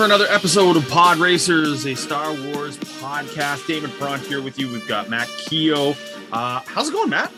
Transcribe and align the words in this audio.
For 0.00 0.06
another 0.06 0.28
episode 0.30 0.78
of 0.78 0.88
Pod 0.88 1.18
Racers, 1.18 1.84
a 1.84 1.94
Star 1.94 2.32
Wars 2.32 2.78
podcast. 2.78 3.66
Damon 3.66 3.90
Front 3.90 4.22
here 4.22 4.40
with 4.40 4.58
you. 4.58 4.66
We've 4.72 4.88
got 4.88 5.10
Matt 5.10 5.28
Keogh. 5.28 5.94
Uh, 6.32 6.60
how's 6.64 6.88
it 6.88 6.92
going, 6.92 7.10
Matt? 7.10 7.30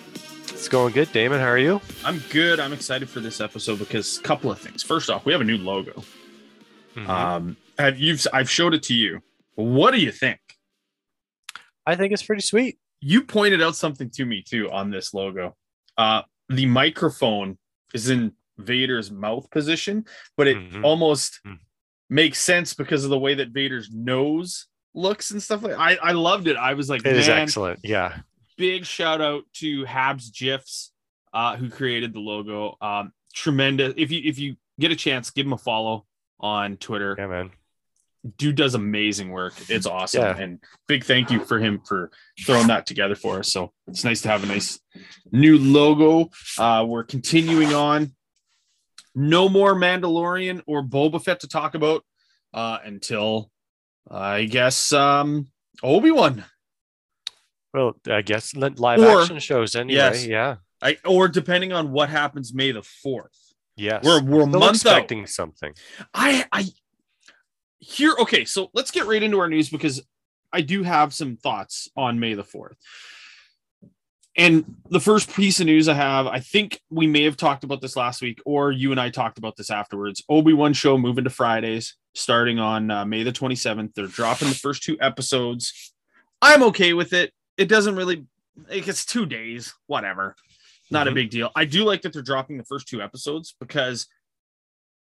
It's 0.45 0.69
going 0.69 0.93
good, 0.93 1.11
Damon. 1.11 1.41
How 1.41 1.47
are 1.49 1.59
you? 1.59 1.81
I'm 2.05 2.21
good. 2.31 2.61
I'm 2.61 2.73
excited 2.73 3.11
for 3.11 3.19
this 3.19 3.41
episode 3.41 3.81
because 3.81 4.19
a 4.19 4.23
couple 4.23 4.49
of 4.49 4.61
things. 4.61 4.85
First 4.85 5.11
off, 5.11 5.25
we 5.27 5.33
have 5.33 5.41
a 5.41 5.45
new 5.45 5.59
logo. 5.59 6.05
Mm-hmm. 6.95 7.11
Um, 7.11 7.57
have 7.81 7.99
you? 7.99 8.17
I've 8.33 8.49
showed 8.49 8.75
it 8.75 8.85
to 8.85 8.95
you. 8.95 9.23
What 9.57 9.91
do 9.91 10.01
you 10.01 10.13
think? 10.13 10.39
I 11.85 11.97
think 11.97 12.13
it's 12.13 12.23
pretty 12.23 12.43
sweet. 12.43 12.79
You 13.01 13.23
pointed 13.25 13.61
out 13.61 13.75
something 13.75 14.09
to 14.11 14.25
me 14.25 14.41
too 14.41 14.71
on 14.71 14.93
this 14.93 15.13
logo. 15.13 15.57
Uh, 15.99 16.23
the 16.49 16.67
microphone 16.67 17.59
is 17.93 18.09
in 18.09 18.35
Vader's 18.57 19.11
mouth 19.11 19.51
position, 19.51 20.05
but 20.37 20.47
it 20.47 20.57
Mhm. 20.59 20.85
almost 20.85 21.41
Mhm. 21.45 21.59
Makes 22.13 22.39
sense 22.41 22.75
because 22.75 23.05
of 23.05 23.11
the 23.11 23.19
way 23.19 23.35
that 23.35 23.49
Vader's 23.49 23.91
nose 23.93 24.67
looks 24.95 25.31
and 25.31 25.43
stuff 25.43 25.63
like. 25.63 25.79
I 25.79 25.97
I 25.97 26.13
loved 26.13 26.47
it. 26.47 26.57
I 26.57 26.75
was 26.75 26.89
like, 26.91 27.05
It 27.07 27.17
is 27.17 27.29
excellent. 27.29 27.81
Yeah. 27.83 28.19
big 28.59 28.85
shout 28.85 29.21
out 29.21 29.45
to 29.55 29.85
Habs 29.85 30.33
GIFs, 30.37 30.93
uh, 31.33 31.57
who 31.57 31.71
created 31.71 32.13
the 32.13 32.21
logo. 32.21 32.77
Um, 32.81 33.13
tremendous. 33.35 33.95
If 33.97 34.11
you 34.13 34.21
if 34.25 34.39
you 34.39 34.57
get 34.79 34.93
a 34.93 34.97
chance, 34.97 35.31
give 35.31 35.47
him 35.47 35.53
a 35.55 35.59
follow 35.59 36.05
on 36.39 36.77
Twitter. 36.77 37.15
Yeah, 37.19 37.27
man. 37.29 37.51
Dude 38.39 38.55
does 38.55 38.77
amazing 38.77 39.31
work. 39.31 39.55
It's 39.69 39.87
awesome, 39.87 40.23
Yeah. 40.23 40.37
and 40.37 40.61
big 40.87 41.03
thank 41.05 41.33
you 41.33 41.45
for 41.45 41.59
him 41.59 41.81
for 41.85 42.13
throwing 42.47 42.69
that 42.69 42.87
together 42.87 43.17
for 43.17 43.41
us. 43.41 43.53
So 43.53 43.73
it's 43.89 44.05
nice 44.05 44.21
to 44.23 44.29
have 44.29 44.45
a 44.45 44.47
nice 44.47 44.79
new 45.33 45.59
logo. 45.59 46.31
Uh, 46.57 46.85
we're 46.87 47.03
continuing 47.03 47.75
on. 47.75 48.15
No 49.15 49.49
more 49.49 49.75
Mandalorian 49.75 50.63
or 50.67 50.83
Boba 50.83 51.23
Fett 51.23 51.41
to 51.41 51.49
talk 51.49 51.75
about 51.75 52.05
uh, 52.55 52.79
until 52.85 53.51
I 54.11 54.45
guess 54.45 54.93
um, 54.93 55.49
Obi 55.83 56.11
Wan. 56.11 56.45
Well, 57.75 57.97
I 58.09 58.23
guess 58.23 58.55
live 58.55 59.01
Or- 59.01 59.23
action 59.23 59.39
shows 59.39 59.75
anyway. 59.75 59.97
yes. 59.97 60.27
Yeah. 60.27 60.57
I, 60.81 60.99
or 61.05 61.29
depending 61.29 61.73
on 61.73 61.93
what 61.93 62.09
happens 62.09 62.53
May 62.53 62.73
the 62.73 62.83
fourth. 62.83 63.39
Yes. 63.77 64.05
We're 64.05 64.23
we're 64.23 64.41
Still 64.43 64.47
month 64.61 64.65
out. 64.65 64.75
expecting 64.75 65.27
something. 65.27 65.73
I 66.13 66.45
I 66.53 66.65
here 67.79 68.15
okay, 68.21 68.45
so 68.45 68.69
let's 68.75 68.91
get 68.91 69.07
right 69.07 69.23
into 69.23 69.39
our 69.39 69.49
news 69.49 69.71
because 69.71 70.03
I 70.53 70.61
do 70.61 70.83
have 70.83 71.15
some 71.15 71.37
thoughts 71.37 71.89
on 71.97 72.21
May 72.21 72.35
the 72.35 72.45
4th. 72.45 72.75
And 74.37 74.77
the 74.89 75.01
first 75.01 75.31
piece 75.35 75.61
of 75.61 75.67
news 75.67 75.89
I 75.89 75.95
have, 75.95 76.27
I 76.27 76.41
think 76.41 76.81
we 76.91 77.07
may 77.07 77.25
have 77.25 77.37
talked 77.37 77.65
about 77.65 77.83
this 77.83 77.97
last 77.97 78.23
week, 78.23 78.41
or 78.47 78.73
you 78.73 78.91
and 78.91 79.01
I 79.01 79.11
talked 79.11 79.37
about 79.39 79.57
this 79.57 79.71
afterwards. 79.71 80.23
Obi 80.29 80.55
Wan 80.55 80.73
show 80.73 80.97
moving 80.97 81.25
to 81.25 81.31
Fridays, 81.31 81.97
starting 82.15 82.59
on 82.59 82.91
uh, 82.91 83.05
May 83.05 83.25
the 83.25 83.33
27th. 83.33 83.95
They're 83.95 84.07
dropping 84.07 84.49
the 84.49 84.55
first 84.55 84.83
two 84.83 84.97
episodes. 85.01 85.93
I'm 86.41 86.63
okay 86.65 86.95
with 86.95 87.13
it. 87.13 87.33
It 87.59 87.69
doesn't 87.69 87.95
really, 87.95 88.25
like, 88.71 88.89
it's 88.89 89.05
two 89.05 89.27
days, 89.27 89.75
whatever. 89.87 90.35
Not 90.91 91.09
a 91.09 91.11
Mhm. 91.11 91.15
big 91.15 91.31
deal. 91.31 91.51
I 91.55 91.67
do 91.67 91.85
like 91.85 92.01
that 92.03 92.15
they're 92.15 92.23
dropping 92.23 92.57
the 92.57 92.65
first 92.65 92.89
two 92.89 93.03
episodes 93.03 93.55
because 93.61 94.07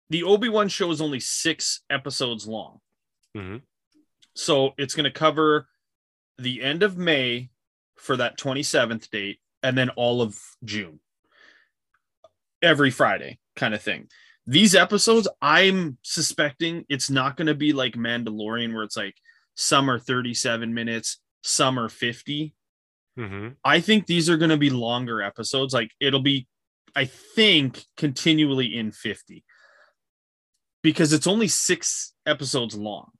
the 0.09 0.23
Obi-Wan 0.23 0.69
show 0.69 0.91
is 0.91 1.01
only 1.03 1.21
six 1.21 1.83
episodes 1.91 2.47
long. 2.49 2.81
Mhm. 3.37 3.63
So 4.35 4.73
it's 4.79 4.95
going 4.95 5.05
to 5.05 5.11
cover 5.11 5.69
the 6.39 6.63
end 6.63 6.83
of 6.83 6.97
May 6.97 7.51
for 8.01 8.17
that 8.17 8.39
27th 8.39 9.11
date 9.11 9.39
and 9.63 9.77
then 9.77 9.91
all 9.91 10.23
of 10.23 10.39
June. 10.65 11.01
Every 12.63 12.91
Friday 12.91 13.39
kind 13.57 13.75
of 13.75 13.83
thing. 13.83 14.09
These 14.47 14.75
episodes, 14.75 15.29
I'm 15.41 15.99
suspecting 16.03 16.85
it's 16.89 17.11
not 17.11 17.37
going 17.37 17.47
to 17.47 17.55
be 17.55 17.73
like 17.73 17.95
Mandalorian 17.95 18.75
where 18.75 18.83
it's 18.83 18.97
like 18.97 19.17
some 19.55 19.91
are 19.91 19.99
37 19.99 20.73
minutes, 20.73 21.21
some 21.43 21.79
are 21.79 21.89
50. 21.89 22.55
hmm 23.17 23.49
I 23.65 23.81
think 23.81 24.07
these 24.07 24.29
are 24.29 24.37
going 24.37 24.51
to 24.51 24.57
be 24.57 24.71
longer 24.71 25.23
episodes. 25.23 25.75
Like 25.75 25.91
it'll 26.01 26.23
be, 26.23 26.49
I 26.97 27.05
think, 27.05 27.85
continually 27.97 28.77
in 28.77 28.93
50 28.93 29.45
because 30.83 31.13
it's 31.13 31.27
only 31.27 31.49
six 31.49 32.15
episodes 32.27 32.75
long. 32.75 33.11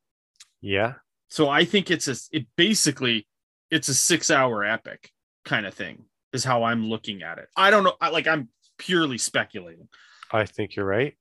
Yeah. 0.61 0.95
So 1.29 1.49
I 1.49 1.65
think 1.65 1.91
it's 1.91 2.09
a, 2.09 2.17
it 2.33 2.47
basically, 2.57 3.27
it's 3.71 3.89
a 3.89 3.95
six 3.95 4.31
hour 4.31 4.65
epic 4.65 5.11
kind 5.45 5.67
of 5.67 5.75
thing, 5.75 6.05
is 6.33 6.45
how 6.45 6.65
I'm 6.65 6.89
looking 6.89 7.23
at 7.23 7.39
it. 7.39 7.49
I 7.57 7.71
don't 7.71 7.85
know. 7.85 7.95
I, 8.01 8.11
like 8.11 8.27
I'm 8.27 8.49
purely 8.79 9.19
speculating. 9.19 9.89
I 10.33 10.45
think 10.47 10.77
you're 10.77 10.87
right. 10.87 11.15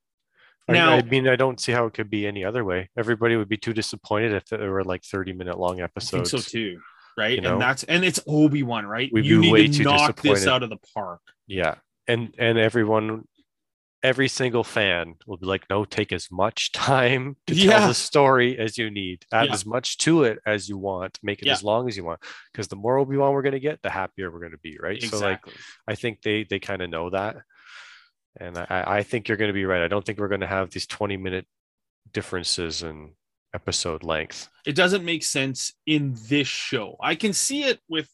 I- 0.67 0.73
Now- 0.73 0.91
I, 0.93 1.01
mean, 1.01 1.27
I 1.27 1.35
don't 1.35 1.59
see 1.59 1.71
how 1.71 1.85
it 1.85 1.93
could 1.93 2.09
be 2.09 2.27
any 2.27 2.43
other 2.43 2.63
way. 2.63 2.89
Everybody 2.97 3.35
would 3.35 3.49
be 3.49 3.57
too 3.57 3.73
disappointed 3.73 4.33
if 4.33 4.45
there 4.45 4.71
were 4.71 4.83
like 4.83 5.03
30 5.03 5.33
minute 5.33 5.57
long 5.59 5.75
I 5.81 5.87
think 5.87 5.91
episodes. 5.91 6.31
so 6.31 6.37
too. 6.37 6.79
Right. 7.17 7.35
You 7.35 7.41
know? 7.41 7.53
and 7.53 7.61
that's, 7.61 7.83
and 7.83 8.05
it's 8.05 8.19
Obi 8.27 8.63
Wan, 8.63 8.85
right? 8.85 9.09
We'd 9.11 9.25
you 9.25 9.39
need 9.39 9.51
way 9.51 9.67
to 9.67 9.83
knock 9.83 10.21
this 10.21 10.47
out 10.47 10.63
of 10.63 10.69
the 10.69 10.77
park. 10.93 11.21
Yeah. 11.47 11.75
And 12.07 12.33
and 12.39 12.57
everyone 12.57 13.27
every 14.01 14.27
single 14.29 14.63
fan 14.63 15.15
will 15.27 15.37
be 15.37 15.45
like, 15.45 15.65
no, 15.69 15.83
take 15.85 16.11
as 16.13 16.29
much 16.31 16.71
time 16.73 17.35
to 17.47 17.53
Yeah. 17.53 17.79
tell 17.79 17.87
the 17.89 17.93
story 17.93 18.57
as 18.57 18.77
you 18.77 18.89
need. 18.89 19.25
Add 19.31 19.47
Yeah. 19.47 19.53
as 19.53 19.65
much 19.65 19.97
to 19.99 20.23
it 20.23 20.39
as 20.45 20.69
you 20.69 20.77
want. 20.77 21.19
Make 21.21 21.41
it 21.41 21.47
Yeah. 21.47 21.53
as 21.53 21.63
long 21.63 21.87
as 21.89 21.97
you 21.97 22.03
want. 22.05 22.21
Because 22.51 22.67
the 22.69 22.75
more 22.77 22.97
Obi-Wan 22.97 23.33
we're 23.33 23.41
gonna 23.41 23.59
get, 23.59 23.81
the 23.81 23.89
happier 23.89 24.31
we're 24.31 24.39
gonna 24.41 24.57
be, 24.57 24.77
right? 24.79 25.01
So 25.01 25.17
like 25.19 25.39
Exactly. 25.39 25.53
I 25.87 25.95
think 25.95 26.21
they 26.21 26.43
they 26.43 26.59
kind 26.59 26.81
of 26.81 26.89
know 26.89 27.09
that. 27.09 27.37
And 28.39 28.57
I, 28.57 28.83
I 28.99 29.03
think 29.03 29.27
you're 29.27 29.37
gonna 29.37 29.53
be 29.53 29.65
right. 29.65 29.81
I 29.83 29.87
don't 29.87 30.05
think 30.05 30.19
we're 30.19 30.27
gonna 30.29 30.47
have 30.47 30.69
these 30.71 30.87
20 30.87 31.17
minute 31.17 31.45
differences 32.11 32.83
in 32.83 33.13
episode 33.53 34.03
length. 34.03 34.47
it 34.65 34.75
doesn't 34.75 35.03
make 35.03 35.23
sense 35.23 35.73
in 35.87 36.15
this 36.27 36.47
show. 36.47 36.95
I 37.01 37.15
can 37.15 37.33
see 37.33 37.63
it 37.63 37.79
with 37.89 38.07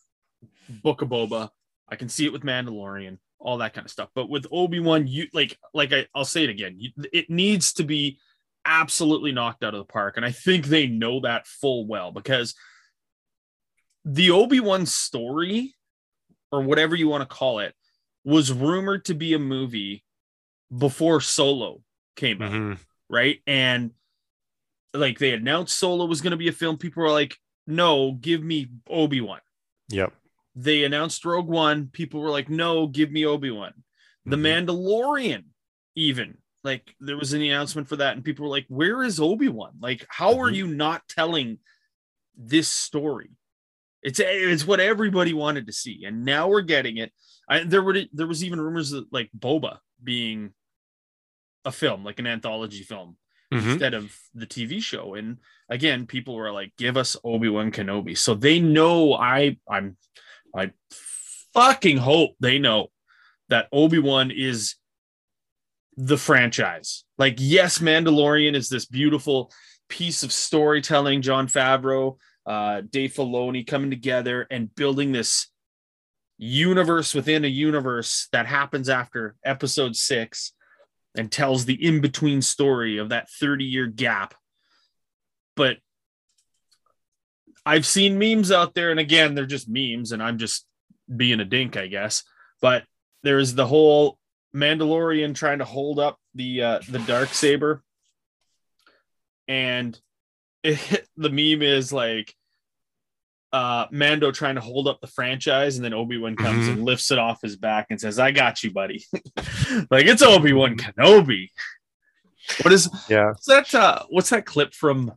Book 0.69 1.01
of 1.01 1.09
Boba. 1.09 1.49
I 1.89 1.95
can 1.97 2.07
see 2.09 2.25
it 2.25 2.31
with 2.33 2.43
Mandalorian, 2.43 3.17
all 3.39 3.57
that 3.59 3.73
kind 3.73 3.85
of 3.85 3.91
stuff. 3.91 4.09
But 4.15 4.29
with 4.29 4.45
Obi 4.51 4.79
Wan, 4.79 5.07
you 5.07 5.27
like, 5.33 5.57
like 5.73 5.93
I, 5.93 6.07
I'll 6.15 6.25
say 6.25 6.43
it 6.43 6.49
again. 6.49 6.75
You, 6.77 6.91
it 7.13 7.29
needs 7.29 7.73
to 7.73 7.83
be 7.83 8.19
absolutely 8.65 9.31
knocked 9.31 9.63
out 9.63 9.73
of 9.73 9.79
the 9.79 9.91
park, 9.91 10.17
and 10.17 10.25
I 10.25 10.31
think 10.31 10.65
they 10.65 10.87
know 10.87 11.19
that 11.21 11.45
full 11.47 11.85
well 11.87 12.11
because 12.11 12.55
the 14.03 14.31
Obi 14.31 14.59
Wan 14.59 14.85
story, 14.85 15.75
or 16.51 16.61
whatever 16.61 16.95
you 16.95 17.07
want 17.07 17.21
to 17.27 17.35
call 17.35 17.59
it, 17.59 17.73
was 18.23 18.51
rumored 18.51 19.05
to 19.05 19.13
be 19.13 19.33
a 19.33 19.39
movie 19.39 20.03
before 20.75 21.21
Solo 21.21 21.81
came 22.15 22.41
out 22.41 22.51
Mhm. 22.51 22.79
right? 23.09 23.39
And 23.45 23.91
like 24.93 25.19
they 25.19 25.33
announced 25.33 25.77
Solo 25.77 26.05
was 26.05 26.21
going 26.21 26.31
to 26.31 26.37
be 26.37 26.47
a 26.47 26.51
film. 26.53 26.77
People 26.77 27.03
were 27.03 27.11
like, 27.11 27.37
"No, 27.67 28.13
give 28.13 28.41
me 28.41 28.69
Obi 28.89 29.21
Wan." 29.21 29.41
Yep. 29.89 30.13
They 30.55 30.83
announced 30.85 31.25
Rogue 31.25 31.47
One. 31.47 31.87
People 31.87 32.21
were 32.21 32.29
like, 32.29 32.49
"No, 32.49 32.87
give 32.87 33.11
me 33.11 33.25
Obi 33.25 33.51
Wan." 33.51 33.73
The 34.25 34.37
Mhm. 34.37 34.67
Mandalorian, 34.67 35.43
even 35.95 36.37
like 36.63 36.95
there 36.99 37.17
was 37.17 37.33
an 37.33 37.41
announcement 37.41 37.87
for 37.87 37.97
that, 37.97 38.15
and 38.15 38.23
people 38.25 38.45
were 38.45 38.51
like, 38.51 38.65
"Where 38.69 39.03
is 39.03 39.19
Obi 39.19 39.49
Wan? 39.49 39.73
Like, 39.79 40.05
how 40.09 40.39
are 40.39 40.49
Mhm. 40.49 40.55
you 40.55 40.67
not 40.67 41.07
telling 41.07 41.59
this 42.35 42.67
story?" 42.69 43.31
It's 44.01 44.19
it's 44.19 44.65
what 44.65 44.79
everybody 44.79 45.33
wanted 45.33 45.67
to 45.67 45.73
see, 45.73 46.05
and 46.05 46.23
now 46.23 46.47
we're 46.47 46.61
getting 46.61 46.97
it. 46.97 47.11
I, 47.49 47.63
there 47.63 47.83
were 47.83 48.05
there 48.13 48.27
was 48.27 48.43
even 48.43 48.61
rumors 48.61 48.91
that 48.91 49.11
like 49.11 49.29
Boba 49.37 49.79
being 50.03 50.53
a 51.65 51.71
film, 51.71 52.03
like 52.03 52.19
an 52.19 52.27
anthology 52.27 52.83
film 52.83 53.17
Mhm. 53.51 53.71
instead 53.71 53.93
of 53.93 54.15
the 54.33 54.45
TV 54.47 54.79
show. 54.79 55.15
And 55.15 55.39
again, 55.69 56.05
people 56.07 56.35
were 56.35 56.51
like, 56.51 56.75
"Give 56.77 56.97
us 56.97 57.17
Obi 57.23 57.49
Wan 57.49 57.71
Kenobi," 57.71 58.17
so 58.17 58.35
they 58.35 58.59
know 58.59 59.13
I 59.15 59.57
I'm 59.67 59.97
I 60.55 60.71
fucking 61.53 61.97
hope 61.97 62.31
they 62.39 62.59
know 62.59 62.87
that 63.49 63.67
Obi 63.71 63.99
Wan 63.99 64.31
is 64.31 64.75
the 65.97 66.17
franchise. 66.17 67.05
Like, 67.17 67.35
yes, 67.37 67.79
Mandalorian 67.79 68.55
is 68.55 68.69
this 68.69 68.85
beautiful 68.85 69.51
piece 69.89 70.23
of 70.23 70.31
storytelling. 70.31 71.21
Jon 71.21 71.47
Favreau, 71.47 72.17
uh, 72.45 72.81
Dave 72.89 73.13
Filoni 73.13 73.65
coming 73.65 73.89
together 73.89 74.47
and 74.49 74.73
building 74.75 75.11
this 75.11 75.47
universe 76.37 77.13
within 77.13 77.45
a 77.45 77.49
universe 77.49 78.27
that 78.31 78.45
happens 78.45 78.89
after 78.89 79.35
Episode 79.43 79.95
Six 79.95 80.53
and 81.15 81.31
tells 81.31 81.65
the 81.65 81.85
in 81.85 82.01
between 82.01 82.41
story 82.41 82.97
of 82.97 83.09
that 83.09 83.29
30 83.29 83.63
year 83.63 83.87
gap. 83.87 84.33
But 85.55 85.77
I've 87.65 87.85
seen 87.85 88.19
memes 88.19 88.51
out 88.51 88.73
there, 88.75 88.91
and 88.91 88.99
again, 88.99 89.33
they're 89.35 89.45
just 89.45 89.67
memes, 89.67 90.11
and 90.11 90.21
I'm 90.21 90.37
just 90.37 90.65
being 91.15 91.39
a 91.39 91.45
dink, 91.45 91.77
I 91.77 91.87
guess. 91.87 92.23
But 92.61 92.83
there's 93.23 93.55
the 93.55 93.65
whole 93.65 94.17
Mandalorian 94.55 95.33
trying 95.35 95.59
to 95.59 95.65
hold 95.65 95.99
up 95.99 96.17
the 96.35 96.61
uh, 96.61 96.79
the 96.89 96.99
dark 96.99 97.29
saber, 97.29 97.83
and 99.47 99.99
it, 100.63 101.07
the 101.17 101.29
meme 101.29 101.61
is 101.61 101.91
like 101.93 102.33
uh, 103.53 103.85
Mando 103.91 104.31
trying 104.31 104.55
to 104.55 104.61
hold 104.61 104.87
up 104.87 104.99
the 105.01 105.07
franchise, 105.07 105.77
and 105.77 105.85
then 105.85 105.93
Obi 105.93 106.17
Wan 106.17 106.35
comes 106.35 106.67
Mhm. 106.67 106.73
and 106.73 106.83
lifts 106.85 107.09
it 107.11 107.17
off 107.17 107.41
his 107.41 107.55
back 107.55 107.87
and 107.89 107.99
says, 107.99 108.19
"I 108.19 108.31
got 108.31 108.63
you, 108.63 108.71
buddy." 108.71 109.03
like 109.89 110.05
it's 110.05 110.21
Obi 110.21 110.53
Wan 110.53 110.75
Kenobi. 110.77 111.49
What 112.61 112.73
is 112.73 112.89
Yeah. 113.09 113.27
what's 113.29 113.45
that? 113.47 113.73
Uh, 113.73 114.03
what's 114.09 114.29
that 114.29 114.45
clip 114.45 114.73
from? 114.73 115.13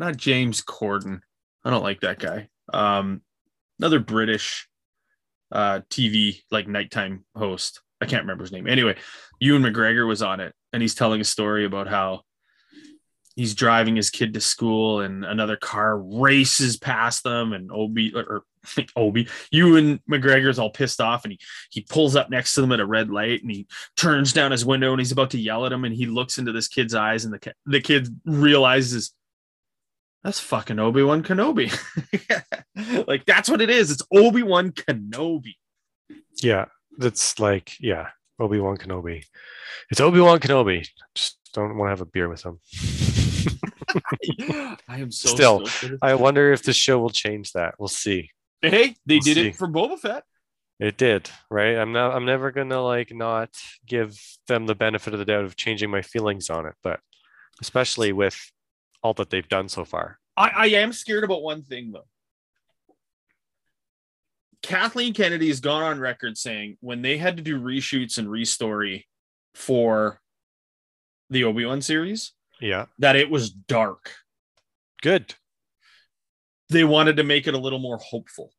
Not 0.00 0.16
James 0.16 0.62
Corden. 0.62 1.20
I 1.62 1.68
don't 1.68 1.82
like 1.82 2.00
that 2.00 2.18
guy. 2.18 2.48
Um, 2.72 3.20
another 3.78 4.00
British 4.00 4.66
uh 5.52 5.80
TV 5.90 6.40
like 6.50 6.66
nighttime 6.66 7.26
host. 7.36 7.82
I 8.00 8.06
can't 8.06 8.22
remember 8.22 8.44
his 8.44 8.52
name. 8.52 8.66
Anyway, 8.66 8.96
Ewan 9.40 9.62
McGregor 9.62 10.08
was 10.08 10.22
on 10.22 10.40
it, 10.40 10.54
and 10.72 10.80
he's 10.80 10.94
telling 10.94 11.20
a 11.20 11.24
story 11.24 11.66
about 11.66 11.86
how 11.86 12.22
he's 13.36 13.54
driving 13.54 13.94
his 13.94 14.08
kid 14.08 14.32
to 14.32 14.40
school, 14.40 15.00
and 15.00 15.22
another 15.22 15.56
car 15.56 15.98
races 15.98 16.78
past 16.78 17.22
them, 17.22 17.52
and 17.52 17.70
Obi 17.70 18.14
or 18.14 18.44
Obi 18.96 19.28
Ewan 19.50 20.00
McGregor's 20.10 20.58
all 20.58 20.70
pissed 20.70 21.02
off, 21.02 21.24
and 21.24 21.32
he 21.32 21.38
he 21.70 21.82
pulls 21.82 22.16
up 22.16 22.30
next 22.30 22.54
to 22.54 22.62
them 22.62 22.72
at 22.72 22.80
a 22.80 22.86
red 22.86 23.10
light, 23.10 23.42
and 23.42 23.50
he 23.50 23.66
turns 23.98 24.32
down 24.32 24.50
his 24.50 24.64
window, 24.64 24.92
and 24.92 25.00
he's 25.00 25.12
about 25.12 25.32
to 25.32 25.38
yell 25.38 25.66
at 25.66 25.72
him, 25.72 25.84
and 25.84 25.94
he 25.94 26.06
looks 26.06 26.38
into 26.38 26.52
this 26.52 26.68
kid's 26.68 26.94
eyes, 26.94 27.26
and 27.26 27.34
the 27.34 27.54
the 27.66 27.82
kid 27.82 28.08
realizes. 28.24 29.12
That's 30.22 30.40
fucking 30.40 30.78
Obi 30.78 31.02
Wan 31.02 31.22
Kenobi. 31.22 31.70
like 33.06 33.24
that's 33.24 33.48
what 33.48 33.60
it 33.62 33.70
is. 33.70 33.90
It's 33.90 34.02
Obi 34.12 34.42
Wan 34.42 34.70
Kenobi. 34.72 35.54
Yeah. 36.42 36.66
That's 36.98 37.38
like, 37.38 37.72
yeah, 37.80 38.08
Obi 38.38 38.60
Wan 38.60 38.76
Kenobi. 38.76 39.24
It's 39.90 40.00
Obi 40.00 40.20
Wan 40.20 40.38
Kenobi. 40.38 40.86
Just 41.14 41.38
don't 41.54 41.76
want 41.76 41.88
to 41.88 41.90
have 41.90 42.00
a 42.02 42.06
beer 42.06 42.28
with 42.28 42.44
him. 42.44 42.58
I 44.88 44.98
am 45.00 45.10
so 45.10 45.28
Still. 45.30 45.66
I 46.02 46.14
wonder 46.14 46.52
if 46.52 46.62
the 46.62 46.72
show 46.72 46.98
will 46.98 47.10
change 47.10 47.52
that. 47.52 47.74
We'll 47.78 47.88
see. 47.88 48.30
Hey, 48.60 48.96
they 49.06 49.14
We'll 49.16 49.20
did 49.20 49.34
see. 49.36 49.48
it 49.48 49.56
for 49.56 49.68
Boba 49.68 49.98
Fett. 49.98 50.24
It 50.78 50.96
did, 50.96 51.30
right? 51.50 51.76
I'm 51.76 51.92
not 51.92 52.14
I'm 52.14 52.24
never 52.24 52.50
gonna 52.50 52.82
like 52.82 53.14
not 53.14 53.50
give 53.86 54.18
them 54.48 54.66
the 54.66 54.74
benefit 54.74 55.12
of 55.12 55.18
the 55.18 55.26
doubt 55.26 55.44
of 55.44 55.56
changing 55.56 55.90
my 55.90 56.00
feelings 56.02 56.48
on 56.48 56.66
it, 56.66 56.74
but 56.82 57.00
especially 57.60 58.12
with 58.12 58.38
all 59.02 59.14
that 59.14 59.30
they've 59.30 59.48
done 59.48 59.68
so 59.68 59.84
far. 59.84 60.18
I, 60.36 60.48
I 60.54 60.66
am 60.66 60.92
scared 60.92 61.24
about 61.24 61.42
one 61.42 61.62
thing 61.62 61.92
though. 61.92 62.06
Kathleen 64.62 65.14
Kennedy 65.14 65.48
has 65.48 65.60
gone 65.60 65.82
on 65.82 65.98
record 66.00 66.36
saying 66.36 66.76
when 66.80 67.02
they 67.02 67.16
had 67.16 67.36
to 67.38 67.42
do 67.42 67.58
reshoots 67.60 68.18
and 68.18 68.28
restory 68.28 69.04
for 69.54 70.20
the 71.30 71.44
Obi 71.44 71.64
Wan 71.64 71.80
series, 71.80 72.32
Yeah. 72.60 72.86
that 72.98 73.16
it 73.16 73.30
was 73.30 73.50
dark. 73.50 74.12
Good. 75.02 75.34
They 76.68 76.84
wanted 76.84 77.16
to 77.16 77.24
make 77.24 77.46
it 77.46 77.54
a 77.54 77.58
little 77.58 77.78
more 77.78 77.98
hopeful. 77.98 78.52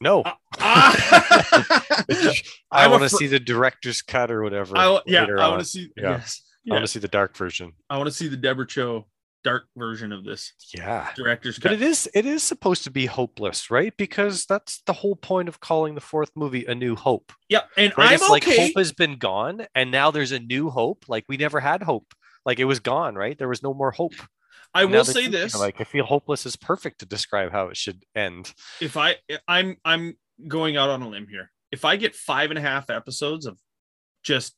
No. 0.00 0.22
Ah! 0.58 0.96
I 2.10 2.34
I'm 2.72 2.90
want 2.90 3.02
to 3.04 3.08
see 3.08 3.26
the 3.28 3.38
director's 3.38 4.02
cut 4.02 4.30
or 4.30 4.42
whatever. 4.42 4.76
I, 4.76 5.00
yeah, 5.06 5.26
I 5.38 5.48
want 5.48 5.60
to 5.60 5.64
see. 5.64 5.90
Yeah. 5.96 6.12
Yes, 6.12 6.42
I 6.70 6.74
want 6.74 6.84
to 6.84 6.88
see 6.88 6.98
the 7.00 7.08
dark 7.08 7.36
version. 7.36 7.72
I 7.90 7.96
want 7.98 8.08
to 8.08 8.14
see 8.14 8.28
the 8.28 8.36
Deborah 8.36 8.66
Chow 8.66 9.06
dark 9.44 9.64
version 9.76 10.12
of 10.12 10.22
this 10.24 10.52
Yeah. 10.72 11.10
director's 11.16 11.58
But 11.58 11.72
it 11.72 11.82
is 11.82 12.08
it 12.14 12.24
is 12.26 12.44
supposed 12.44 12.84
to 12.84 12.90
be 12.92 13.06
hopeless, 13.06 13.70
right? 13.72 13.92
Because 13.96 14.46
that's 14.46 14.80
the 14.86 14.92
whole 14.92 15.16
point 15.16 15.48
of 15.48 15.58
calling 15.58 15.96
the 15.96 16.00
fourth 16.00 16.30
movie 16.36 16.64
A 16.66 16.74
New 16.76 16.94
Hope. 16.94 17.32
yeah, 17.48 17.62
and 17.76 17.92
Right? 17.98 18.08
I'm 18.10 18.14
it's 18.14 18.28
like 18.30 18.46
okay. 18.46 18.68
hope 18.68 18.76
has 18.76 18.92
been 18.92 19.16
gone 19.18 19.66
and 19.74 19.90
now 19.90 20.12
there's 20.12 20.30
a 20.30 20.38
new 20.38 20.70
hope. 20.70 21.06
Like 21.08 21.24
we 21.28 21.36
never 21.36 21.58
had 21.58 21.82
hope. 21.82 22.14
Like 22.46 22.60
it 22.60 22.66
was 22.66 22.78
gone, 22.78 23.16
right? 23.16 23.36
There 23.36 23.48
was 23.48 23.62
no 23.64 23.74
more 23.74 23.90
hope. 23.90 24.14
I 24.74 24.84
will 24.86 25.04
say 25.04 25.26
this: 25.28 25.54
Like 25.58 25.80
I 25.80 25.84
feel 25.84 26.04
hopeless 26.04 26.46
is 26.46 26.54
perfect 26.56 27.00
to 27.00 27.06
describe 27.06 27.50
how 27.52 27.66
it 27.68 27.76
should 27.76 28.04
end. 28.14 28.54
if 28.80 28.96
I 28.96 29.16
eh, 29.28 29.38
I'm 29.48 29.76
I'm 29.84 30.16
going 30.46 30.76
out 30.76 30.88
on 30.88 31.02
a 31.02 31.08
limb 31.08 31.26
here. 31.28 31.50
If 31.72 31.84
I 31.84 31.96
get 31.96 32.14
five 32.14 32.50
and 32.50 32.58
a 32.58 32.62
half 32.62 32.90
episodes 32.90 33.44
of 33.46 33.58
just 34.22 34.54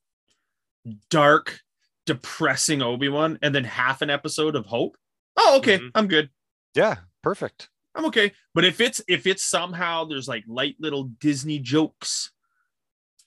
dark, 1.10 1.60
depressing 2.06 2.82
Obi 2.82 3.08
Wan, 3.08 3.38
and 3.42 3.54
then 3.54 3.64
half 3.64 4.02
an 4.02 4.10
episode 4.10 4.56
of 4.56 4.66
hope, 4.66 4.96
oh 5.36 5.58
okay, 5.58 5.78
Mhm. 5.78 5.90
I'm 5.94 6.08
good. 6.08 6.30
Yeah, 6.74 6.96
perfect. 7.22 7.68
I'm 7.94 8.04
okay. 8.06 8.32
But 8.54 8.64
if 8.64 8.80
it's 8.80 9.00
if 9.08 9.26
it's 9.26 9.44
somehow 9.44 10.04
there's 10.04 10.28
like 10.28 10.44
light 10.48 10.76
little 10.80 11.04
Disney 11.04 11.58
jokes, 11.60 12.30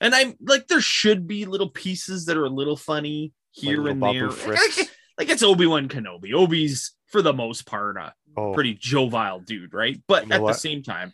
and 0.00 0.14
I'm 0.14 0.36
like 0.40 0.68
there 0.68 0.80
should 0.80 1.26
be 1.26 1.44
little 1.46 1.70
pieces 1.70 2.26
that 2.26 2.36
are 2.36 2.44
a 2.44 2.50
little 2.50 2.76
funny 2.76 3.32
here 3.52 3.78
little 3.82 4.04
and 4.04 4.32
there. 4.32 4.52
Like, 4.52 4.90
like 5.18 5.28
it's 5.30 5.42
Obi 5.42 5.66
Wan 5.66 5.88
Kenobi. 5.88 6.32
Obi's 6.34 6.92
for 7.06 7.22
the 7.22 7.32
most 7.32 7.66
part 7.66 7.96
a 7.96 8.14
Oh, 8.36 8.52
pretty 8.52 8.74
jovial 8.74 9.40
dude, 9.40 9.72
right? 9.74 10.00
But 10.06 10.24
You 10.24 10.28
know 10.28 10.46
at 10.48 10.52
the 10.52 10.58
same 10.58 10.82
time, 10.84 11.12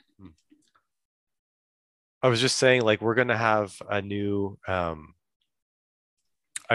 I 2.22 2.28
was 2.28 2.40
just 2.40 2.56
saying, 2.56 2.82
like, 2.82 3.00
we're 3.00 3.14
gonna 3.14 3.37
have 3.37 3.81
a 3.88 4.02
new, 4.02 4.58
um, 4.67 5.13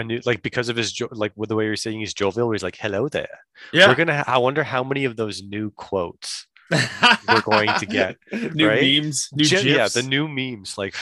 a 0.00 0.04
new, 0.04 0.20
like, 0.26 0.42
because 0.42 0.68
of 0.68 0.76
his, 0.76 0.92
jo- 0.92 1.08
like, 1.12 1.32
with 1.36 1.48
the 1.48 1.54
way 1.56 1.64
you're 1.64 1.76
saying 1.76 2.00
he's 2.00 2.14
jovial, 2.14 2.46
where 2.48 2.54
he's 2.54 2.62
like, 2.62 2.76
"Hello 2.76 3.08
there." 3.08 3.38
yeah, 3.72 3.88
We're 3.88 3.94
gonna. 3.94 4.24
I 4.26 4.38
wonder 4.38 4.64
how 4.64 4.82
many 4.84 5.04
of 5.04 5.16
those 5.16 5.42
new 5.42 5.70
quotes 5.72 6.46
we're 6.70 7.40
going 7.42 7.68
to 7.78 7.86
get, 7.86 8.16
new 8.54 8.68
right? 8.68 8.82
memes, 8.82 9.28
new 9.32 9.44
yeah, 9.44 9.88
the 9.88 10.02
new 10.02 10.28
memes. 10.28 10.76
Like, 10.78 10.94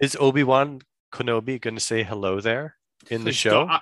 is 0.00 0.16
Obi 0.20 0.44
Wan 0.44 0.80
Kenobi 1.12 1.60
gonna 1.60 1.80
say 1.80 2.02
hello 2.02 2.40
there 2.40 2.76
in 3.10 3.20
the 3.22 3.26
Like, 3.30 3.34
show? 3.34 3.66
I- 3.68 3.80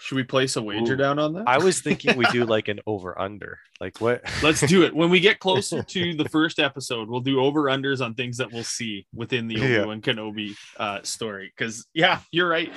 should 0.00 0.16
we 0.16 0.22
place 0.24 0.56
a 0.56 0.62
wager 0.62 0.94
Ooh. 0.94 0.96
down 0.96 1.18
on 1.18 1.34
that? 1.34 1.44
I 1.46 1.58
was 1.58 1.80
thinking 1.82 2.16
we 2.16 2.24
do 2.26 2.44
like 2.44 2.68
an 2.68 2.80
over 2.86 3.18
under. 3.20 3.58
Like 3.80 4.00
what? 4.00 4.22
Let's 4.42 4.60
do 4.62 4.82
it 4.84 4.94
when 4.94 5.10
we 5.10 5.20
get 5.20 5.38
closer 5.38 5.82
to 5.94 6.14
the 6.14 6.28
first 6.30 6.58
episode. 6.58 7.08
We'll 7.08 7.20
do 7.20 7.40
over 7.40 7.64
unders 7.64 8.04
on 8.04 8.14
things 8.14 8.38
that 8.38 8.50
we'll 8.52 8.64
see 8.64 9.06
within 9.14 9.46
the 9.46 9.56
Yeah. 9.56 9.78
Obi 9.78 9.86
Wan 9.86 10.00
Kenobi 10.00 10.56
uh, 10.78 11.02
story. 11.02 11.52
Because 11.56 11.86
yeah, 11.94 12.20
you're 12.30 12.48
right. 12.48 12.72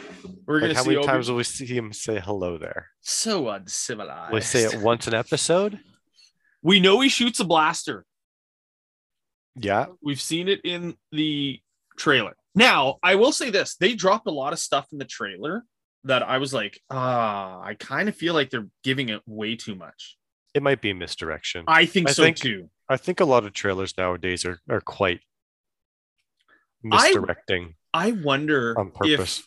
We're 0.45 0.55
Like 0.55 0.61
gonna 0.63 0.73
how 0.75 0.83
see 0.83 0.89
many 0.89 0.97
Obi 0.99 1.07
times 1.07 1.29
will 1.29 1.37
we 1.37 1.43
see 1.43 1.65
him 1.65 1.93
say 1.93 2.19
hello 2.19 2.57
there? 2.57 2.87
so 3.01 3.49
uncivilized. 3.49 4.33
We 4.33 4.41
say 4.41 4.63
it 4.63 4.81
once 4.81 5.07
an 5.07 5.13
episode? 5.13 5.79
We 6.61 6.79
know 6.79 6.99
he 7.01 7.09
shoots 7.09 7.39
a 7.39 7.45
blaster. 7.45 8.05
Yeah. 9.55 9.87
We've 10.01 10.21
seen 10.21 10.47
it 10.47 10.61
in 10.63 10.95
the 11.11 11.59
trailer. 11.97 12.35
Now, 12.55 12.97
I 13.03 13.15
will 13.15 13.31
say 13.31 13.49
this: 13.49 13.75
they 13.75 13.93
dropped 13.95 14.27
a 14.27 14.31
lot 14.31 14.53
of 14.53 14.59
stuff 14.59 14.87
in 14.91 14.97
the 14.99 15.05
trailer 15.05 15.63
that 16.05 16.23
I 16.23 16.37
was 16.37 16.53
like, 16.53 16.79
ah, 16.89 17.61
I 17.61 17.75
kind 17.75 18.09
of 18.09 18.15
feel 18.15 18.33
like 18.33 18.49
they're 18.49 18.67
giving 18.83 19.09
it 19.09 19.21
way 19.25 19.55
too 19.55 19.75
much. 19.75 20.17
It 20.53 20.61
might 20.61 20.81
be 20.81 20.93
misdirection. 20.93 21.63
I 21.67 21.85
think 21.85 22.09
I 22.09 22.11
so 22.13 22.23
think- 22.23 22.37
too. 22.37 22.69
I 22.89 22.97
think 22.97 23.21
a 23.21 23.25
lot 23.25 23.45
of 23.45 23.53
trailers 23.53 23.97
nowadays 23.97 24.43
are, 24.45 24.59
are 24.69 24.81
quite 24.81 25.21
misdirecting 26.83 27.75
I 27.93 28.11
wonder 28.11 28.77
on 28.77 28.91
purpose. 28.91 29.43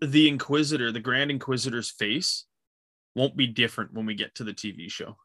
if 0.00 0.10
the 0.10 0.28
Inquisitor, 0.28 0.92
the 0.92 1.00
Grand 1.00 1.30
Inquisitor's 1.30 1.90
face, 1.90 2.44
won't 3.16 3.36
be 3.36 3.48
different 3.48 3.92
when 3.94 4.06
we 4.06 4.14
get 4.14 4.34
to 4.36 4.44
the 4.44 4.52
TV 4.54 4.90
show. 4.90 5.16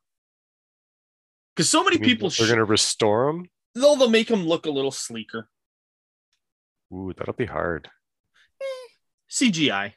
Because 1.55 1.69
so 1.69 1.83
many 1.83 1.99
people, 1.99 2.29
they're 2.29 2.47
sh- 2.47 2.49
going 2.49 2.57
to 2.57 2.63
restore 2.65 3.29
him. 3.29 3.49
they'll, 3.75 3.95
they'll 3.95 4.09
make 4.09 4.29
him 4.31 4.47
look 4.47 4.65
a 4.65 4.71
little 4.71 4.91
sleeker. 4.91 5.47
Ooh, 6.91 7.13
that'll 7.15 7.35
be 7.35 7.45
hard. 7.45 7.87
CGI. 9.29 9.93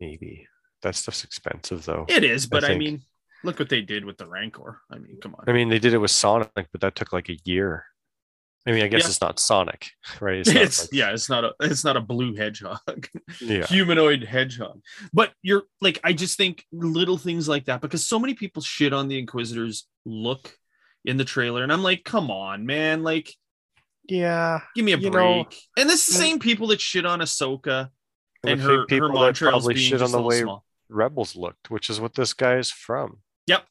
Maybe 0.00 0.46
that 0.82 0.94
stuff's 0.94 1.24
expensive 1.24 1.84
though. 1.84 2.06
It 2.08 2.24
is, 2.24 2.46
but 2.46 2.64
I, 2.64 2.68
think. 2.68 2.78
mean, 2.80 3.02
look 3.44 3.58
what 3.58 3.68
they 3.68 3.82
did 3.82 4.04
with 4.04 4.16
the 4.16 4.26
Rancor. 4.26 4.80
I 4.90 4.98
mean, 4.98 5.18
come 5.20 5.34
on. 5.34 5.44
I 5.46 5.52
mean, 5.52 5.68
they 5.68 5.78
did 5.78 5.94
it 5.94 5.98
with 5.98 6.10
Sonic, 6.10 6.50
but 6.54 6.80
that 6.80 6.94
took 6.94 7.12
like 7.12 7.28
a 7.28 7.38
year. 7.44 7.84
I 8.66 8.72
mean, 8.72 8.82
I 8.82 8.88
guess 8.88 9.02
Yeah. 9.02 9.08
it's 9.08 9.20
not 9.20 9.40
Sonic, 9.40 9.90
right? 10.20 10.38
It's, 10.38 10.48
not 10.54 10.62
like- 10.62 10.88
yeah, 10.92 11.12
it's 11.12 11.28
not 11.28 11.44
a 11.44 11.54
it's 11.60 11.84
not 11.84 11.96
a 11.96 12.00
blue 12.00 12.34
hedgehog. 12.34 13.08
yeah, 13.40 13.66
humanoid 13.66 14.22
hedgehog. 14.24 14.80
But 15.12 15.32
you're 15.42 15.64
like, 15.80 15.98
I 16.04 16.12
just 16.12 16.36
think 16.36 16.64
little 16.72 17.18
things 17.18 17.48
like 17.48 17.66
that 17.66 17.80
because 17.80 18.06
so 18.06 18.18
many 18.18 18.34
people 18.34 18.62
shit 18.62 18.92
on 18.92 19.08
the 19.08 19.18
Inquisitor's 19.18 19.86
look 20.04 20.54
in 21.04 21.16
the 21.16 21.24
trailer, 21.24 21.62
and 21.62 21.72
I'm 21.72 21.82
like, 21.82 22.04
come 22.04 22.30
on, 22.30 22.66
man, 22.66 23.02
like, 23.02 23.34
yeah. 24.08 24.60
give 24.74 24.84
me 24.84 24.92
a 24.92 24.98
break. 24.98 25.12
know, 25.12 25.44
and 25.78 25.88
this 25.88 26.06
is 26.06 26.14
the 26.14 26.20
same 26.20 26.38
people 26.38 26.66
that 26.68 26.80
shit 26.80 27.06
on 27.06 27.20
Ahsoka 27.20 27.84
I 27.84 27.88
and 28.44 28.60
her 28.60 28.78
her 28.78 28.86
people 28.86 29.08
that 29.08 29.14
Montreal's 29.14 29.64
probably 29.64 29.76
shit 29.76 30.02
on 30.02 30.12
the 30.12 30.22
way 30.22 30.40
small. 30.40 30.64
Rebels 30.88 31.36
looked, 31.36 31.70
which 31.70 31.90
is 31.90 32.00
what 32.00 32.14
this 32.14 32.32
guy 32.32 32.56
is 32.56 32.70
from. 32.70 33.18
Yep. 33.46 33.64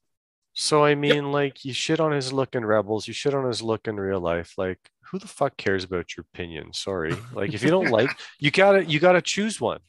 So 0.53 0.83
I 0.83 0.95
mean, 0.95 1.31
like, 1.31 1.63
you 1.65 1.73
shit 1.73 1.99
on 1.99 2.11
his 2.11 2.33
look 2.33 2.55
in 2.55 2.65
Rebels, 2.65 3.07
you 3.07 3.13
shit 3.13 3.33
on 3.33 3.45
his 3.45 3.61
look 3.61 3.87
in 3.87 3.97
real 3.99 4.19
life. 4.19 4.53
Like, 4.57 4.79
who 5.11 5.19
the 5.19 5.27
fuck 5.27 5.57
cares 5.57 5.83
about 5.83 6.15
your 6.15 6.25
opinion? 6.33 6.73
Sorry. 6.73 7.15
Like, 7.33 7.53
if 7.53 7.63
you 7.63 7.69
don't 7.69 7.89
like, 7.91 8.09
you 8.39 8.51
gotta 8.51 8.85
you 8.85 8.99
gotta 8.99 9.21
choose 9.21 9.59
one, 9.59 9.79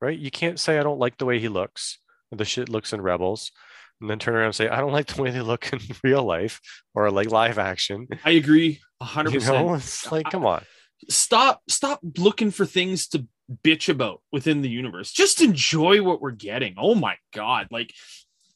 right? 0.00 0.18
You 0.18 0.30
can't 0.30 0.58
say 0.60 0.78
I 0.78 0.82
don't 0.82 0.98
like 0.98 1.18
the 1.18 1.26
way 1.26 1.38
he 1.38 1.48
looks, 1.48 1.98
the 2.30 2.44
shit 2.44 2.68
looks 2.68 2.92
in 2.92 3.00
Rebels, 3.00 3.52
and 4.00 4.08
then 4.10 4.18
turn 4.18 4.34
around 4.34 4.46
and 4.46 4.54
say 4.54 4.68
I 4.68 4.80
don't 4.80 4.92
like 4.92 5.06
the 5.08 5.22
way 5.22 5.30
they 5.30 5.40
look 5.42 5.72
in 5.72 5.80
real 6.04 6.24
life 6.24 6.60
or 6.94 7.10
like 7.10 7.30
live 7.30 7.58
action. 7.58 8.08
I 8.24 8.30
agree, 8.32 8.80
hundred 9.00 9.34
You 9.34 9.40
know, 9.40 9.68
percent. 9.68 9.82
it's 9.82 10.12
like, 10.12 10.30
come 10.30 10.46
on. 10.46 10.62
Stop, 11.08 11.62
stop 11.68 12.00
looking 12.18 12.50
for 12.50 12.66
things 12.66 13.08
to 13.08 13.26
bitch 13.64 13.88
about 13.88 14.22
within 14.32 14.62
the 14.62 14.68
universe. 14.68 15.10
Just 15.12 15.40
enjoy 15.40 16.02
what 16.02 16.20
we're 16.20 16.30
getting. 16.30 16.74
Oh 16.78 16.94
my 16.94 17.16
god, 17.32 17.68
like. 17.70 17.92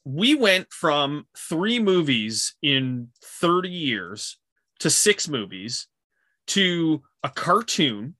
We 0.07 0.35
went 0.35 0.71
from 0.71 1.25
three 1.35 1.79
movies 1.79 2.53
in 2.61 3.07
30 3.23 3.69
years 3.69 4.37
to 4.81 4.91
six 4.91 5.27
movies 5.27 5.87
to 6.45 7.01
a 7.23 7.29
cartoon 7.31 8.13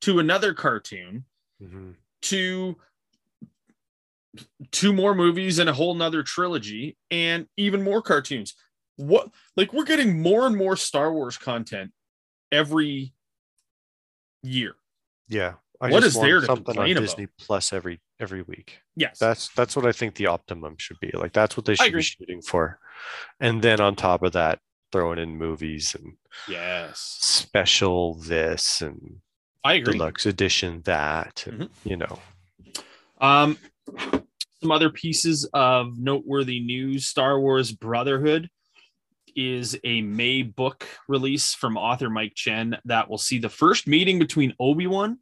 to 0.00 0.18
another 0.18 0.54
cartoon 0.54 1.26
Mhm. 1.62 1.96
to 2.22 2.80
two 4.70 4.94
more 4.94 5.14
movies 5.14 5.58
and 5.58 5.68
a 5.68 5.74
whole 5.74 5.94
nother 5.94 6.22
trilogy 6.22 6.96
and 7.10 7.46
even 7.58 7.82
more 7.82 8.00
cartoons 8.00 8.54
what 8.96 9.28
like 9.56 9.74
we're 9.74 9.84
getting 9.84 10.22
more 10.22 10.46
and 10.46 10.56
more 10.56 10.74
star 10.74 11.12
wars 11.12 11.36
content 11.36 11.92
every 12.50 13.12
year 14.42 14.74
Yeah. 15.28 15.56
I 15.80 15.90
What 15.90 16.02
is 16.04 16.14
there 16.18 16.42
something 16.44 16.76
on 16.78 16.90
about? 16.90 17.00
Disney 17.00 17.28
Plus 17.38 17.72
every 17.72 18.00
every 18.18 18.42
week. 18.42 18.80
yes 18.96 19.18
That's 19.18 19.48
that's 19.50 19.76
what 19.76 19.86
I 19.86 19.92
think 19.92 20.14
the 20.16 20.26
optimum 20.26 20.76
should 20.78 20.98
be. 21.00 21.10
Like 21.14 21.32
that's 21.32 21.56
what 21.56 21.66
they 21.66 21.74
should 21.76 21.92
be 21.92 22.02
shooting 22.02 22.42
for. 22.42 22.80
And 23.40 23.62
then 23.62 23.80
on 23.80 23.94
top 23.94 24.22
of 24.24 24.32
that, 24.32 24.58
throwing 24.90 25.18
in 25.18 25.36
movies 25.36 25.94
and 25.94 26.14
yes 26.48 26.98
special 27.20 28.14
this 28.14 28.80
and 28.80 29.18
i 29.64 29.74
agree 29.74 29.92
deluxe 29.92 30.24
edition 30.26 30.80
that, 30.84 31.44
and, 31.46 31.62
Mhm. 31.62 31.70
you 31.84 31.96
know. 31.96 32.18
Um, 33.20 33.58
some 34.60 34.70
other 34.72 34.90
pieces 34.90 35.44
of 35.52 35.98
noteworthy 35.98 36.58
news: 36.60 37.06
Star 37.06 37.38
Wars 37.40 37.70
Brotherhood 37.72 38.48
is 39.36 39.78
a 39.84 40.00
May 40.02 40.42
book 40.42 40.88
release 41.06 41.54
from 41.54 41.76
author 41.76 42.08
Mike 42.10 42.32
Chen 42.34 42.76
that 42.86 43.08
will 43.08 43.18
see 43.18 43.38
the 43.38 43.48
first 43.48 43.86
meeting 43.86 44.18
between 44.18 44.54
Obi 44.58 44.86
Wan 44.88 45.18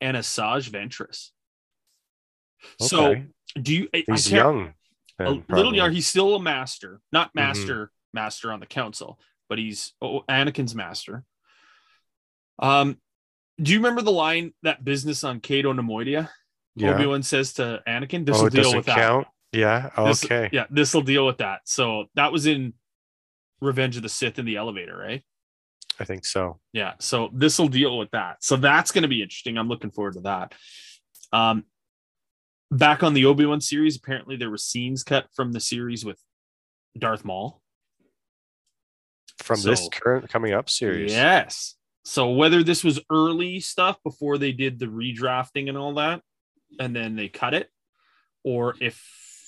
and 0.00 0.16
Asajj 0.16 0.70
Ventress. 0.70 1.30
Okay. 2.80 2.86
So, 2.88 3.14
do 3.60 3.74
you? 3.74 3.88
He's 3.92 4.30
young. 4.30 4.74
a 5.20 5.30
little 5.48 5.74
young. 5.74 5.92
He's 5.92 6.06
still 6.06 6.34
a 6.36 6.40
master, 6.42 7.00
not 7.12 7.30
Mhm. 7.30 7.34
master, 7.34 7.90
master 8.12 8.52
on 8.52 8.60
the 8.60 8.66
council, 8.66 9.18
but 9.48 9.58
he's 9.58 9.94
oh, 10.00 10.22
Anakin's 10.28 10.74
master. 10.74 11.24
Um, 12.58 12.98
do 13.60 13.72
you 13.72 13.78
remember 13.78 14.02
the 14.02 14.12
line 14.12 14.54
that 14.62 14.84
business 14.84 15.24
on 15.24 15.40
Cato 15.40 15.72
Neimoidia? 15.72 16.28
yeah. 16.76 16.94
Obi 16.94 17.06
Wan 17.06 17.22
says 17.22 17.54
to 17.54 17.82
Anakin, 17.86 18.24
"This 18.24 18.36
oh, 18.36 18.40
will 18.42 18.46
it 18.48 18.52
deal 18.52 18.76
with 18.76 18.86
that." 18.86 19.26
Yeah. 19.52 19.90
This- 19.96 20.24
Okay. 20.24 20.48
yeah, 20.52 20.66
this 20.70 20.94
will 20.94 21.02
deal 21.02 21.26
with 21.26 21.38
that. 21.38 21.62
So 21.64 22.06
that 22.14 22.30
was 22.32 22.46
in 22.46 22.74
Revenge 23.60 23.96
of 23.96 24.02
the 24.02 24.08
Sith 24.08 24.38
in 24.38 24.44
the 24.44 24.56
elevator, 24.56 24.96
right? 24.96 25.24
I 26.00 26.04
think 26.04 26.24
so. 26.24 26.60
Yeah. 26.72 26.94
So 27.00 27.30
this 27.32 27.58
will 27.58 27.68
deal 27.68 27.98
with 27.98 28.10
that. 28.12 28.42
So 28.44 28.56
that's 28.56 28.92
going 28.92 29.02
to 29.02 29.08
be 29.08 29.22
interesting. 29.22 29.58
I'm 29.58 29.68
looking 29.68 29.90
forward 29.90 30.14
to 30.14 30.20
that. 30.20 30.54
Um, 31.32 31.64
back 32.70 33.02
on 33.02 33.14
the 33.14 33.24
Obi 33.26 33.46
Wan 33.46 33.60
series, 33.60 33.96
apparently 33.96 34.36
there 34.36 34.50
were 34.50 34.58
scenes 34.58 35.02
cut 35.02 35.26
from 35.34 35.52
the 35.52 35.60
series 35.60 36.04
with 36.04 36.20
Darth 36.96 37.24
Maul. 37.24 37.60
From 39.42 39.60
this 39.62 39.88
current 39.90 40.28
coming 40.28 40.52
up 40.52 40.68
series. 40.68 41.12
Yes. 41.12 41.74
So 42.04 42.30
whether 42.30 42.62
this 42.62 42.82
was 42.82 43.00
early 43.10 43.60
stuff 43.60 44.02
before 44.02 44.38
they 44.38 44.52
did 44.52 44.78
the 44.78 44.86
redrafting 44.86 45.68
and 45.68 45.76
all 45.76 45.94
that, 45.94 46.22
and 46.78 46.94
then 46.94 47.16
they 47.16 47.28
cut 47.28 47.54
it, 47.54 47.68
or 48.44 48.74
if 48.80 49.02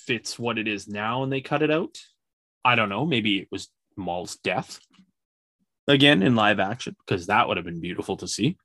it's 0.09 0.39
what 0.39 0.59
it 0.59 0.69
is 0.69 0.89
now 0.89 1.23
and 1.23 1.33
they 1.33 1.41
cut 1.41 1.63
it 1.63 1.71
out, 1.71 1.99
I 2.65 2.75
don't 2.75 2.89
know. 2.89 3.07
Maybe 3.07 3.39
it 3.39 3.49
was 3.51 3.69
Maul's 3.97 4.37
death 4.37 4.81
again 5.91 6.23
in 6.23 6.35
live 6.35 6.61
action 6.61 6.97
because 7.07 7.27
that 7.27 7.49
would 7.49 7.57
have 7.57 7.67
been 7.67 7.81
beautiful 7.81 8.17
to 8.19 8.29
see. 8.29 8.57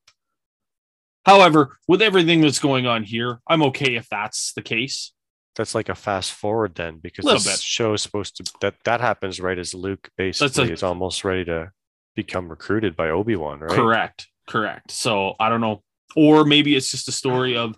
However, 1.25 1.75
with 1.87 2.01
everything 2.01 2.41
that's 2.41 2.59
going 2.59 2.85
on 2.85 3.03
here, 3.03 3.39
I'm 3.47 3.63
okay 3.63 3.95
if 3.95 4.07
that's 4.09 4.53
the 4.53 4.61
case. 4.61 5.11
That's 5.55 5.73
like 5.73 5.89
a 5.89 5.95
fast 5.95 6.33
forward 6.33 6.75
then 6.75 6.99
because 6.99 7.23
Little 7.25 7.39
this 7.39 7.53
bit. 7.57 7.59
show 7.61 7.93
is 7.93 8.01
supposed 8.01 8.35
to 8.37 8.53
that 8.61 8.75
that 8.83 9.01
happens 9.01 9.39
right 9.39 9.57
as 9.57 9.73
Luke 9.73 10.09
basically 10.17 10.71
is 10.71 10.83
almost 10.83 11.23
ready 11.23 11.45
to 11.45 11.71
become 12.15 12.49
recruited 12.49 12.95
by 12.95 13.09
Obi-Wan, 13.09 13.61
right? 13.61 13.71
Correct. 13.71 14.27
Correct. 14.47 14.91
So 14.91 15.33
I 15.39 15.49
don't 15.49 15.61
know. 15.61 15.81
Or 16.15 16.45
maybe 16.45 16.75
it's 16.75 16.91
just 16.91 17.07
a 17.07 17.11
story 17.11 17.57
of 17.57 17.75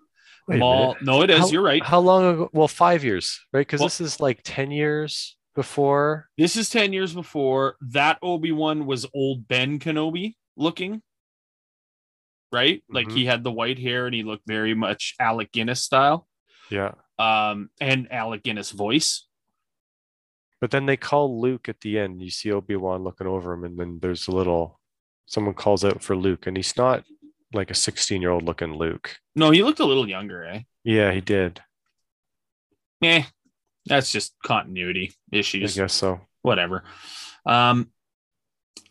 Wait 0.48 0.60
Maul. 0.60 0.96
No, 1.02 1.22
it 1.22 1.30
is. 1.30 1.40
How- 1.40 1.48
You're 1.50 1.62
right. 1.62 1.84
How 1.84 2.00
long 2.00 2.26
ago? 2.26 2.50
Well, 2.52 2.68
five 2.68 3.04
years, 3.04 3.40
right? 3.54 3.62
Because 3.62 3.80
Well- 3.80 3.88
this 3.88 4.02
is 4.02 4.20
like 4.20 4.42
10 4.44 4.72
years 4.72 5.37
before. 5.58 6.30
This 6.38 6.56
is 6.56 6.70
10 6.70 6.94
years 6.94 7.14
before 7.16 7.78
that 7.82 8.20
Obi-Wan 8.22 8.86
was 8.86 9.08
old 9.12 9.48
Ben 9.48 9.80
Kenobi 9.80 10.36
looking. 10.56 11.02
Right? 12.52 12.84
Like 12.88 13.08
Mhm. 13.08 13.16
he 13.18 13.26
had 13.26 13.44
the 13.44 13.52
white 13.52 13.80
hair 13.80 14.06
and 14.06 14.14
he 14.14 14.22
looked 14.24 14.46
very 14.48 14.76
much 14.76 15.16
Alec 15.20 15.52
Guinness 15.52 15.84
style. 15.84 16.28
Yeah. 16.70 16.94
Um, 17.18 17.72
and 17.82 18.10
Alec 18.14 18.44
Guinness 18.44 18.70
voice. 18.72 19.28
But 20.62 20.70
then 20.70 20.86
they 20.86 20.96
call 20.96 21.42
Luke 21.42 21.68
at 21.68 21.82
the 21.82 21.98
end. 21.98 22.22
You 22.22 22.30
see 22.30 22.52
Obi-Wan 22.52 23.04
looking 23.04 23.28
over 23.28 23.54
him, 23.54 23.64
and 23.64 23.78
then 23.80 24.00
there's 24.00 24.28
a 24.28 24.32
little 24.32 24.80
someone 25.26 25.56
calls 25.56 25.84
out 25.84 26.02
for 26.04 26.16
Luke, 26.16 26.46
and 26.48 26.56
he's 26.56 26.78
not 26.78 27.04
like 27.54 27.70
a 27.72 27.76
16-year-old 27.76 28.44
looking 28.44 28.76
Luke. 28.76 29.18
No, 29.36 29.50
he 29.52 29.62
looked 29.64 29.80
a 29.80 29.86
little 29.86 30.08
younger, 30.08 30.44
eh? 30.46 30.62
Yeah, 30.84 31.12
he 31.12 31.22
did. 31.22 31.62
Eh. 33.02 33.24
That's 33.88 34.12
just 34.12 34.34
continuity 34.44 35.14
issues. 35.32 35.78
I 35.78 35.84
guess 35.84 35.94
so. 35.94 36.22
whatever. 36.42 36.84
Um, 37.46 37.92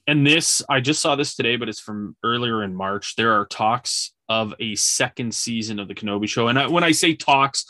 and 0.07 0.25
this, 0.25 0.63
I 0.69 0.81
just 0.81 1.01
saw 1.01 1.17
this 1.17 1.35
today, 1.35 1.57
but 1.57 1.69
it's 1.69 1.81
from 1.81 2.17
earlier 2.23 2.63
in 2.63 2.75
March. 2.75 3.17
There 3.17 3.33
are 3.33 3.47
talks 3.47 4.13
of 4.29 4.55
a 4.61 4.75
second 4.77 5.35
season 5.35 5.79
of 5.79 5.89
the 5.89 5.95
Kenobi 5.95 6.29
show. 6.29 6.49
And 6.49 6.59
I, 6.59 6.69
when 6.69 6.85
I 6.85 6.93
say 6.93 7.15
talks, 7.15 7.65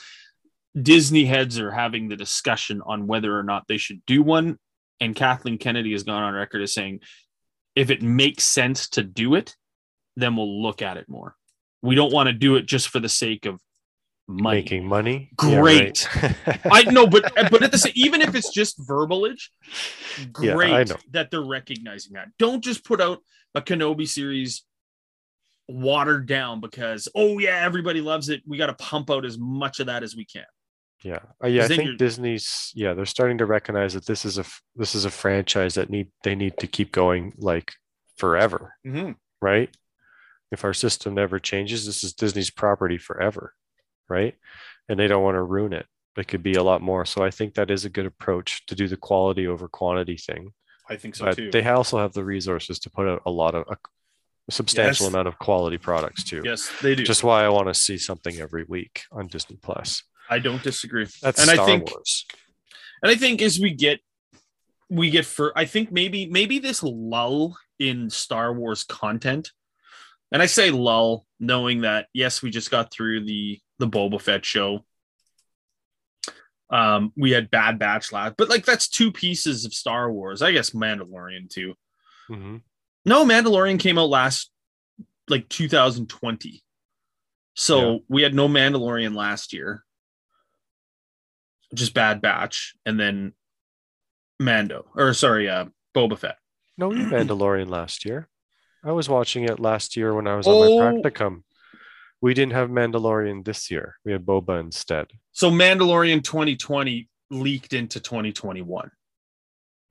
Disney 0.80 1.24
heads 1.24 1.58
are 1.58 1.70
having 1.70 2.08
the 2.08 2.16
discussion 2.16 2.82
on 2.84 3.06
whether 3.06 3.38
or 3.38 3.42
not 3.42 3.64
they 3.68 3.78
should 3.78 4.04
do 4.06 4.22
one. 4.22 4.58
And 5.00 5.16
Kathleen 5.16 5.58
Kennedy 5.58 5.92
has 5.92 6.02
gone 6.02 6.22
on 6.22 6.34
record 6.34 6.62
as 6.62 6.74
saying, 6.74 7.00
if 7.74 7.90
it 7.90 8.02
makes 8.02 8.44
sense 8.44 8.88
to 8.90 9.02
do 9.02 9.34
it, 9.34 9.54
then 10.16 10.36
we'll 10.36 10.62
look 10.62 10.82
at 10.82 10.96
it 10.96 11.08
more. 11.08 11.36
We 11.82 11.94
don't 11.94 12.12
want 12.12 12.28
to 12.28 12.32
do 12.32 12.56
it 12.56 12.66
just 12.66 12.88
for 12.88 13.00
the 13.00 13.08
sake 13.08 13.46
of 13.46 13.60
money. 14.28 14.58
Making 14.58 14.86
money. 14.86 15.30
Great. 15.36 16.08
Yeah, 16.16 16.32
right. 16.46 16.60
I 16.70 16.82
know, 16.90 17.06
but 17.06 17.32
but 17.50 17.62
at 17.62 17.70
the 17.72 17.78
same, 17.78 17.92
even 17.96 18.20
if 18.22 18.34
it's 18.34 18.50
just 18.52 18.78
verbalage, 18.80 19.48
Yeah, 20.40 20.54
great 20.54 20.88
know. 20.88 20.96
that 21.12 21.30
they're 21.30 21.42
recognizing 21.42 22.14
that. 22.14 22.28
Don't 22.38 22.62
just 22.62 22.84
put 22.84 23.00
out 23.00 23.18
a 23.54 23.60
Kenobi 23.62 24.06
series 24.08 24.64
watered 25.68 26.26
down 26.26 26.60
because 26.60 27.08
oh 27.14 27.38
yeah, 27.38 27.60
everybody 27.64 28.00
loves 28.00 28.28
it. 28.28 28.42
We 28.46 28.56
got 28.56 28.66
to 28.66 28.74
pump 28.74 29.10
out 29.10 29.24
as 29.24 29.38
much 29.38 29.80
of 29.80 29.86
that 29.86 30.02
as 30.02 30.14
we 30.16 30.24
can. 30.24 30.44
Yeah, 31.02 31.20
uh, 31.42 31.48
yeah. 31.48 31.64
I 31.64 31.68
think 31.68 31.84
you're- 31.84 31.96
Disney's 31.96 32.72
yeah 32.74 32.94
they're 32.94 33.04
starting 33.06 33.38
to 33.38 33.46
recognize 33.46 33.94
that 33.94 34.06
this 34.06 34.24
is 34.24 34.38
a 34.38 34.44
this 34.74 34.94
is 34.94 35.04
a 35.04 35.10
franchise 35.10 35.74
that 35.74 35.90
need 35.90 36.08
they 36.24 36.34
need 36.34 36.56
to 36.58 36.66
keep 36.66 36.90
going 36.92 37.32
like 37.36 37.72
forever, 38.16 38.74
right? 39.42 39.68
If 40.52 40.64
our 40.64 40.72
system 40.72 41.14
never 41.14 41.38
changes, 41.38 41.84
this 41.86 42.02
is 42.04 42.12
Disney's 42.14 42.50
property 42.50 42.96
forever, 42.98 43.52
right? 44.08 44.34
And 44.88 44.98
they 44.98 45.08
don't 45.08 45.22
want 45.22 45.34
to 45.36 45.42
ruin 45.42 45.72
it. 45.72 45.86
It 46.16 46.28
could 46.28 46.42
be 46.42 46.54
a 46.54 46.62
lot 46.62 46.80
more. 46.80 47.04
So 47.04 47.22
I 47.22 47.30
think 47.30 47.54
that 47.54 47.70
is 47.70 47.84
a 47.84 47.90
good 47.90 48.06
approach 48.06 48.64
to 48.66 48.74
do 48.74 48.88
the 48.88 48.96
quality 48.96 49.46
over 49.46 49.68
quantity 49.68 50.16
thing. 50.16 50.52
I 50.88 50.96
think 50.96 51.16
so 51.16 51.24
but 51.26 51.36
too. 51.36 51.50
they 51.50 51.64
also 51.66 51.98
have 51.98 52.12
the 52.12 52.24
resources 52.24 52.78
to 52.80 52.90
put 52.90 53.08
out 53.08 53.22
a 53.26 53.30
lot 53.30 53.54
of 53.54 53.66
a, 53.68 53.76
substantial 54.48 55.06
Yes. 55.06 55.12
amount 55.12 55.26
of 55.26 55.36
quality 55.40 55.76
products 55.76 56.22
too. 56.22 56.40
yes, 56.44 56.70
they 56.80 56.94
do. 56.94 57.02
Just 57.02 57.24
why 57.24 57.44
I 57.44 57.48
want 57.48 57.66
to 57.66 57.74
see 57.74 57.98
something 57.98 58.38
every 58.38 58.62
week 58.68 59.02
on 59.10 59.26
Disney 59.26 59.58
Plus. 59.60 60.04
I 60.30 60.38
don't 60.38 60.62
disagree. 60.62 61.06
That's 61.20 61.40
and 61.40 61.50
Star 61.50 61.64
I 61.64 61.66
think 61.66 61.90
Wars. 61.90 62.24
and 63.02 63.10
I 63.10 63.16
think 63.16 63.42
as 63.42 63.58
we 63.58 63.74
get 63.74 63.98
we 64.88 65.10
get 65.10 65.26
for 65.26 65.52
I 65.58 65.64
think 65.64 65.90
maybe 65.90 66.26
maybe 66.26 66.60
this 66.60 66.82
lull 66.84 67.56
in 67.80 68.08
Star 68.08 68.54
Wars 68.54 68.84
content. 68.84 69.50
And 70.32 70.40
I 70.40 70.46
say 70.46 70.70
lull, 70.70 71.26
knowing 71.40 71.80
that 71.80 72.06
yes, 72.14 72.40
we 72.42 72.50
just 72.50 72.70
got 72.70 72.92
through 72.92 73.24
the 73.24 73.58
the 73.78 73.86
Boba 73.88 74.20
Fett 74.20 74.44
show. 74.44 74.84
Um, 76.68 77.12
we 77.16 77.30
had 77.30 77.50
Bad 77.50 77.78
Batch 77.78 78.10
last, 78.12 78.34
but 78.36 78.48
like 78.48 78.64
that's 78.64 78.88
two 78.88 79.12
pieces 79.12 79.64
of 79.64 79.72
Star 79.72 80.10
Wars. 80.10 80.42
I 80.42 80.50
guess 80.52 80.70
Mandalorian 80.70 81.48
too. 81.48 81.74
Mhm. 82.28 82.62
No, 83.04 83.24
Mandalorian 83.24 83.78
came 83.78 83.98
out 83.98 84.08
last 84.08 84.50
like 85.28 85.48
2020. 85.48 86.62
So 87.54 87.92
Yeah. 87.92 87.98
we 88.08 88.22
had 88.22 88.34
no 88.34 88.48
Mandalorian 88.48 89.14
last 89.14 89.52
year. 89.52 89.84
Just 91.74 91.94
Bad 91.94 92.20
Batch 92.20 92.74
and 92.84 92.98
then 92.98 93.32
Mando 94.40 94.90
or 94.96 95.14
sorry, 95.14 95.48
uh 95.48 95.66
Boba 95.94 96.18
Fett. 96.18 96.38
No, 96.76 96.88
we 96.88 96.98
had 96.98 97.12
Mandalorian 97.12 97.68
last 97.68 98.04
year. 98.04 98.28
I 98.84 98.92
was 98.92 99.08
watching 99.08 99.44
it 99.44 99.58
last 99.60 99.96
year 99.96 100.14
when 100.14 100.26
I 100.26 100.34
was 100.36 100.46
on 100.46 100.54
my 100.60 100.66
Oh. 100.66 100.78
practicum. 101.02 101.42
We 102.26 102.34
didn't 102.34 102.54
have 102.54 102.70
Mandalorian 102.70 103.44
this 103.44 103.70
year. 103.70 103.98
We 104.04 104.10
had 104.10 104.26
Boba 104.26 104.58
instead. 104.58 105.06
So 105.30 105.48
Mandalorian 105.48 106.24
2020 106.24 107.08
leaked 107.30 107.72
into 107.72 108.00
2021. 108.00 108.90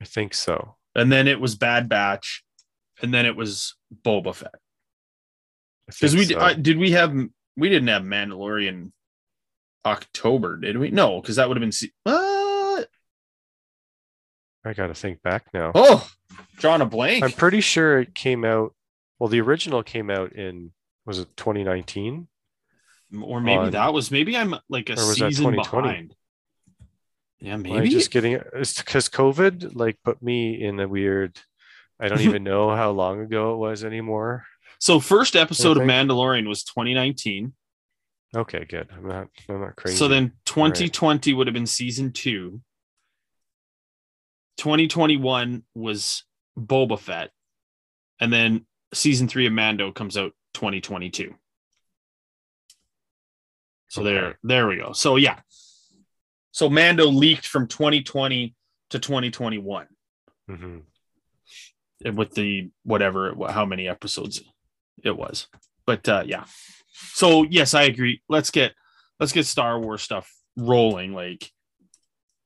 I 0.02 0.04
think 0.04 0.34
so. 0.34 0.76
And 0.94 1.10
then 1.10 1.28
it 1.28 1.40
was 1.40 1.54
Bad 1.54 1.88
Batch 1.88 2.44
and 3.00 3.14
then 3.14 3.24
it 3.24 3.36
was 3.36 3.74
Boba 4.04 4.34
Fett. 4.34 4.54
Because 5.86 6.14
we 6.14 6.26
so. 6.26 6.36
uh, 6.36 6.52
did 6.52 6.76
we 6.76 6.90
have 6.90 7.14
we 7.56 7.70
didn't 7.70 7.88
have 7.88 8.02
Mandalorian 8.02 8.92
October, 9.86 10.58
did 10.58 10.76
we? 10.76 10.90
No, 10.90 11.22
because 11.22 11.36
that 11.36 11.48
would 11.48 11.56
have 11.56 11.62
been 11.62 11.72
se- 11.72 11.92
what? 12.02 12.86
I 14.62 14.74
got 14.74 14.88
to 14.88 14.94
think 14.94 15.22
back 15.22 15.46
now. 15.54 15.72
Oh, 15.74 16.06
drawing 16.58 16.82
a 16.82 16.86
blank. 16.86 17.24
I'm 17.24 17.32
pretty 17.32 17.62
sure 17.62 17.98
it 17.98 18.14
came 18.14 18.44
out. 18.44 18.74
Well, 19.18 19.30
the 19.30 19.40
original 19.40 19.82
came 19.82 20.10
out 20.10 20.34
in 20.34 20.72
was 21.06 21.18
it 21.20 21.36
2019? 21.36 22.28
or 23.22 23.40
maybe 23.40 23.56
on- 23.58 23.70
that 23.70 23.92
was 23.92 24.10
maybe 24.10 24.36
I'm 24.36 24.54
like 24.68 24.90
a 24.90 24.94
or 24.94 25.06
was 25.06 25.18
that 25.18 25.30
season 25.30 25.44
2020? 25.44 25.88
behind. 25.88 26.14
Yeah, 27.38 27.56
maybe. 27.56 27.88
just 27.88 28.10
getting 28.10 28.40
it's 28.54 28.80
because 28.80 29.08
COVID 29.08 29.76
like 29.76 29.98
put 30.04 30.22
me 30.22 30.62
in 30.62 30.80
a 30.80 30.88
weird. 30.88 31.38
I 32.00 32.08
don't 32.08 32.22
even 32.22 32.42
know 32.44 32.74
how 32.74 32.90
long 32.90 33.20
ago 33.20 33.54
it 33.54 33.58
was 33.58 33.84
anymore. 33.84 34.44
So 34.78 35.00
first 35.00 35.36
episode 35.36 35.76
of 35.76 35.84
Mandalorian 35.84 36.48
was 36.48 36.64
2019. 36.64 37.54
Okay, 38.34 38.64
good. 38.64 38.88
I'm 38.94 39.06
not. 39.06 39.28
I'm 39.48 39.60
not 39.60 39.76
crazy. 39.76 39.96
So 39.96 40.08
then 40.08 40.32
2020 40.46 41.32
would 41.32 41.46
have 41.46 41.54
been 41.54 41.66
season 41.66 42.12
two. 42.12 42.60
2021 44.58 45.62
was 45.74 46.24
Boba 46.58 46.98
Fett. 46.98 47.30
And 48.20 48.32
then 48.32 48.66
season 48.94 49.28
three 49.28 49.46
of 49.46 49.52
Mando 49.52 49.92
comes 49.92 50.16
out 50.16 50.32
2022. 50.56 51.34
So 53.88 54.02
there, 54.02 54.24
Okay. 54.26 54.38
there 54.42 54.66
we 54.66 54.76
go. 54.76 54.92
So 54.92 55.16
yeah. 55.16 55.40
So 56.50 56.68
Mando 56.70 57.06
leaked 57.06 57.46
from 57.46 57.68
2020 57.68 58.54
to 58.90 58.98
2021 58.98 59.86
Mhm. 60.50 60.82
and 62.04 62.16
with 62.16 62.34
the 62.34 62.70
whatever, 62.82 63.34
how 63.50 63.64
many 63.66 63.86
episodes 63.88 64.42
it 65.04 65.16
was. 65.16 65.46
But 65.86 66.08
uh 66.08 66.24
yeah. 66.26 66.44
So 66.92 67.44
yes, 67.44 67.74
I 67.74 67.84
agree. 67.84 68.22
Let's 68.28 68.50
get 68.50 68.74
let's 69.20 69.32
get 69.32 69.46
Star 69.46 69.78
Wars 69.78 70.02
stuff 70.02 70.32
rolling 70.56 71.12
like 71.12 71.52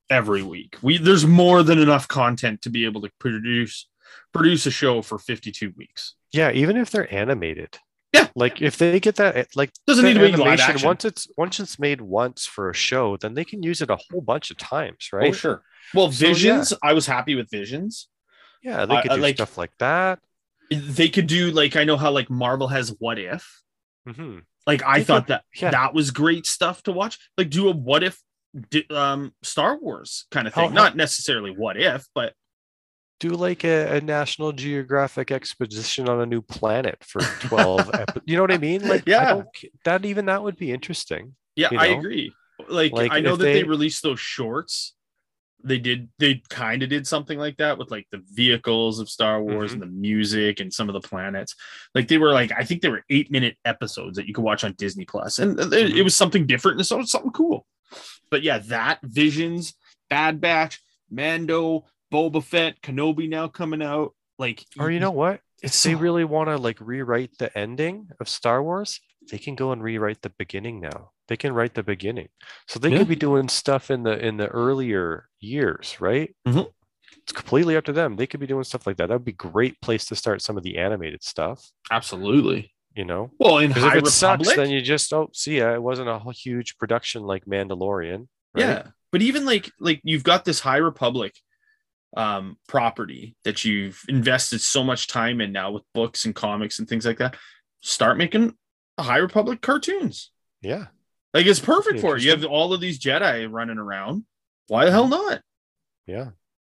every 0.09 0.43
week. 0.43 0.77
We 0.81 0.97
there's 0.97 1.25
more 1.25 1.63
than 1.63 1.79
enough 1.79 2.07
content 2.07 2.61
to 2.63 2.69
be 2.69 2.85
able 2.85 3.01
to 3.01 3.09
produce 3.19 3.87
produce 4.33 4.65
a 4.65 4.71
show 4.71 5.01
for 5.01 5.17
52 5.17 5.73
weeks. 5.77 6.15
Yeah, 6.31 6.51
even 6.51 6.75
if 6.77 6.89
they're 6.91 7.11
animated. 7.13 7.79
Yeah. 8.13 8.27
Like 8.35 8.61
if 8.61 8.77
they 8.77 8.99
get 8.99 9.15
that, 9.15 9.55
like 9.55 9.71
Doesn't 9.87 10.03
need 10.03 10.13
to 10.15 10.19
be 10.19 10.31
live 10.31 10.39
animation, 10.41 10.71
action. 10.71 10.85
once 10.87 11.05
it's 11.05 11.27
once 11.37 11.59
it's 11.59 11.79
made 11.79 12.01
once 12.01 12.45
for 12.45 12.69
a 12.69 12.73
show, 12.73 13.15
then 13.17 13.33
they 13.35 13.45
can 13.45 13.63
use 13.63 13.81
it 13.81 13.89
a 13.89 13.97
whole 14.09 14.21
bunch 14.21 14.51
of 14.51 14.57
times, 14.57 15.09
right? 15.13 15.29
Oh 15.29 15.33
sure. 15.33 15.63
Well, 15.93 16.11
So, 16.11 16.25
yeah. 16.27 16.33
Visions, 16.33 16.73
I 16.83 16.93
was 16.93 17.05
happy 17.05 17.35
with 17.35 17.49
Visions. 17.49 18.07
Yeah, 18.63 18.85
they 18.85 19.01
could 19.01 19.11
I 19.11 19.15
do 19.15 19.21
like- 19.21 19.35
stuff 19.37 19.57
like 19.57 19.71
that. 19.79 20.19
They 20.69 21.09
could 21.09 21.27
do 21.27 21.51
like 21.51 21.75
I 21.75 21.83
know 21.83 21.97
how 21.97 22.11
like 22.11 22.29
Marvel 22.29 22.67
has 22.69 22.93
What 22.99 23.17
If. 23.19 23.61
hmm 24.07 24.39
Like 24.67 24.83
I 24.83 24.99
They 24.99 25.03
thought 25.05 25.23
could- 25.27 25.33
that 25.33 25.43
yeah. 25.55 25.71
that 25.71 25.93
was 25.93 26.11
great 26.11 26.45
stuff 26.45 26.83
to 26.83 26.91
watch. 26.91 27.17
Like 27.37 27.49
do 27.49 27.69
a 27.69 27.71
What 27.75 28.03
If 28.03 28.19
um 28.89 29.33
Star 29.43 29.77
Wars 29.79 30.25
kind 30.31 30.47
of 30.47 30.53
How- 30.53 30.65
thing. 30.67 30.73
Not 30.73 30.95
necessarily 30.97 31.51
What 31.51 31.77
If, 31.77 32.05
but 32.13 32.33
Do 33.21 33.29
like 33.29 33.63
a, 33.63 33.97
a 33.97 34.01
National 34.01 34.51
Geographic 34.51 35.29
expedition 35.31 36.09
on 36.09 36.19
a 36.21 36.25
new 36.25 36.41
planet 36.41 36.97
for 37.05 37.21
twelve. 37.47 37.87
epi- 37.93 38.21
you 38.25 38.35
know 38.35 38.41
what 38.41 38.51
I 38.51 38.57
mean? 38.57 38.87
Like, 38.87 39.03
Yeah. 39.05 39.25
don't, 39.35 39.47
that 39.85 40.03
even 40.05 40.25
that 40.25 40.41
would 40.43 40.57
be 40.57 40.71
interesting. 40.71 41.35
Yeah, 41.55 41.69
you 41.71 41.77
I 41.77 41.85
agree. 41.87 42.33
Like, 42.67 42.91
Like, 42.93 43.11
I 43.11 43.19
know 43.19 43.35
that 43.35 43.43
they, 43.43 43.61
they- 43.61 43.63
released 43.63 44.01
those 44.01 44.19
shorts. 44.19 44.95
They 45.63 45.77
did. 45.77 46.09
They 46.17 46.41
kind 46.49 46.81
of 46.81 46.89
did 46.89 47.05
something 47.05 47.37
like 47.37 47.57
that 47.57 47.77
with 47.77 47.91
like 47.91 48.07
the 48.11 48.23
vehicles 48.33 48.97
of 48.99 49.07
Star 49.07 49.39
Wars 49.43 49.73
Mm-hmm. 49.73 49.83
and 49.83 49.91
the 49.91 49.95
music 49.95 50.59
and 50.59 50.73
some 50.73 50.89
of 50.89 50.93
the 50.93 51.07
planets. 51.07 51.55
Like 51.93 52.07
they 52.07 52.17
were 52.17 52.31
like 52.33 52.51
I 52.57 52.63
think 52.63 52.81
they 52.81 52.89
were 52.89 53.03
eight 53.11 53.29
minute 53.29 53.55
episodes 53.65 54.17
that 54.17 54.25
you 54.27 54.33
could 54.33 54.43
watch 54.43 54.63
on 54.63 54.73
Disney 54.79 55.05
Plus, 55.05 55.37
and 55.37 55.59
it, 55.59 55.71
it 55.71 55.93
Mhm. 55.93 56.03
was 56.03 56.15
something 56.15 56.47
different 56.47 56.79
and 56.79 56.87
so 56.87 56.95
it 56.95 57.01
was 57.01 57.11
something 57.11 57.29
cool. 57.31 57.67
But 58.31 58.41
yeah, 58.41 58.57
that 58.69 58.97
Visions, 59.03 59.75
Bad 60.09 60.41
Batch, 60.41 60.81
Mando, 61.11 61.85
Boba 62.11 62.43
Fett, 62.43 62.81
Kenobi 62.81 63.29
now 63.29 63.47
coming 63.47 63.81
out. 63.81 64.13
Like, 64.37 64.65
Or 64.79 64.89
you 64.91 64.99
know 64.99 65.11
what? 65.11 65.41
If 65.61 65.81
they 65.83 65.93
really 65.95 66.23
want 66.25 66.49
to 66.49 66.57
like 66.57 66.77
rewrite 66.81 67.37
the 67.37 67.55
ending 67.55 68.09
of 68.19 68.27
Star 68.27 68.63
Wars, 68.63 68.99
they 69.29 69.37
can 69.37 69.55
go 69.55 69.71
and 69.71 69.83
rewrite 69.83 70.21
the 70.23 70.31
beginning 70.37 70.79
now. 70.81 71.11
They 71.27 71.37
can 71.37 71.53
write 71.53 71.75
the 71.75 71.83
beginning. 71.83 72.29
So 72.67 72.79
they 72.79 72.89
Yeah. 72.89 72.97
could 72.99 73.07
be 73.07 73.15
doing 73.15 73.47
stuff 73.47 73.91
in 73.91 74.03
the 74.03 74.17
in 74.17 74.37
the 74.37 74.47
earlier 74.47 75.29
years, 75.39 75.97
right? 76.01 76.35
Mhm. 76.47 76.71
It's 77.17 77.31
completely 77.31 77.75
up 77.77 77.85
to 77.85 77.93
them. 77.93 78.15
They 78.15 78.25
could 78.25 78.39
be 78.39 78.47
doing 78.47 78.63
stuff 78.63 78.87
like 78.87 78.97
that. 78.97 79.07
That 79.09 79.15
would 79.15 79.25
be 79.25 79.31
a 79.31 79.35
great 79.51 79.79
place 79.81 80.05
to 80.05 80.15
start 80.15 80.41
some 80.41 80.57
of 80.57 80.63
the 80.63 80.77
animated 80.77 81.23
stuff, 81.23 81.63
absolutely. 81.91 82.73
you 82.95 83.05
know? 83.05 83.31
Well, 83.39 83.59
in 83.59 83.71
High 83.71 83.79
if 83.79 83.83
it 83.83 84.05
Republic, 84.07 84.11
sucks, 84.11 84.55
then 84.55 84.69
you 84.71 84.81
just 84.81 85.13
oh 85.13 85.29
see 85.33 85.57
ya. 85.59 85.73
It 85.75 85.83
wasn't 85.83 86.09
a 86.09 86.19
huge 86.33 86.77
production 86.79 87.21
like 87.23 87.45
Mandalorian. 87.45 88.27
Right? 88.55 88.63
Yeah, 88.65 88.87
but 89.11 89.21
even 89.21 89.45
like 89.45 89.71
like 89.79 90.01
you've 90.03 90.23
got 90.23 90.43
this 90.45 90.59
High 90.61 90.77
Republic 90.77 91.35
um 92.17 92.57
property 92.67 93.35
that 93.45 93.63
you've 93.63 94.01
invested 94.09 94.59
so 94.61 94.83
much 94.83 95.07
time 95.07 95.39
in 95.41 95.51
now 95.51 95.71
with 95.71 95.83
books 95.93 96.25
and 96.25 96.35
comics 96.35 96.79
and 96.79 96.87
things 96.87 97.05
like 97.05 97.17
that. 97.19 97.35
Start 97.81 98.17
making 98.17 98.53
a 98.97 99.03
High 99.03 99.17
Republic 99.17 99.61
cartoons. 99.61 100.31
Yeah. 100.61 100.87
Like 101.33 101.45
it's 101.45 101.59
perfect 101.59 102.01
for 102.01 102.17
it. 102.17 102.23
You 102.23 102.31
have 102.31 102.43
all 102.45 102.73
of 102.73 102.81
these 102.81 102.99
Jedi 102.99 103.47
running 103.49 103.77
around. 103.77 104.25
Why 104.67 104.85
the 104.85 104.91
hell 104.91 105.07
not? 105.07 105.41
Yeah. 106.05 106.31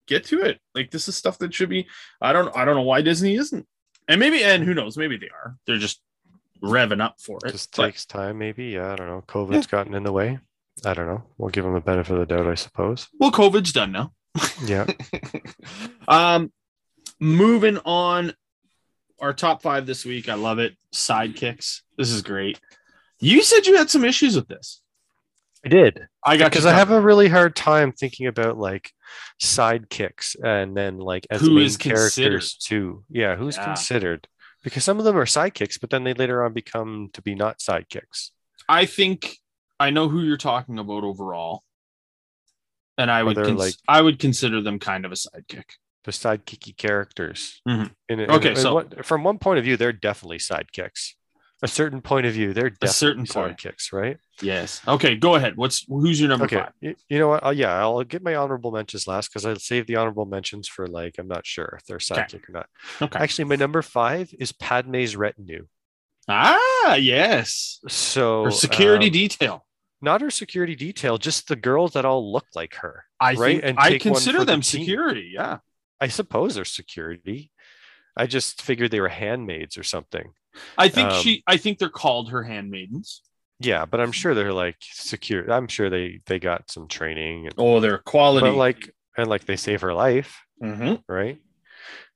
Get 0.06 0.24
to 0.26 0.42
it. 0.42 0.60
Like 0.74 0.90
this 0.90 1.08
is 1.08 1.16
stuff 1.16 1.38
that 1.38 1.52
should 1.52 1.68
be. 1.70 1.88
I 2.20 2.32
don't. 2.32 2.54
I 2.56 2.64
don't 2.64 2.76
know 2.76 2.82
why 2.82 3.02
Disney 3.02 3.34
isn't. 3.34 3.66
And 4.06 4.20
maybe, 4.20 4.44
and 4.44 4.62
who 4.62 4.74
knows? 4.74 4.96
Maybe 4.98 5.16
they 5.16 5.30
are. 5.30 5.56
They're 5.66 5.78
just 5.78 6.00
revving 6.62 7.00
up 7.02 7.16
for 7.20 7.38
it. 7.44 7.52
just 7.52 7.74
But- 7.74 7.86
takes 7.86 8.04
time, 8.06 8.38
maybe. 8.38 8.66
Yeah, 8.66 8.92
I 8.92 8.96
don't 8.96 9.06
know. 9.08 9.24
COVID's 9.26 9.66
gotten 9.66 9.94
in 9.94 10.02
the 10.02 10.12
way. 10.12 10.38
I 10.84 10.92
don't 10.94 11.06
know. 11.06 11.24
We'll 11.38 11.50
give 11.50 11.64
them 11.64 11.72
the 11.74 11.80
benefit 11.80 12.12
of 12.12 12.18
the 12.18 12.26
doubt, 12.34 12.46
I 12.46 12.54
suppose. 12.54 13.08
well, 13.18 13.32
COVID's 13.32 13.72
done 13.72 13.92
now. 13.92 14.12
Yeah. 14.64 14.86
um, 16.08 16.52
moving 17.20 17.78
on, 17.84 18.32
our 19.20 19.32
top 19.32 19.62
five 19.62 19.86
this 19.86 20.04
week. 20.04 20.28
I 20.28 20.34
love 20.34 20.58
it. 20.58 20.76
Sidekicks. 20.94 21.80
This 21.96 22.10
is 22.10 22.22
great. 22.22 22.60
You 23.20 23.42
said 23.42 23.66
you 23.66 23.76
had 23.76 23.88
some 23.90 24.04
issues 24.04 24.34
with 24.36 24.48
this. 24.48 24.82
I 25.64 25.68
did. 25.68 26.00
I 26.24 26.36
got 26.36 26.50
Because 26.50 26.66
I 26.66 26.74
have 26.74 26.90
a 26.90 27.00
really 27.00 27.28
hard 27.28 27.56
time 27.56 27.92
thinking 27.92 28.26
about 28.26 28.58
like 28.58 28.90
sidekicks 29.42 30.36
and 30.42 30.76
then 30.76 30.98
like 30.98 31.26
as 31.30 31.40
Who 31.40 31.54
main 31.54 31.64
considered. 31.70 31.94
characters 32.12 32.54
too. 32.56 33.04
Yeah, 33.08 33.36
who's 33.36 33.56
Yeah. 33.56 33.64
considered? 33.66 34.28
Because 34.62 34.84
some 34.84 34.98
of 34.98 35.04
them 35.04 35.16
are 35.16 35.24
sidekicks, 35.26 35.80
but 35.80 35.90
then 35.90 36.04
they 36.04 36.14
later 36.14 36.44
on 36.44 36.52
become 36.52 37.10
to 37.14 37.22
be 37.22 37.34
not 37.34 37.58
sidekicks. 37.58 38.30
I 38.68 38.86
think 38.86 39.36
I 39.80 39.90
know 39.90 40.08
who 40.08 40.20
you're 40.20 40.36
talking 40.36 40.78
about 40.78 41.04
overall, 41.04 41.62
and 42.98 43.10
I 43.10 43.22
would 43.22 43.36
cons- 43.36 43.58
like- 43.58 43.74
I 43.88 44.00
would 44.00 44.18
consider 44.18 44.60
them 44.60 44.78
kind 44.78 45.04
of 45.04 45.12
a 45.12 45.16
sidekick. 45.16 45.64
The 46.04 46.12
sidekicky 46.12 46.76
characters. 46.76 47.60
Mhm. 47.66 47.90
In, 48.08 48.20
in- 48.20 48.30
Okay, 48.30 48.50
in 48.50 48.56
so- 48.56 48.74
what- 48.74 49.04
from 49.06 49.24
one 49.24 49.38
point 49.38 49.58
of 49.58 49.64
view, 49.64 49.76
they're 49.76 49.92
definitely 49.92 50.38
sidekicks. 50.38 51.12
A 51.62 51.68
certain 51.68 52.02
point 52.02 52.26
of 52.26 52.34
view, 52.34 52.52
they're 52.52 52.68
definitely 52.68 52.92
certain 52.92 53.26
point. 53.26 53.56
sidekicks, 53.58 53.90
right? 53.90 54.18
Yes. 54.42 54.82
Okay. 54.86 55.16
Go 55.16 55.36
ahead. 55.36 55.56
What's 55.56 55.86
who's 55.88 56.20
your 56.20 56.28
number 56.28 56.44
Okay, 56.44 56.56
five? 56.56 56.72
y- 56.82 56.96
you 57.08 57.18
know 57.18 57.28
what? 57.28 57.46
Uh, 57.46 57.50
yeah, 57.50 57.74
I'll 57.78 58.02
get 58.04 58.22
my 58.22 58.34
honorable 58.34 58.70
mentions 58.70 59.06
last 59.06 59.30
because 59.30 59.46
I'll 59.46 59.56
save 59.56 59.86
the 59.86 59.96
honorable 59.96 60.26
mentions 60.26 60.68
for 60.68 60.86
like 60.86 61.14
I'm 61.16 61.28
not 61.28 61.46
sure 61.46 61.74
if 61.78 61.86
they're 61.86 61.96
sidekick 61.98 62.48
or 62.50 62.52
not. 62.52 62.66
Okay. 63.00 63.18
Actually, 63.18 63.46
my 63.46 63.56
number 63.56 63.80
five 63.80 64.34
is 64.38 64.52
Padme's 64.52 65.16
retinue. 65.16 65.66
Ah, 66.28 66.96
yes. 66.96 67.80
So 67.88 68.42
Or 68.42 68.50
security 68.50 69.06
um, 69.06 69.12
detail. 69.12 69.66
Not 70.04 70.20
her 70.20 70.30
security 70.30 70.76
detail, 70.76 71.18
just 71.18 71.48
the 71.48 71.56
girls 71.56 71.92
that 71.94 72.04
all 72.04 72.30
look 72.32 72.46
like 72.54 72.74
her. 72.76 73.04
I 73.18 73.34
right, 73.34 73.52
think 73.60 73.64
and 73.64 73.78
I 73.78 73.98
consider 73.98 74.38
for 74.40 74.44
the 74.44 74.52
them 74.52 74.60
team. 74.60 74.82
security. 74.82 75.32
Yeah. 75.34 75.58
I 76.00 76.08
suppose 76.08 76.54
they're 76.54 76.64
security. 76.64 77.50
I 78.16 78.26
just 78.26 78.62
figured 78.62 78.90
they 78.90 79.00
were 79.00 79.08
handmaids 79.08 79.76
or 79.78 79.82
something. 79.82 80.32
I 80.78 80.88
think 80.88 81.10
Um, 81.10 81.22
she. 81.22 81.42
I 81.46 81.56
think 81.56 81.78
they're 81.78 81.88
called 81.88 82.30
her 82.30 82.44
handmaidens. 82.44 83.22
Yeah, 83.60 83.86
but 83.86 84.00
I'm 84.00 84.12
sure 84.12 84.34
they're 84.34 84.52
like 84.52 84.76
secure. 84.80 85.50
I'm 85.50 85.66
sure 85.68 85.88
they 85.90 86.20
they 86.26 86.38
got 86.38 86.70
some 86.70 86.86
training, 86.86 87.46
and, 87.46 87.54
Oh, 87.58 87.80
they're 87.80 87.98
quality. 87.98 88.46
but 88.46 88.56
like 88.56 88.94
and 89.16 89.28
like 89.28 89.46
they 89.46 89.56
save 89.56 89.80
her 89.80 89.94
life, 89.94 90.42
Mhm. 90.62 91.02
right? 91.08 91.38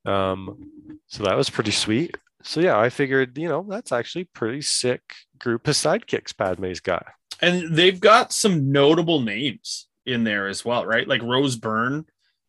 Um, 0.04 0.70
so 1.08 1.24
that 1.24 1.36
was 1.36 1.50
pretty 1.50 1.70
sweet. 1.70 2.16
So 2.42 2.60
yeah, 2.60 2.78
I 2.78 2.90
figured 2.90 3.36
you 3.38 3.48
know 3.48 3.64
that's 3.68 3.92
actually 3.92 4.24
pretty 4.24 4.62
sick 4.62 5.02
group 5.38 5.66
of 5.68 5.74
sidekicks 5.74 6.36
Padme's 6.36 6.80
got. 6.80 7.06
And 7.40 7.74
they've 7.76 7.98
got 8.00 8.32
some 8.32 8.72
notable 8.72 9.20
names 9.20 9.86
in 10.06 10.24
there 10.24 10.48
as 10.48 10.64
well, 10.64 10.84
right? 10.86 11.06
Like 11.06 11.22
Rose 11.22 11.56
Byrne 11.56 12.06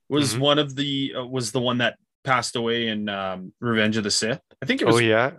was 0.08 0.36
Mhm. 0.36 0.40
one 0.40 0.60
of 0.60 0.76
the 0.76 1.14
uh, 1.18 1.26
was 1.26 1.52
the 1.52 1.60
one 1.60 1.78
that 1.80 1.98
passed 2.24 2.56
away 2.56 2.88
in 2.88 3.08
um, 3.10 3.54
Revenge 3.60 3.98
of 3.98 4.04
the 4.04 4.12
Sith. 4.12 4.42
I 4.62 4.66
think 4.66 4.82
it 4.82 4.86
was 4.86 4.96
Oh 4.96 5.00
yeah, 5.00 5.32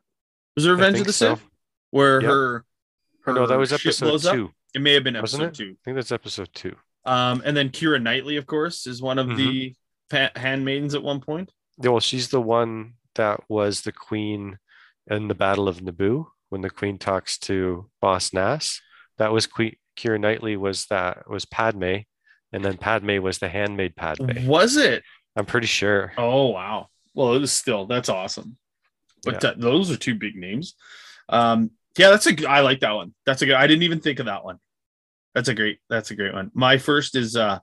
was 0.57 0.67
it 0.67 0.71
Revenge 0.71 1.01
of 1.01 1.07
the 1.07 1.13
so. 1.13 1.35
Sith 1.35 1.47
where 1.91 2.21
Yep. 2.21 2.31
her, 2.31 2.65
her 3.25 3.33
no, 3.33 3.47
that 3.47 3.59
was 3.59 3.73
episode 3.73 4.07
blows 4.07 4.27
up? 4.27 4.35
two. 4.35 4.51
It 4.75 4.81
may 4.81 4.93
have 4.95 5.03
been 5.05 5.17
episode 5.17 5.55
two. 5.55 5.73
I 5.73 5.85
think 5.85 5.97
that's 5.97 6.13
episode 6.13 6.51
two. 6.55 6.77
Um, 7.05 7.43
and 7.45 7.57
then 7.57 7.71
Keira 7.71 8.01
Knightley, 8.01 8.37
of 8.37 8.47
course, 8.47 8.87
is 8.87 9.03
one 9.03 9.19
of 9.19 9.27
Mm-hmm. 9.27 9.37
the 9.37 9.75
pa- 10.11 10.31
handmaidens 10.39 10.95
at 10.95 11.03
one 11.03 11.21
point. 11.21 11.51
Yeah, 11.83 11.91
well, 11.91 12.01
she's 12.01 12.29
the 12.29 12.41
one 12.41 12.95
that 13.17 13.41
was 13.49 13.81
the 13.81 13.91
queen 13.93 14.59
in 15.11 15.27
the 15.29 15.35
Battle 15.35 15.67
of 15.67 15.81
Naboo 15.81 16.27
when 16.51 16.61
the 16.61 16.71
queen 16.71 16.99
talks 16.99 17.37
to 17.39 17.91
Boss 18.01 18.33
Nass. 18.33 18.81
That 19.21 19.33
was 19.33 19.47
Queen 19.47 19.77
Keira 19.97 20.19
Knightley 20.21 20.57
was 20.57 20.87
that 20.87 21.29
was 21.31 21.45
Padme, 21.45 21.99
and 22.53 22.65
then 22.65 22.77
Padme 22.77 23.21
was 23.23 23.39
the 23.39 23.49
handmaid 23.49 23.95
Padme. 23.95 24.47
Was 24.49 24.77
it? 24.77 25.05
I'm 25.37 25.47
pretty 25.47 25.67
sure. 25.69 26.13
Oh 26.19 26.47
wow. 26.49 26.89
Well, 27.15 27.35
it 27.35 27.39
was 27.39 27.53
still 27.53 27.87
that's 27.87 28.09
awesome. 28.09 28.57
But 29.23 29.35
Yeah. 29.35 29.39
that, 29.41 29.61
those 29.61 29.91
are 29.91 29.97
two 29.97 30.15
big 30.15 30.35
names. 30.37 30.75
Um, 31.29 31.71
yeah, 31.99 32.09
that's 32.11 32.27
a 32.27 32.33
g- 32.33 32.47
I 32.47 32.61
like 32.61 32.81
that 32.81 32.93
one. 32.93 33.15
That's 33.27 33.43
a 33.43 33.47
good. 33.47 33.55
I 33.57 33.67
didn't 33.67 33.83
even 33.83 34.01
think 34.01 34.19
of 34.19 34.27
that 34.27 34.45
one. 34.45 34.59
That's 35.35 35.49
a 35.49 35.55
great. 35.55 35.79
That's 35.91 36.11
a 36.11 36.17
great 36.17 36.33
one. 36.35 36.51
My 36.55 36.79
first 36.79 37.15
is 37.15 37.37
uh 37.37 37.59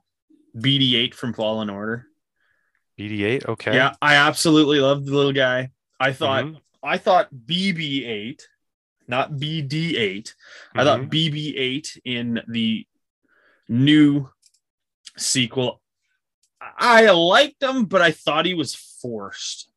BD8 0.56 1.12
from 1.14 1.34
Fallen 1.34 1.68
Order. 1.70 2.06
BD8. 2.98 3.46
Okay. 3.46 3.74
Yeah, 3.74 3.94
I 4.00 4.14
absolutely 4.14 4.80
love 4.80 5.04
the 5.04 5.14
little 5.14 5.32
guy. 5.32 5.70
I 6.00 6.12
thought 6.12 6.44
Mhm. 6.44 6.60
I 6.82 6.98
thought 6.98 7.28
BB8, 7.34 8.42
not 9.08 9.32
BD8. 9.32 10.34
I 10.74 10.80
Mhm. 10.80 10.84
thought 10.84 11.10
BB8 11.10 11.98
in 12.04 12.42
the 12.46 12.86
new 13.68 14.30
sequel. 15.16 15.82
I 16.60 17.10
liked 17.10 17.62
him, 17.62 17.86
but 17.86 18.02
I 18.02 18.12
thought 18.12 18.46
he 18.46 18.54
was 18.54 18.74
forced. 18.74 19.70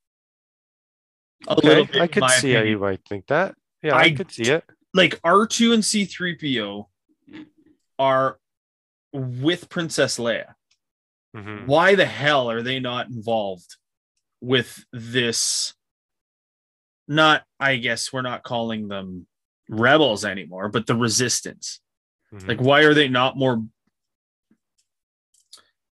A 1.47 1.53
Okay, 1.53 1.67
little 1.67 1.85
bit, 1.85 2.01
I 2.01 2.07
could 2.07 2.29
see 2.29 2.53
how 2.53 2.61
you 2.61 2.77
might 2.77 3.03
think 3.07 3.27
that. 3.27 3.55
Yeah, 3.81 3.95
I, 3.95 4.01
I 4.01 4.11
could 4.11 4.31
see 4.31 4.43
it. 4.43 4.63
Like 4.93 5.19
R2 5.23 5.73
and 5.73 5.83
C3PO 5.83 6.89
are 7.97 8.39
with 9.13 9.69
Princess 9.69 10.17
Leia. 10.19 10.53
Mhm. 11.35 11.65
Why 11.65 11.95
the 11.95 12.05
hell 12.05 12.51
are 12.51 12.61
they 12.61 12.79
not 12.79 13.07
involved 13.07 13.77
with 14.41 14.85
this? 14.91 15.73
Not, 17.11 17.43
I 17.59 17.75
guess 17.75 18.13
we're 18.13 18.21
not 18.21 18.41
calling 18.43 18.87
them 18.87 19.27
rebels 19.67 20.23
anymore, 20.23 20.69
but 20.69 20.87
the 20.87 20.95
resistance. 20.95 21.81
Mhm. 22.33 22.47
Like, 22.47 22.61
why 22.61 22.81
are 22.83 22.93
they 22.93 23.09
not 23.09 23.35
more 23.37 23.61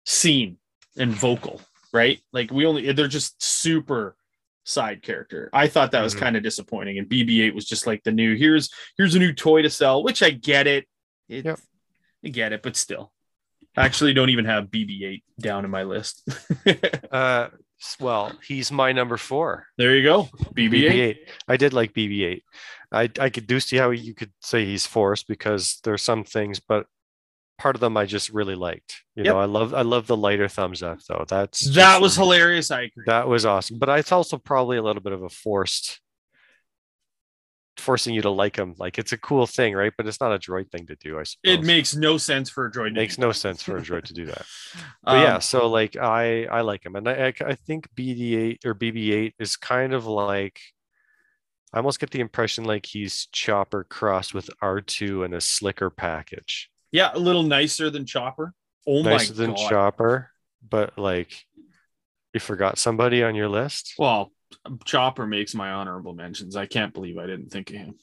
seen 0.06 0.58
and 0.98 1.12
vocal? 1.12 1.62
Right? 1.92 2.22
Like, 2.32 2.52
we 2.52 2.66
only 2.66 2.92
they're 2.94 3.08
just 3.08 3.42
super 3.44 4.16
side 4.64 5.02
character. 5.02 5.50
I 5.52 5.68
thought 5.68 5.92
that 5.92 6.04
was 6.04 6.14
Mhm. 6.16 6.20
kind 6.20 6.38
of 6.38 6.44
disappointing. 6.44 7.00
And 7.00 7.10
BB-8 7.10 7.54
was 7.56 7.66
just 7.66 7.88
like 7.88 8.04
the 8.04 8.12
new 8.12 8.36
here's 8.36 8.70
here's 8.98 9.16
a 9.16 9.20
new 9.20 9.34
toy 9.34 9.62
to 9.64 9.70
sell, 9.70 10.04
which 10.04 10.22
I 10.22 10.30
get 10.30 10.68
it. 10.68 10.88
it 11.28 11.46
Yep. 11.46 11.60
I 12.24 12.30
get 12.30 12.54
it, 12.54 12.62
but 12.62 12.76
still. 12.76 13.12
I 13.76 13.86
actually 13.86 14.14
don't 14.14 14.30
even 14.30 14.46
have 14.46 14.66
BB-8 14.72 15.24
down 15.40 15.66
in 15.66 15.72
my 15.72 15.84
list. 15.84 16.24
uh, 17.12 17.50
s- 17.52 17.60
well, 18.00 18.32
he's 18.46 18.72
my 18.72 18.92
number 18.92 19.18
four. 19.18 19.68
there 19.78 19.96
you 19.96 20.04
go. 20.04 20.24
BB-8. 20.56 20.84
BB-8. 20.92 21.16
I 21.48 21.58
did 21.58 21.74
like 21.74 21.94
BB-8. 21.94 22.42
I 22.92 23.10
I 23.20 23.30
could 23.30 23.48
do 23.48 23.60
see 23.60 23.78
how 23.78 23.92
you 23.92 24.14
could 24.14 24.32
say 24.42 24.66
he's 24.66 24.86
forced 24.88 25.28
because 25.28 25.80
there's 25.84 26.02
some 26.02 26.24
things, 26.24 26.60
but 26.60 26.86
part 27.60 27.76
of 27.76 27.82
them 27.82 27.98
I 27.98 28.06
just 28.06 28.30
really 28.30 28.56
liked. 28.56 29.04
You 29.16 29.24
Yep. 29.26 29.34
know, 29.34 29.40
I 29.40 29.46
love 29.46 29.74
I 29.74 29.82
love 29.84 30.08
the 30.08 30.18
lighter 30.18 30.48
thumbs 30.48 30.82
up 30.82 31.00
though. 31.08 31.26
That's 31.28 31.74
That 31.76 32.02
was 32.02 32.16
hilarious. 32.16 32.72
I 32.72 32.84
agree. 32.84 33.04
that 33.08 33.28
was 33.28 33.46
awesome. 33.46 33.78
But 33.80 33.90
it's 34.00 34.12
also 34.12 34.38
probably 34.38 34.78
a 34.78 34.82
little 34.82 35.02
bit 35.04 35.14
of 35.14 35.22
a 35.24 35.30
forced 35.30 36.00
forcing 37.80 38.14
you 38.14 38.22
to 38.22 38.30
like 38.30 38.56
him. 38.58 38.76
Like 38.78 39.00
it's 39.00 39.12
a 39.12 39.18
cool 39.18 39.48
thing, 39.48 39.74
right? 39.74 39.94
But 39.96 40.08
it's 40.08 40.22
not 40.22 40.34
a 40.34 40.40
droid 40.40 40.72
thing 40.72 40.86
to 40.88 40.96
do. 40.96 41.20
I 41.20 41.24
suppose 41.24 41.40
It 41.44 41.64
makes 41.64 41.96
no 41.96 42.18
sense 42.18 42.50
for 42.50 42.66
a 42.66 42.72
droid. 42.72 42.88
It 42.88 42.94
makes 42.94 43.16
do 43.16 43.22
no 43.24 43.28
that. 43.30 43.36
sense 43.36 43.64
for 43.64 43.78
a 43.78 43.82
droid 43.82 44.04
to 44.06 44.14
do 44.14 44.26
that. 44.28 44.46
But 45.04 45.16
Um, 45.18 45.24
yeah, 45.24 45.40
so 45.40 45.68
like 45.70 45.98
I 45.98 46.46
I 46.46 46.62
like 46.62 46.86
him, 46.86 46.96
and 46.96 47.08
I 47.10 47.34
I, 47.46 47.56
think 47.56 47.88
BD8 47.96 48.66
or 48.66 48.76
BB8 48.76 49.34
is 49.40 49.56
kind 49.56 49.94
of 49.94 50.06
like 50.06 50.60
I 51.74 51.78
almost 51.78 52.00
get 52.00 52.12
the 52.12 52.20
impression 52.20 52.64
like 52.66 52.86
he's 52.86 53.28
Chopper 53.32 53.84
crossed 53.84 54.34
with 54.34 54.50
R2 54.62 55.26
and 55.26 55.34
a 55.34 55.42
slicker 55.42 55.90
package, 55.90 56.70
yeah, 56.92 57.12
a 57.14 57.20
little 57.20 57.44
nicer 57.44 57.90
than 57.90 58.06
Chopper. 58.06 58.54
Oh 58.88 59.02
nicer 59.02 59.34
my 59.34 59.38
than. 59.38 59.56
Chopper, 59.56 60.32
but 60.68 60.98
like 60.98 61.46
you 62.34 62.40
forgot 62.40 62.78
somebody 62.78 63.24
on 63.24 63.36
your 63.36 63.50
list. 63.50 63.94
Well, 63.98 64.32
Chopper 64.86 65.26
makes 65.28 65.54
my 65.56 65.72
honorable 65.72 66.14
mentions. 66.14 66.56
I 66.56 66.66
can't 66.66 66.94
believe 66.94 67.18
I 67.18 67.26
didn't 67.28 67.50
think 67.50 67.70
of 67.70 67.76
him. 67.78 67.96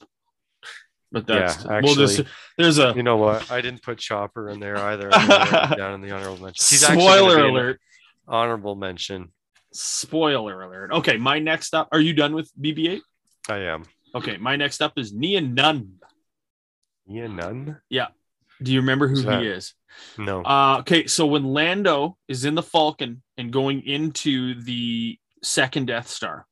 But 1.12 1.26
that's 1.26 1.64
Yeah, 1.64 1.80
well, 1.82 1.94
there's, 1.94 2.18
actually- 2.18 2.32
there's 2.59 2.78
a 2.78 2.92
You 2.96 3.02
know 3.02 3.16
what? 3.16 3.50
I 3.50 3.61
didn't 3.61 3.82
put 3.82 3.98
Chopper 3.98 4.48
in 4.50 4.61
there 4.61 4.76
either. 4.76 5.09
I'm 5.12 5.28
gonna 5.28 5.50
write 5.50 5.72
it 5.72 5.76
down 5.78 5.94
in 5.94 6.00
the 6.00 6.11
honorable 6.14 6.42
mention. 6.44 6.64
He's 6.68 6.85
spoiler 6.87 7.44
alert. 7.44 7.80
Honorable 8.28 8.74
mention. 8.74 9.32
Spoiler 9.72 10.62
alert. 10.62 10.92
Okay, 10.92 11.16
my 11.16 11.38
next 11.38 11.74
up. 11.74 11.88
Are 11.92 12.00
you 12.00 12.12
done 12.12 12.35
with 12.35 12.50
BB-8? 12.61 13.00
I 13.48 13.59
am. 13.59 13.85
Okay, 14.14 14.37
my 14.37 14.56
next 14.56 14.82
up 14.82 14.94
is 14.98 15.12
Nien 15.12 15.54
Nunb. 15.54 15.90
Ian 17.09 17.37
Nunn? 17.37 17.76
Yeah. 17.88 18.09
Do 18.62 18.72
you 18.72 18.80
remember 18.80 19.06
who 19.06 19.16
Who's 19.16 19.24
that? 19.26 19.42
he 19.42 19.48
is? 19.48 19.74
No. 20.18 20.42
Uh, 20.42 20.78
okay, 20.80 21.06
so 21.06 21.26
when 21.26 21.44
Lando 21.44 22.16
is 22.26 22.44
in 22.44 22.54
the 22.54 22.62
Falcon 22.62 23.22
and 23.37 23.52
going 23.52 23.82
into 23.87 24.61
the 24.62 25.18
second 25.46 25.87
Death 25.87 26.09
Star, 26.09 26.46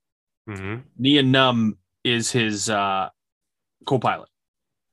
hmm 0.48 0.76
Nien 0.98 1.32
Nunb 1.32 1.72
is 2.04 2.30
his 2.32 2.68
uh, 2.70 3.08
co-pilot. 3.86 4.28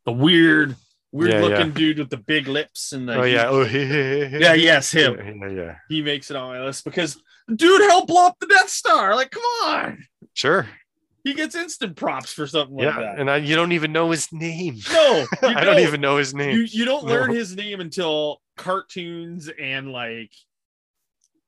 The 0.06 0.12
weird, 0.14 0.76
weird 1.12 1.32
Yeah, 1.34 1.42
looking 1.42 1.68
yeah. 1.68 1.74
dude 1.74 2.00
with 2.00 2.10
the 2.10 2.18
big 2.18 2.48
lips 2.48 2.92
and 2.94 3.08
the 3.08 3.20
Oh 3.20 3.24
yeah. 3.24 3.46
Oh 3.48 3.62
yeah, 3.66 4.54
yes, 4.54 4.92
him. 4.92 5.16
Yeah, 5.42 5.48
yeah. 5.50 5.76
He 5.90 6.02
makes 6.02 6.30
it 6.32 6.36
on 6.38 6.50
my 6.50 6.64
list 6.64 6.84
because 6.86 7.22
dude 7.54 7.82
helped 7.82 8.08
blow 8.08 8.28
up 8.28 8.38
the 8.40 8.48
Death 8.48 8.70
Star. 8.70 9.16
Like, 9.16 9.32
come 9.32 9.44
on, 9.64 9.98
Sure. 10.34 10.68
he 11.24 11.34
gets 11.34 11.54
instant 11.56 11.96
props 11.98 12.34
for 12.34 12.48
something 12.48 12.78
like 12.78 12.86
yeah, 12.86 13.00
that. 13.00 13.20
and 13.20 13.30
I, 13.30 13.38
you 13.38 13.56
don't 13.56 13.74
even 13.74 13.92
know 13.92 14.10
his 14.10 14.28
name. 14.32 14.80
no, 14.92 15.26
I 15.44 15.64
don't 15.64 15.80
even 15.80 16.02
know 16.02 16.18
his 16.18 16.34
name. 16.34 16.56
You 16.58 16.64
you 16.64 16.86
don't 16.86 17.04
learn 17.06 17.30
his 17.32 17.56
name 17.56 17.80
until 17.82 18.42
cartoons 18.58 19.50
and 19.62 19.92
like 19.92 20.32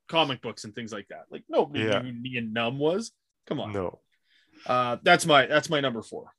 comic 0.07 0.41
books 0.41 0.63
and 0.63 0.73
things 0.75 0.91
like 0.93 1.07
that. 1.09 1.25
Like 1.29 1.43
nobody 1.49 1.83
Yeah. 1.85 1.99
knew 2.01 2.11
who 2.13 2.19
Nien 2.21 2.53
Nunb 2.55 2.77
was. 2.77 3.11
Come 3.47 3.59
on. 3.59 3.71
no. 3.73 3.99
Uh, 4.65 4.97
that's 5.03 5.25
my 5.25 5.45
that's 5.45 5.69
my 5.69 5.79
number 5.81 6.01
four. 6.01 6.31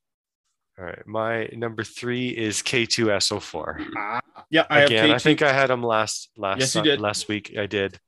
All 0.79 0.85
right. 0.85 1.07
My 1.07 1.49
number 1.53 1.85
three 1.85 2.29
is 2.31 2.63
K2SO4. 2.63 3.87
Ah, 3.97 4.21
yeah, 4.51 4.67
I 4.71 4.81
Again, 4.83 5.07
have 5.09 5.15
I 5.17 5.19
think 5.19 5.43
I 5.43 5.53
had 5.53 5.71
him 5.71 5.83
last 5.83 6.31
last 6.37 6.61
Yes, 6.61 6.75
you 6.75 6.81
uh, 6.81 6.85
did. 6.85 7.01
last 7.01 7.29
week. 7.29 7.55
I 7.59 7.67
did 7.67 7.99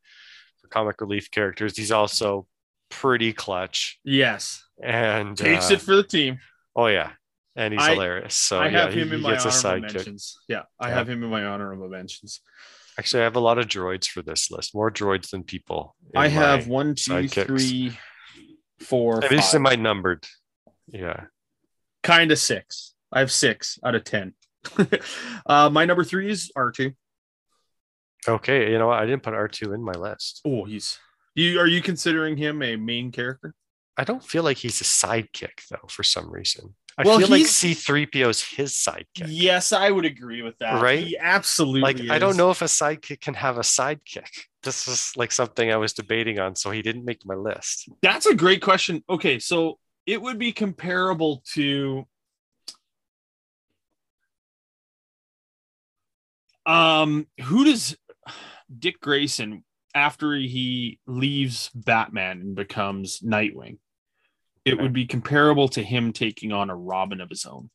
for 0.61 0.69
comic 0.69 1.01
relief 1.01 1.31
characters. 1.31 1.77
He's 1.77 1.92
also 1.92 2.47
pretty 2.88 3.33
clutch 3.33 3.99
yes 4.05 4.64
and 4.83 5.37
takes 5.37 5.71
uh, 5.71 5.75
it 5.75 5.81
for 5.81 5.97
the 5.97 6.03
team. 6.05 6.38
Oh 6.75 6.87
yeah, 6.87 7.11
and 7.57 7.73
he's 7.75 7.83
I- 7.83 7.92
hilarious. 7.92 8.35
So 8.35 8.59
I 8.61 8.69
yeah, 8.69 8.83
have 8.85 8.95
he, 8.95 9.03
in 9.03 9.09
he 9.11 9.16
my 9.19 9.33
gets 9.33 9.45
a 9.45 9.49
honorable 9.69 9.88
sidekick. 9.88 9.95
mentions. 9.95 10.38
Yeah, 10.49 10.62
I 10.81 10.88
Yeah. 10.88 10.95
have 10.95 11.09
him 11.09 11.23
in 11.25 11.31
my 11.31 11.45
honorable 11.45 11.88
mentions. 11.88 12.40
Actually, 12.99 13.21
I 13.21 13.25
have 13.25 13.37
a 13.37 13.41
lot 13.41 13.59
of 13.59 13.67
droids 13.67 14.07
for 14.07 14.23
this 14.23 14.51
list. 14.51 14.75
More 14.75 14.91
droids 14.91 15.31
than 15.31 15.43
people. 15.43 15.95
I 16.15 16.29
have 16.29 16.67
one, 16.67 16.95
two, 16.95 17.29
three, 17.29 17.99
four, 18.81 19.23
At 19.25 19.31
least 19.31 19.55
in 19.55 19.63
my 19.63 19.77
numbered. 19.77 20.27
Yeah. 20.89 21.25
kind 22.03 22.31
of 22.31 22.39
six. 22.39 22.95
I 23.13 23.21
have 23.21 23.33
six 23.33 23.79
out 23.85 23.95
of 23.95 24.05
ten. 24.05 24.35
uh, 25.47 25.71
my 25.71 25.85
number 25.85 26.05
three 26.05 26.31
is 26.31 26.51
R 26.57 26.71
two. 26.71 26.93
Okay. 28.29 28.73
You 28.73 28.79
know 28.79 28.89
what? 28.89 28.99
I 28.99 29.07
didn't 29.07 29.23
put 29.23 29.35
R2 29.35 29.75
in 29.75 29.83
my 29.83 29.93
list. 29.93 30.41
Oh, 30.45 30.65
he's 30.65 30.99
you. 31.35 31.61
Are 31.61 31.67
you 31.67 31.81
considering 31.81 32.37
him 32.37 32.63
a 32.63 32.77
main 32.77 33.13
character? 33.13 33.55
I 33.97 34.05
don't 34.05 34.25
feel 34.25 34.43
like 34.43 34.59
he's 34.59 34.81
a 34.81 34.85
sidekick 34.85 35.67
though, 35.71 35.87
for 35.89 36.03
some 36.03 36.31
reason. 36.31 36.75
I 36.99 37.05
Well, 37.05 37.19
feel 37.19 37.29
like 37.29 37.43
C3PO 37.43 38.29
is 38.31 38.43
his 38.43 38.73
sidekick. 38.73 39.27
Yes, 39.27 39.73
I 39.73 39.91
would 39.91 40.07
agree 40.07 40.41
with 40.41 40.57
that. 40.59 40.83
Right? 40.83 41.07
He 41.07 41.19
absolutely. 41.19 41.83
Like 41.83 42.11
I 42.11 42.19
don't 42.19 42.37
know 42.39 42.51
if 42.51 42.63
a 42.63 42.67
sidekick 42.67 43.21
can 43.21 43.35
have 43.35 43.59
a 43.59 43.63
sidekick. 43.63 44.29
this 44.63 44.89
is 44.89 45.13
like 45.15 45.31
something 45.31 45.71
I 45.71 45.77
was 45.77 45.93
debating 45.93 46.39
on, 46.39 46.57
so 46.57 46.71
he 46.71 46.81
didn't 46.81 47.05
make 47.05 47.21
my 47.27 47.35
list. 47.35 47.91
That's 48.01 48.25
a 48.27 48.35
great 48.35 48.63
question. 48.63 49.05
Okay, 49.11 49.39
so 49.39 49.79
it 50.07 50.23
would 50.23 50.39
be 50.39 50.53
comparable 50.53 51.43
to 51.55 52.07
um 56.65 57.27
who 57.43 57.65
does 57.65 57.97
Dick 58.79 59.01
Grayson 59.01 59.65
after 59.95 60.35
he 60.35 60.99
leaves 61.07 61.71
Batman 61.75 62.41
and 62.41 62.55
becomes 62.57 63.21
Nightwing? 63.21 63.79
It 64.66 64.74
Okay. 64.74 64.83
would 64.83 64.92
be 64.92 65.07
comparable 65.07 65.68
to 65.70 65.83
him 65.83 66.12
taking 66.12 66.52
on 66.52 66.68
a 66.70 66.76
Robin 66.76 67.20
of 67.20 67.31
his 67.31 67.46
own. 67.46 67.70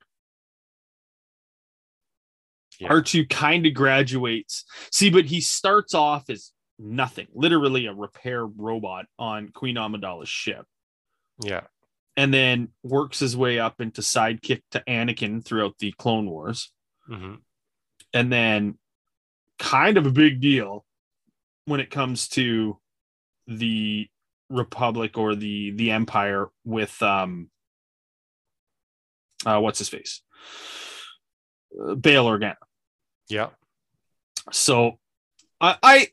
Yeah. 2.80 2.89
R2 2.89 3.30
kind 3.30 3.65
of 3.65 3.73
graduates. 3.73 4.65
See, 4.91 5.10
but 5.10 5.25
he 5.25 5.39
starts 5.39 5.93
off 5.93 6.30
as 6.30 6.51
nothing, 6.77 7.27
literally 7.34 7.86
a 7.86 7.93
repair 7.93 8.45
robot 8.45 9.06
on 9.17 9.49
Queen 9.49 9.75
Amidala's 9.77 10.27
ship 10.30 10.65
Yeah. 11.43 11.67
and 12.17 12.34
then 12.34 12.73
works 12.84 13.19
his 13.19 13.38
way 13.38 13.58
up 13.60 13.80
into 13.80 14.01
sidekick 14.01 14.62
to 14.71 14.84
Anakin 14.88 15.45
throughout 15.45 15.77
the 15.80 15.93
Clone 15.93 16.30
Wars, 16.30 16.71
hmm 17.08 17.36
and 18.13 18.30
then 18.34 18.77
kind 19.60 19.97
of 19.97 20.06
a 20.06 20.12
big 20.12 20.41
deal 20.41 20.86
when 21.65 21.80
it 21.80 21.89
comes 21.89 22.27
to 22.30 22.77
the 23.47 24.10
Republic 24.52 25.18
or 25.18 25.34
the 25.36 25.72
the 25.72 25.92
Empire 25.92 26.50
with 26.66 27.02
um 27.02 27.50
uh 29.46 29.60
what's 29.60 29.80
his 29.80 29.90
face 29.90 30.22
uh, 31.82 31.96
Bail 31.96 32.26
Organa. 32.26 32.56
Yeah. 33.30 33.50
So 34.52 35.00
I 35.60 35.78
I 35.82 36.08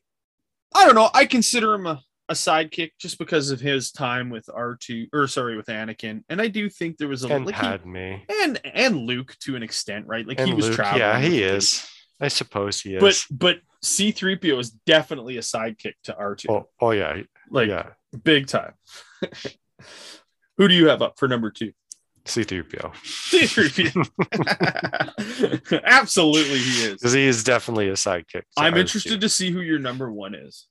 I 0.74 0.86
don't 0.86 0.94
know. 0.94 1.10
I 1.14 1.24
consider 1.26 1.74
him 1.74 1.86
a, 1.86 2.00
a 2.28 2.34
sidekick 2.34 2.90
just 3.00 3.18
because 3.18 3.50
of 3.50 3.58
his 3.60 3.90
time 3.90 4.30
with 4.30 4.46
R2 4.46 5.08
or 5.12 5.26
sorry 5.26 5.56
with 5.56 5.66
Anakin. 5.66 6.22
And 6.28 6.40
I 6.40 6.48
do 6.48 6.68
think 6.68 6.98
there 6.98 7.08
was 7.08 7.24
a 7.24 7.28
And 7.28 7.46
like 7.46 7.54
he- 7.56 7.60
Padme. 7.60 8.14
and 8.42 8.60
and 8.64 8.96
Luke 8.98 9.34
to 9.40 9.56
an 9.56 9.62
extent, 9.62 10.06
right? 10.06 10.26
Like 10.26 10.38
And 10.38 10.48
he 10.48 10.54
was 10.54 10.66
Luke. 10.66 10.76
traveling. 10.76 11.00
Yeah, 11.00 11.18
he 11.20 11.42
is. 11.42 11.88
I 12.20 12.28
suppose 12.28 12.80
he 12.80 12.94
is. 12.96 13.00
But 13.00 13.24
but 13.30 13.56
C3PO 13.84 14.58
is 14.60 14.70
definitely 14.70 15.38
a 15.38 15.40
sidekick 15.40 15.94
to 16.04 16.12
R2. 16.12 16.46
oh, 16.50 16.68
oh 16.80 16.90
yeah. 16.90 17.22
like 17.50 17.68
yeah. 17.68 17.90
Big 18.16 18.46
time. 18.46 18.72
Who 20.56 20.68
do 20.68 20.74
you 20.74 20.88
have 20.88 21.02
up 21.02 21.18
for 21.18 21.28
number 21.28 21.50
two? 21.50 21.72
C3PO. 22.24 22.92
C3PO. 23.30 25.80
Absolutely 25.84 26.58
he 26.58 26.82
is. 26.84 26.92
Because 26.94 27.12
he 27.12 27.26
is 27.26 27.44
definitely 27.44 27.88
a 27.88 27.92
sidekick. 27.94 28.42
I'm 28.56 28.74
R2. 28.74 28.78
interested 28.78 29.20
to 29.22 29.28
see 29.28 29.50
who 29.50 29.60
your 29.60 29.78
number 29.78 30.10
one 30.12 30.34
is. 30.34 30.66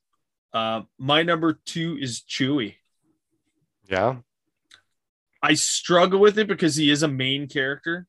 Uh, 0.54 0.82
my 1.00 1.24
number 1.24 1.60
two 1.66 1.98
is 2.00 2.22
Chewie. 2.30 2.76
Yeah. 3.90 4.18
I 5.42 5.54
struggle 5.56 6.20
with 6.20 6.38
it 6.38 6.48
because 6.48 6.76
he 6.76 6.92
is 6.92 7.02
a 7.04 7.08
main 7.08 7.48
character, 7.48 8.06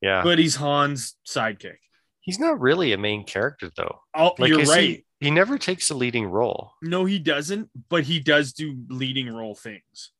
Yeah. 0.00 0.22
but 0.22 0.38
he's 0.38 0.56
Han's 0.56 1.16
sidekick. 1.26 1.78
He's 2.26 2.38
not 2.38 2.60
really 2.60 2.92
a 2.92 2.98
main 2.98 3.24
character 3.24 3.70
though. 3.74 4.00
Oh, 4.14 4.34
Like 4.38 4.50
you're 4.50 4.64
right. 4.64 5.04
he, 5.20 5.26
he 5.26 5.30
never 5.30 5.56
takes 5.58 5.88
a 5.90 5.94
leading 5.94 6.26
role. 6.26 6.72
No, 6.82 7.04
he 7.06 7.18
doesn't, 7.18 7.70
but 7.88 8.04
he 8.04 8.20
does 8.20 8.52
do 8.52 8.76
leading 8.90 9.32
role 9.32 9.54
things. 9.54 10.10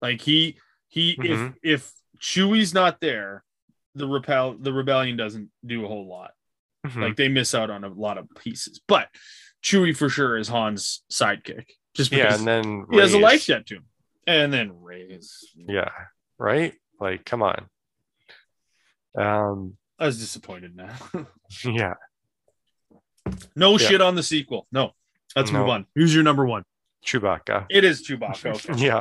Like 0.00 0.22
he 0.22 0.58
he 0.88 1.16
Mhm. 1.16 1.54
if 1.62 1.80
if 1.82 1.92
Chewie's 2.20 2.72
not 2.72 3.00
there, 3.00 3.44
the 3.94 4.06
repel 4.06 4.54
the 4.58 4.72
rebellion 4.72 5.16
doesn't 5.16 5.50
do 5.66 5.84
a 5.84 5.88
whole 5.88 6.06
lot. 6.08 6.30
Mhm. 6.86 7.02
Like 7.02 7.16
they 7.16 7.28
miss 7.28 7.54
out 7.54 7.68
on 7.70 7.84
a 7.84 7.88
lot 7.88 8.16
of 8.16 8.26
pieces. 8.38 8.80
But 8.86 9.08
Chewie 9.62 9.94
for 9.96 10.08
sure 10.08 10.38
is 10.38 10.48
Han's 10.48 11.02
sidekick. 11.12 11.66
Just 11.94 12.12
yeah, 12.12 12.22
because 12.26 12.38
and 12.38 12.48
then 12.48 12.86
he 12.90 12.98
has 12.98 13.12
a 13.12 13.18
life 13.18 13.44
debt 13.46 13.66
to 13.66 13.74
him. 13.76 13.84
And 14.26 14.52
then 14.52 14.80
Rey's 14.80 15.44
Yeah. 15.56 15.90
Right? 16.38 16.74
Like, 17.00 17.24
come 17.24 17.42
on. 17.42 17.68
Um, 19.18 19.76
I 20.00 20.06
was 20.06 20.18
disappointed 20.18 20.74
now. 20.74 20.94
yeah. 21.64 21.94
no 23.54 23.72
Yeah. 23.72 23.88
shit 23.88 24.00
on 24.00 24.14
the 24.14 24.22
sequel. 24.22 24.66
No. 24.72 24.92
Let's 25.36 25.52
move 25.52 25.68
on. 25.68 25.86
Who's 25.94 26.14
your 26.14 26.24
number 26.24 26.44
one? 26.46 26.64
Chewbacca. 27.06 27.66
It 27.70 27.84
is 27.84 28.06
Chewbacca. 28.06 28.54
Okay. 28.70 28.82
Yeah. 28.86 29.00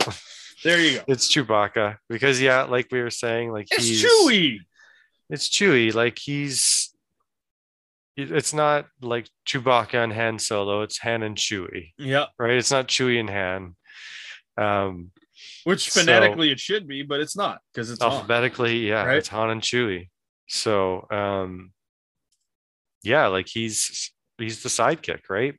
There 0.64 0.80
you 0.82 0.98
go. 1.00 1.04
It's 1.08 1.34
Chewbacca. 1.34 1.98
Because 2.10 2.40
yeah, 2.42 2.64
like 2.64 2.88
we 2.92 3.02
were 3.02 3.10
saying, 3.10 3.52
like 3.52 3.68
It's 3.72 3.86
he's 3.88 4.04
Chewie. 4.04 4.60
it's 5.30 5.50
Chewie. 5.50 5.94
Like 5.94 6.20
he's 6.20 6.94
it's 8.18 8.54
not 8.54 8.86
like 9.02 9.30
Chewbacca 9.48 10.04
and 10.04 10.12
Han 10.12 10.38
Solo, 10.40 10.82
it's 10.82 10.98
Han 11.00 11.24
and 11.24 11.38
Chewie, 11.38 11.94
Yeah. 11.98 12.26
right? 12.38 12.58
It's 12.58 12.72
not 12.72 12.88
Chewie 12.90 13.20
and 13.22 13.30
Han. 13.30 13.76
Um 14.58 15.12
Which 15.64 15.90
So- 15.90 16.02
phonetically 16.02 16.52
it 16.52 16.60
should 16.60 16.86
be, 16.88 17.04
but 17.04 17.22
it's 17.22 17.38
not 17.38 17.62
because 17.72 17.90
it's 17.90 18.04
Han. 18.04 18.12
alphabetically, 18.12 18.88
yeah, 18.90 19.06
right? 19.06 19.18
it's 19.18 19.30
Han 19.30 19.50
and 19.50 19.62
Chewie. 19.62 20.10
So 20.50 21.08
um 21.12 21.72
yeah, 23.04 23.28
like 23.28 23.48
he's 23.48 24.12
he's 24.38 24.62
the 24.64 24.70
sidekick, 24.70 25.30
right? 25.30 25.56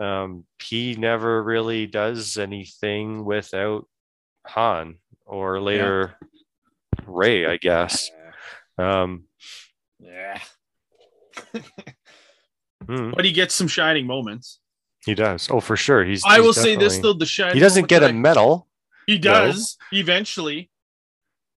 Um 0.00 0.44
he 0.62 0.94
never 0.96 1.42
really 1.42 1.86
does 1.86 2.36
anything 2.36 3.24
without 3.24 3.86
Han 4.48 4.96
or 5.24 5.60
later 5.60 6.16
Rey, 7.06 7.46
I 7.46 7.56
guess. 7.56 8.10
Um 8.78 9.24
Yeah. 10.00 10.40
hmm, 12.86 13.12
But 13.14 13.24
he 13.24 13.32
gets 13.32 13.54
some 13.54 13.68
shining 13.68 14.06
moments. 14.06 14.58
he 15.06 15.14
does. 15.14 15.48
Oh, 15.50 15.60
for 15.60 15.76
sure. 15.76 16.04
He's 16.04 16.24
I 16.24 16.36
he's 16.36 16.44
will 16.44 16.52
say 16.52 16.74
this 16.76 16.98
though: 16.98 17.12
the 17.12 17.26
shining. 17.26 17.54
He 17.54 17.60
doesn't 17.60 17.86
get 17.88 18.00
that 18.00 18.06
a 18.06 18.08
I- 18.08 18.12
medal. 18.12 18.68
He 19.06 19.18
does 19.18 19.76
eventually. 19.92 20.70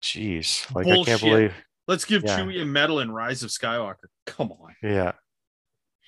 Jeez. 0.02 0.72
Like 0.74 0.86
I 0.86 1.02
can't 1.04 1.20
believe 1.20 1.54
Let's 1.88 2.04
give 2.04 2.22
Yeah. 2.24 2.38
Chewie 2.40 2.62
a 2.62 2.64
medal 2.64 3.00
in 3.00 3.10
Rise 3.10 3.42
of 3.42 3.50
Skywalker. 3.50 4.06
Come 4.26 4.52
on, 4.52 4.74
yeah. 4.82 5.12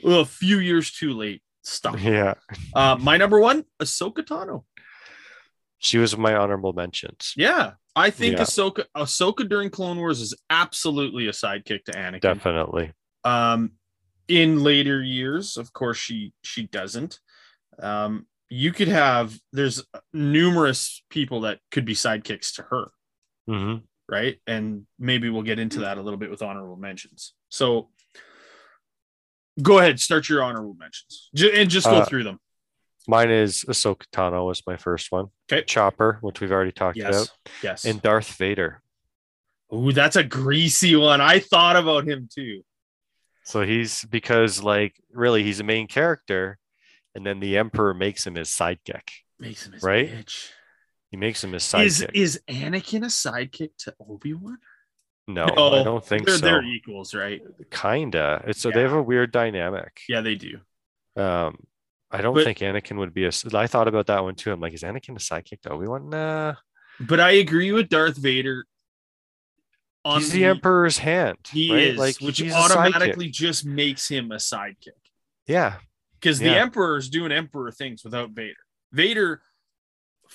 well, 0.03 0.21
a 0.21 0.25
few 0.25 0.59
years 0.59 0.91
too 0.93 1.13
late. 1.13 1.43
Stop. 1.63 2.01
Yeah. 2.01 2.35
Uh, 2.75 2.97
my 3.01 3.17
number 3.17 3.41
one, 3.41 3.65
Ahsoka 3.81 4.19
Tano. 4.25 4.65
She 5.79 5.99
was 5.99 6.17
my 6.17 6.35
honorable 6.35 6.73
mentions. 6.73 7.33
Yeah, 7.37 7.73
I 7.97 8.11
think 8.11 8.37
Yeah. 8.37 8.43
Ahsoka 8.45 8.85
Ahsoka 8.97 9.49
during 9.49 9.71
Clone 9.71 9.99
Wars 9.99 10.21
is 10.21 10.35
absolutely 10.49 11.27
a 11.29 11.33
sidekick 11.33 11.85
to 11.85 11.93
Anakin. 11.93 12.21
Definitely. 12.21 12.93
Um, 13.25 13.73
in 14.29 14.63
later 14.63 15.03
years, 15.03 15.57
of 15.57 15.73
course, 15.73 15.99
she 15.99 16.33
she 16.43 16.67
doesn't. 16.67 17.19
Um, 17.79 18.27
you 18.49 18.73
could 18.73 18.89
have 18.89 19.37
there's 19.53 19.85
numerous 20.13 21.03
people 21.11 21.43
that 21.43 21.59
could 21.71 21.85
be 21.85 21.95
sidekicks 21.95 22.55
to 22.57 22.63
her, 22.63 22.91
hmm 23.47 23.77
right? 24.09 24.39
And 24.47 24.87
maybe 24.99 25.31
we'll 25.31 25.43
get 25.43 25.59
into 25.59 25.81
that 25.81 25.99
a 25.99 26.03
little 26.03 26.19
bit 26.19 26.31
with 26.31 26.43
honorable 26.43 26.77
mentions. 26.77 27.35
So 27.49 27.89
go 29.63 29.79
ahead, 29.79 30.01
start 30.01 30.29
your 30.29 30.43
honorable 30.43 30.75
mentions 30.79 31.31
and 31.55 31.71
just 31.71 31.87
go 31.87 31.97
Uh, 31.99 32.05
through 32.05 32.25
them. 32.25 32.39
Mine 33.07 33.31
is 33.31 33.65
Ahsoka 33.69 34.05
Tano 34.13 34.47
was 34.47 34.63
my 34.67 34.77
first 34.79 35.13
one. 35.13 35.27
Okay. 35.53 35.63
Chopper, 35.65 36.19
which 36.23 36.41
we've 36.41 36.51
already 36.53 36.73
talked 36.73 36.97
Yes, 36.97 37.15
about, 37.15 37.29
yes. 37.63 37.85
and 37.85 38.01
Darth 38.01 38.33
Vader. 38.37 38.83
Ooh, 39.73 39.93
that's 39.93 40.17
a 40.17 40.25
greasy 40.25 40.97
one. 40.97 41.21
I 41.21 41.39
thought 41.39 41.77
about 41.77 42.07
him 42.09 42.29
too. 42.33 42.63
So 43.45 43.63
he's 43.63 44.05
because 44.07 44.63
like 44.63 44.95
really 45.13 45.43
he's 45.43 45.61
a 45.61 45.65
main 45.65 45.87
character, 45.87 46.59
and 47.15 47.27
then 47.27 47.41
the 47.41 47.59
Emperor 47.59 47.93
makes 47.93 48.27
him 48.27 48.37
his 48.37 48.49
sidekick. 48.49 49.09
Makes 49.39 49.67
him 49.67 49.73
his 49.75 49.83
Right? 49.83 50.09
bitch. 50.09 50.51
He 51.15 51.17
makes 51.17 51.45
him 51.45 51.53
his 51.53 51.63
Is 51.63 52.01
sidekick. 52.03 52.11
is 52.13 52.37
is 52.37 52.41
Anakin 52.49 53.05
a 53.05 53.07
sidekick 53.07 53.71
to 53.79 53.95
Obi 54.01 54.35
Wan? 54.35 54.59
no, 55.29 55.47
No, 55.47 55.81
I 55.81 55.85
don't 55.85 56.05
think 56.05 56.27
they're, 56.27 56.39
so. 56.39 56.45
They're 56.45 56.65
equals, 56.65 57.15
right? 57.15 57.41
Kinda. 57.71 58.43
It's 58.49 58.61
so 58.61 58.73
they 58.73 58.81
have 58.81 58.95
a 58.95 59.01
weird 59.01 59.31
dynamic. 59.31 60.01
Yeah, 60.09 60.23
they 60.23 60.35
do. 60.35 60.59
Um, 61.15 61.57
I 62.11 62.21
don't 62.21 62.35
But- 62.35 62.43
think 62.43 62.59
Anakin 62.59 62.97
would 62.97 63.15
be 63.15 63.27
a. 63.27 63.31
I 63.55 63.69
thought 63.69 63.87
about 63.87 64.09
that 64.09 64.25
one 64.25 64.35
too. 64.35 64.51
I'm 64.51 64.59
like, 64.59 64.73
is 64.75 64.83
Anakin 64.83 65.11
a 65.11 65.21
sidekick 65.21 65.61
to 65.63 65.71
Obi 65.71 65.87
Wan? 65.87 66.11
Nah, 66.11 66.57
But 66.99 67.21
I 67.21 67.31
agree 67.31 67.71
with 67.71 67.89
Darth 67.89 68.17
Vader. 68.17 68.67
On 70.05 70.19
he's 70.19 70.33
the, 70.33 70.45
Emperor's 70.47 70.99
hand. 70.99 71.39
He 71.53 71.73
right? 71.73 71.83
is, 71.85 71.97
like 71.97 72.17
which 72.19 72.39
he's 72.41 72.53
a 72.53 72.57
sidekick. 72.57 72.71
automatically 72.77 73.29
just 73.31 73.65
makes 73.65 74.09
him 74.09 74.33
a 74.33 74.37
sidekick 74.39 74.99
Yeah, 75.47 75.77
because 76.15 76.41
the 76.41 76.47
Yeah. 76.47 76.63
Emperor's 76.63 77.09
doing 77.09 77.31
Emperor 77.31 77.71
things 77.71 78.03
without 78.03 78.31
Vader. 78.31 78.57
Vader 78.93 79.43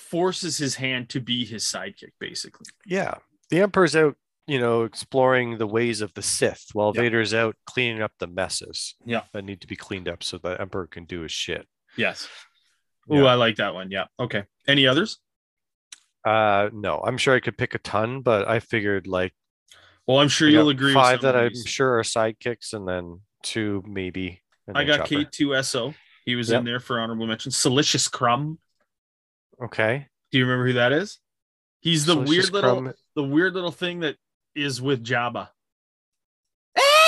forces 0.00 0.58
his 0.58 0.74
hand 0.76 1.08
to 1.10 1.20
be 1.20 1.44
his 1.44 1.64
sidekick, 1.64 2.12
basically. 2.18 2.66
yeah. 2.86 3.14
The 3.50 3.60
Emperor's 3.62 3.96
out, 3.96 4.16
you 4.46 4.60
know, 4.60 4.84
exploring 4.84 5.58
the 5.58 5.66
ways 5.66 6.00
of 6.00 6.14
the 6.14 6.22
Sith, 6.22 6.66
while 6.72 6.92
Yeah. 6.94 7.02
Vader's 7.02 7.34
out 7.34 7.56
cleaning 7.66 8.00
up 8.00 8.12
the 8.20 8.26
messes. 8.28 8.94
Yeah. 9.04 9.22
that 9.32 9.44
need 9.44 9.60
to 9.62 9.66
be 9.66 9.74
cleaned 9.76 10.08
up 10.08 10.22
so 10.22 10.38
the 10.38 10.60
Emperor 10.60 10.86
can 10.86 11.04
do 11.04 11.22
his 11.22 11.32
shit. 11.32 11.66
Yes. 11.96 12.28
Ooh, 13.12 13.26
I 13.26 13.34
like 13.34 13.56
that 13.56 13.74
one. 13.74 13.90
Yeah. 13.90 14.04
Okay. 14.20 14.44
Any 14.68 14.86
others? 14.86 15.18
Uh, 16.24 16.68
no, 16.72 16.98
I'm 17.04 17.16
sure 17.18 17.34
I 17.34 17.40
could 17.40 17.58
pick 17.58 17.74
a 17.74 17.78
ton, 17.78 18.20
but 18.22 18.46
I 18.46 18.60
figured 18.60 19.06
like 19.06 19.32
Well, 20.06 20.18
I'm 20.18 20.28
sure 20.28 20.48
I 20.48 20.52
you'll 20.52 20.68
agree. 20.68 20.92
five 20.94 21.22
that 21.22 21.34
I'm 21.36 21.54
sure 21.66 21.98
are 21.98 22.02
sidekicks, 22.02 22.72
and 22.72 22.86
then 22.86 23.20
two 23.42 23.82
maybe. 23.86 24.42
and 24.66 24.76
I 24.78 24.84
then 24.84 24.98
got 24.98 25.08
K2SO. 25.08 25.94
He 26.24 26.36
was 26.36 26.50
Yep. 26.50 26.58
in 26.60 26.64
there 26.66 26.78
for 26.80 27.00
honorable 27.00 27.26
mention. 27.26 27.50
Salacious 27.50 28.06
Crumb. 28.06 28.58
Okay. 29.62 30.06
Do 30.32 30.38
you 30.38 30.44
remember 30.46 30.66
who 30.68 30.72
that 30.74 30.92
is? 30.92 31.18
He's 31.80 32.06
the 32.06 32.14
Delicious 32.14 32.50
weird 32.50 32.52
little 32.52 32.82
crumb. 32.82 32.94
the 33.16 33.22
weird 33.24 33.54
little 33.54 33.70
thing 33.72 34.00
that 34.00 34.16
is 34.54 34.80
with 34.82 35.04
Jabba. 35.04 35.48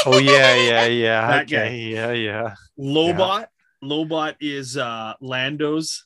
Oh 0.05 0.19
yeah, 0.19 0.55
yeah, 0.57 0.87
yeah. 0.87 1.27
That 1.31 1.43
okay, 1.45 1.69
guy. 1.69 1.75
yeah, 1.75 2.12
yeah. 2.12 2.55
Lobot. 2.79 3.47
Lobot 3.85 4.35
is 4.41 4.77
uh 4.77 5.15
Lando's 5.21 6.05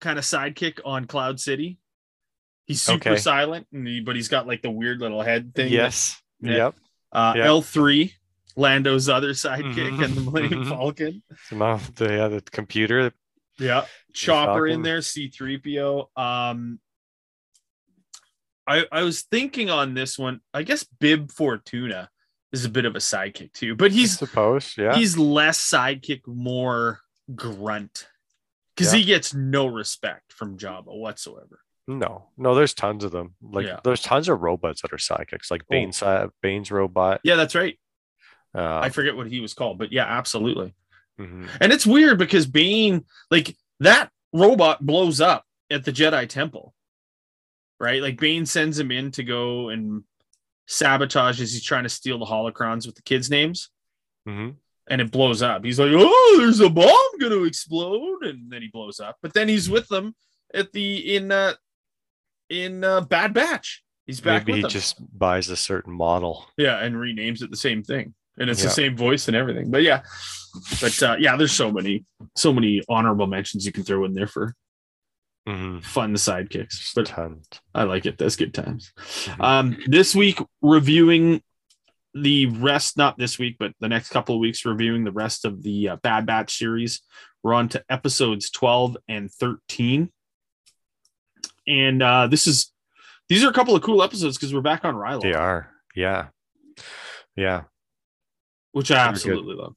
kind 0.00 0.18
of 0.18 0.24
sidekick 0.24 0.78
on 0.84 1.06
Cloud 1.06 1.38
City. 1.40 1.78
He's 2.66 2.80
super 2.80 3.10
Okay. 3.10 3.18
silent, 3.18 3.66
and 3.72 3.86
he, 3.86 4.00
but 4.00 4.16
he's 4.16 4.28
got 4.28 4.46
like 4.46 4.62
the 4.62 4.70
weird 4.70 5.00
little 5.00 5.20
head 5.22 5.54
thing. 5.54 5.70
Yes. 5.72 6.20
Yeah. 6.40 6.52
Yep. 6.56 6.74
Uh, 7.12 7.32
Yeah. 7.36 7.46
L3, 7.46 8.12
Lando's 8.56 9.08
other 9.08 9.30
sidekick, 9.32 9.90
Mhm. 9.96 10.04
and 10.04 10.14
the 10.14 10.20
Millennium 10.22 10.64
Mhm. 10.64 10.68
Falcon. 10.70 11.22
The 11.96 12.06
yeah, 12.08 12.28
the 12.28 12.40
computer. 12.50 13.12
Yeah. 13.58 13.84
Chopper 14.12 14.66
in 14.66 14.82
there, 14.82 14.98
C3PO. 14.98 16.08
Um 16.16 16.80
I 18.66 18.84
I 18.92 19.02
was 19.02 19.22
thinking 19.22 19.70
on 19.70 19.94
this 19.94 20.18
one, 20.18 20.40
I 20.54 20.62
guess 20.62 20.84
Bib 20.84 21.30
Fortuna 21.32 22.08
is 22.52 22.64
a 22.64 22.68
bit 22.68 22.84
of 22.84 22.94
a 22.94 22.98
sidekick 22.98 23.52
too, 23.52 23.74
but 23.74 23.92
he's 23.92 24.18
supposed, 24.18 24.76
Yeah. 24.78 24.94
he's 24.94 25.16
less 25.16 25.58
sidekick, 25.58 26.20
more 26.26 27.00
grunt. 27.34 28.06
Because 28.76 28.92
Yeah. 28.92 28.98
he 29.00 29.04
gets 29.04 29.34
no 29.34 29.66
respect 29.66 30.32
from 30.32 30.58
Jabba 30.58 30.86
whatsoever. 30.96 31.60
No, 31.88 32.30
no, 32.36 32.54
there's 32.54 32.74
tons 32.74 33.04
of 33.04 33.10
them. 33.10 33.34
Like 33.42 33.66
Yeah. 33.66 33.80
there's 33.84 34.02
tons 34.02 34.28
of 34.28 34.40
robots 34.40 34.82
that 34.82 34.92
are 34.92 34.98
psychics, 34.98 35.50
like 35.50 35.62
Oh. 35.62 35.66
Bane's 35.70 35.96
si- 35.98 36.26
Bane's 36.40 36.70
robot. 36.70 37.20
Yeah, 37.24 37.36
that's 37.36 37.54
right. 37.54 37.78
Uh, 38.54 38.80
I 38.82 38.90
forget 38.90 39.16
what 39.16 39.26
he 39.28 39.40
was 39.40 39.54
called, 39.54 39.78
but 39.78 39.92
yeah, 39.92 40.04
absolutely. 40.04 40.74
Mhm. 41.20 41.48
And 41.60 41.72
it's 41.72 41.86
weird 41.86 42.18
because 42.18 42.46
Bane, 42.46 43.04
like 43.30 43.56
that 43.80 44.10
robot 44.32 44.84
blows 44.84 45.20
up 45.20 45.44
at 45.70 45.84
the 45.84 45.92
Jedi 45.92 46.28
Temple, 46.28 46.74
right? 47.80 48.00
Like 48.02 48.18
Bane 48.18 48.46
sends 48.46 48.78
him 48.78 48.90
in 48.90 49.10
to 49.12 49.22
go 49.24 49.68
and 49.70 50.04
sabotage 50.66 51.40
as 51.40 51.52
he's 51.52 51.64
trying 51.64 51.82
to 51.82 51.88
steal 51.88 52.18
the 52.18 52.24
holocrons 52.26 52.86
with 52.86 52.94
the 52.94 53.02
kids' 53.02 53.30
names, 53.30 53.68
Mhm. 54.26 54.56
and 54.88 55.00
it 55.00 55.10
blows 55.10 55.42
up. 55.42 55.64
He's 55.64 55.78
like, 55.80 55.90
"Oh, 55.92 56.36
there's 56.38 56.60
a 56.60 56.70
bomb 56.70 57.18
going 57.18 57.32
to 57.32 57.44
explode," 57.44 58.22
and 58.24 58.50
then 58.50 58.62
he 58.62 58.68
blows 58.68 59.00
up. 59.00 59.18
But 59.22 59.34
then 59.34 59.48
he's 59.48 59.68
with 59.68 59.88
them 59.88 60.14
at 60.54 60.72
the 60.72 61.16
in 61.16 61.32
uh 61.32 61.54
in 62.48 62.84
uh, 62.84 63.00
Bad 63.00 63.32
Batch. 63.34 63.82
He's 64.06 64.20
back 64.20 64.46
Maybe 64.46 64.58
he 64.58 64.62
them. 64.62 64.70
just 64.70 64.96
buys 65.18 65.48
a 65.48 65.56
certain 65.56 65.92
model. 65.94 66.46
Yeah, 66.58 66.78
and 66.78 66.96
renames 66.96 67.40
it 67.42 67.50
the 67.50 67.56
same 67.56 67.82
thing. 67.82 68.14
And 68.38 68.48
it's 68.50 68.60
Yeah. 68.60 68.66
the 68.68 68.74
same 68.74 68.96
voice 68.96 69.28
and 69.28 69.36
everything. 69.36 69.70
But 69.70 69.82
yeah. 69.82 70.02
But 70.80 71.02
uh, 71.02 71.16
yeah, 71.18 71.36
there's 71.36 71.52
so 71.52 71.70
many, 71.70 72.04
so 72.36 72.52
many 72.52 72.82
honorable 72.88 73.26
mentions 73.26 73.64
you 73.66 73.72
can 73.72 73.84
throw 73.84 74.04
in 74.04 74.12
there 74.14 74.26
for 74.26 74.54
Mhm. 75.48 75.82
fun 75.82 76.14
sidekicks. 76.14 76.94
But 76.94 77.06
tons. 77.06 77.48
I 77.74 77.82
like 77.84 78.06
it. 78.06 78.16
That's 78.18 78.36
good 78.36 78.54
times. 78.54 78.92
Mhm. 78.96 79.40
Um, 79.44 79.76
this 79.86 80.14
week 80.14 80.38
reviewing 80.60 81.42
the 82.14 82.46
rest, 82.46 82.96
not 82.98 83.16
this 83.18 83.38
week, 83.38 83.56
but 83.58 83.72
the 83.80 83.88
next 83.88 84.10
couple 84.10 84.34
of 84.34 84.40
weeks 84.40 84.64
reviewing 84.66 85.04
the 85.04 85.12
rest 85.12 85.44
of 85.46 85.62
the 85.62 85.88
uh, 85.90 85.96
Bad 85.96 86.26
Batch 86.26 86.56
series. 86.58 87.00
We're 87.42 87.54
on 87.54 87.68
to 87.70 87.82
episodes 87.88 88.50
12 88.50 88.96
and 89.08 89.30
13. 89.32 90.12
And 91.66 92.02
uh, 92.02 92.26
this 92.26 92.46
is 92.46 92.72
these 93.28 93.42
are 93.44 93.48
a 93.50 93.52
couple 93.52 93.74
of 93.74 93.82
cool 93.82 94.02
episodes 94.02 94.36
because 94.36 94.52
we're 94.52 94.60
back 94.60 94.84
on 94.84 94.94
Ryloth. 94.94 95.22
They 95.22 95.32
are. 95.34 95.70
Yeah. 95.94 96.28
Yeah. 97.36 97.62
Which 98.72 98.90
I 98.90 98.96
absolutely 98.96 99.54
love. 99.54 99.74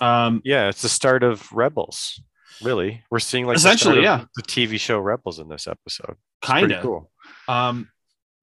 Um, 0.00 0.42
Yeah. 0.44 0.68
It's 0.68 0.82
the 0.82 0.88
start 0.88 1.22
of 1.22 1.50
Rebels. 1.52 2.20
Really, 2.62 3.02
we're 3.10 3.18
seeing 3.18 3.46
like 3.46 3.56
Essentially, 3.56 3.98
of 3.98 4.04
yeah. 4.04 4.24
the 4.36 4.42
TV 4.42 4.78
show 4.78 4.98
Rebels 4.98 5.38
in 5.38 5.48
this 5.48 5.66
episode. 5.66 6.16
Kind 6.42 6.70
of. 6.70 6.82
cool. 6.82 7.10
Um, 7.48 7.88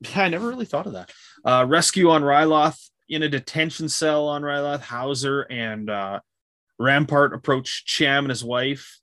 yeah, 0.02 0.24
I 0.24 0.30
never 0.30 0.48
really 0.48 0.66
thought 0.66 0.88
of 0.88 0.94
that. 0.94 1.12
Uh, 1.46 1.66
rescue 1.68 2.10
on 2.10 2.24
Ryloth 2.24 2.90
in 3.08 3.24
a 3.24 3.30
detention 3.30 3.88
cell 3.88 4.28
on 4.28 4.42
Ryloth. 4.42 4.82
Howzer 4.82 5.42
and 5.44 5.90
uh, 5.90 6.20
Rampart 6.80 7.34
approach 7.34 7.86
Cham 7.86 8.26
and 8.26 8.30
his 8.30 8.44
wife. 8.44 9.00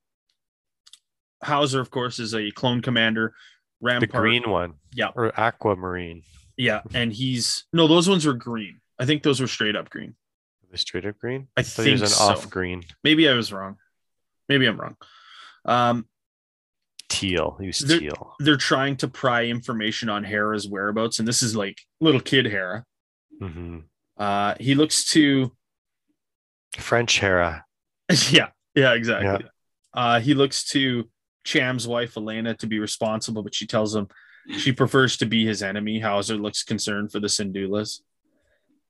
Howzer, 1.42 1.80
of 1.80 1.90
course, 1.90 2.18
is 2.18 2.34
a 2.34 2.50
clone 2.50 2.82
commander. 2.82 3.34
The 3.80 3.86
Rampart, 3.86 4.10
green 4.22 4.50
one. 4.50 4.74
Yeah. 4.94 5.10
Or 5.14 5.38
aquamarine. 5.38 6.22
yeah, 6.56 6.80
and 6.94 7.12
he's 7.12 7.64
no, 7.72 7.86
those 7.86 8.08
ones 8.08 8.24
were 8.26 8.32
green. 8.34 8.80
I 8.98 9.04
think 9.06 9.22
those 9.22 9.40
were 9.40 9.46
straight 9.46 9.76
up 9.76 9.90
green. 9.90 10.14
The 10.70 10.78
straight 10.78 11.06
up 11.06 11.18
green. 11.18 11.48
I 11.56 11.62
thought 11.62 11.82
he 11.84 11.90
think 11.92 12.02
was 12.02 12.10
an 12.12 12.16
so. 12.18 12.24
off 12.24 12.50
green. 12.50 12.82
Maybe 13.04 13.28
I 13.28 13.34
was 13.34 13.52
wrong. 13.52 13.76
Maybe 14.48 14.66
I'm 14.66 14.78
wrong. 14.80 14.96
Um, 15.64 16.06
Teal. 17.08 17.56
He 17.60 17.68
was 17.68 17.78
There- 17.78 18.00
teal. 18.00 18.34
they're 18.40 18.56
trying 18.56 18.96
to 18.98 19.08
pry 19.08 19.44
information 19.46 20.08
on 20.08 20.24
Hera's 20.24 20.68
whereabouts, 20.68 21.18
and 21.18 21.26
this 21.28 21.42
is 21.42 21.54
like 21.56 21.80
little 22.00 22.20
kid 22.20 22.46
Hera. 22.46 22.84
hmm 23.40 23.80
Uh, 24.16 24.54
he 24.58 24.74
looks 24.74 25.04
to 25.10 25.54
French 26.78 27.18
Hera. 27.20 27.64
yeah, 28.30 28.48
yeah, 28.74 28.94
exactly. 28.94 29.48
Uh, 29.94 30.20
he 30.20 30.34
looks 30.34 30.64
to 30.70 31.08
Cham's 31.44 31.86
wife 31.86 32.16
Elena 32.16 32.54
to 32.56 32.66
be 32.66 32.78
responsible, 32.80 33.42
but 33.42 33.54
she 33.54 33.66
tells 33.66 33.94
him 33.94 34.08
she 34.58 34.72
prefers 34.72 35.16
to 35.18 35.26
be 35.26 35.44
his 35.46 35.62
enemy. 35.62 36.00
Howzer 36.00 36.36
looks 36.36 36.62
concerned 36.64 37.12
for 37.12 37.20
the 37.20 37.26
Syndullas. 37.28 38.00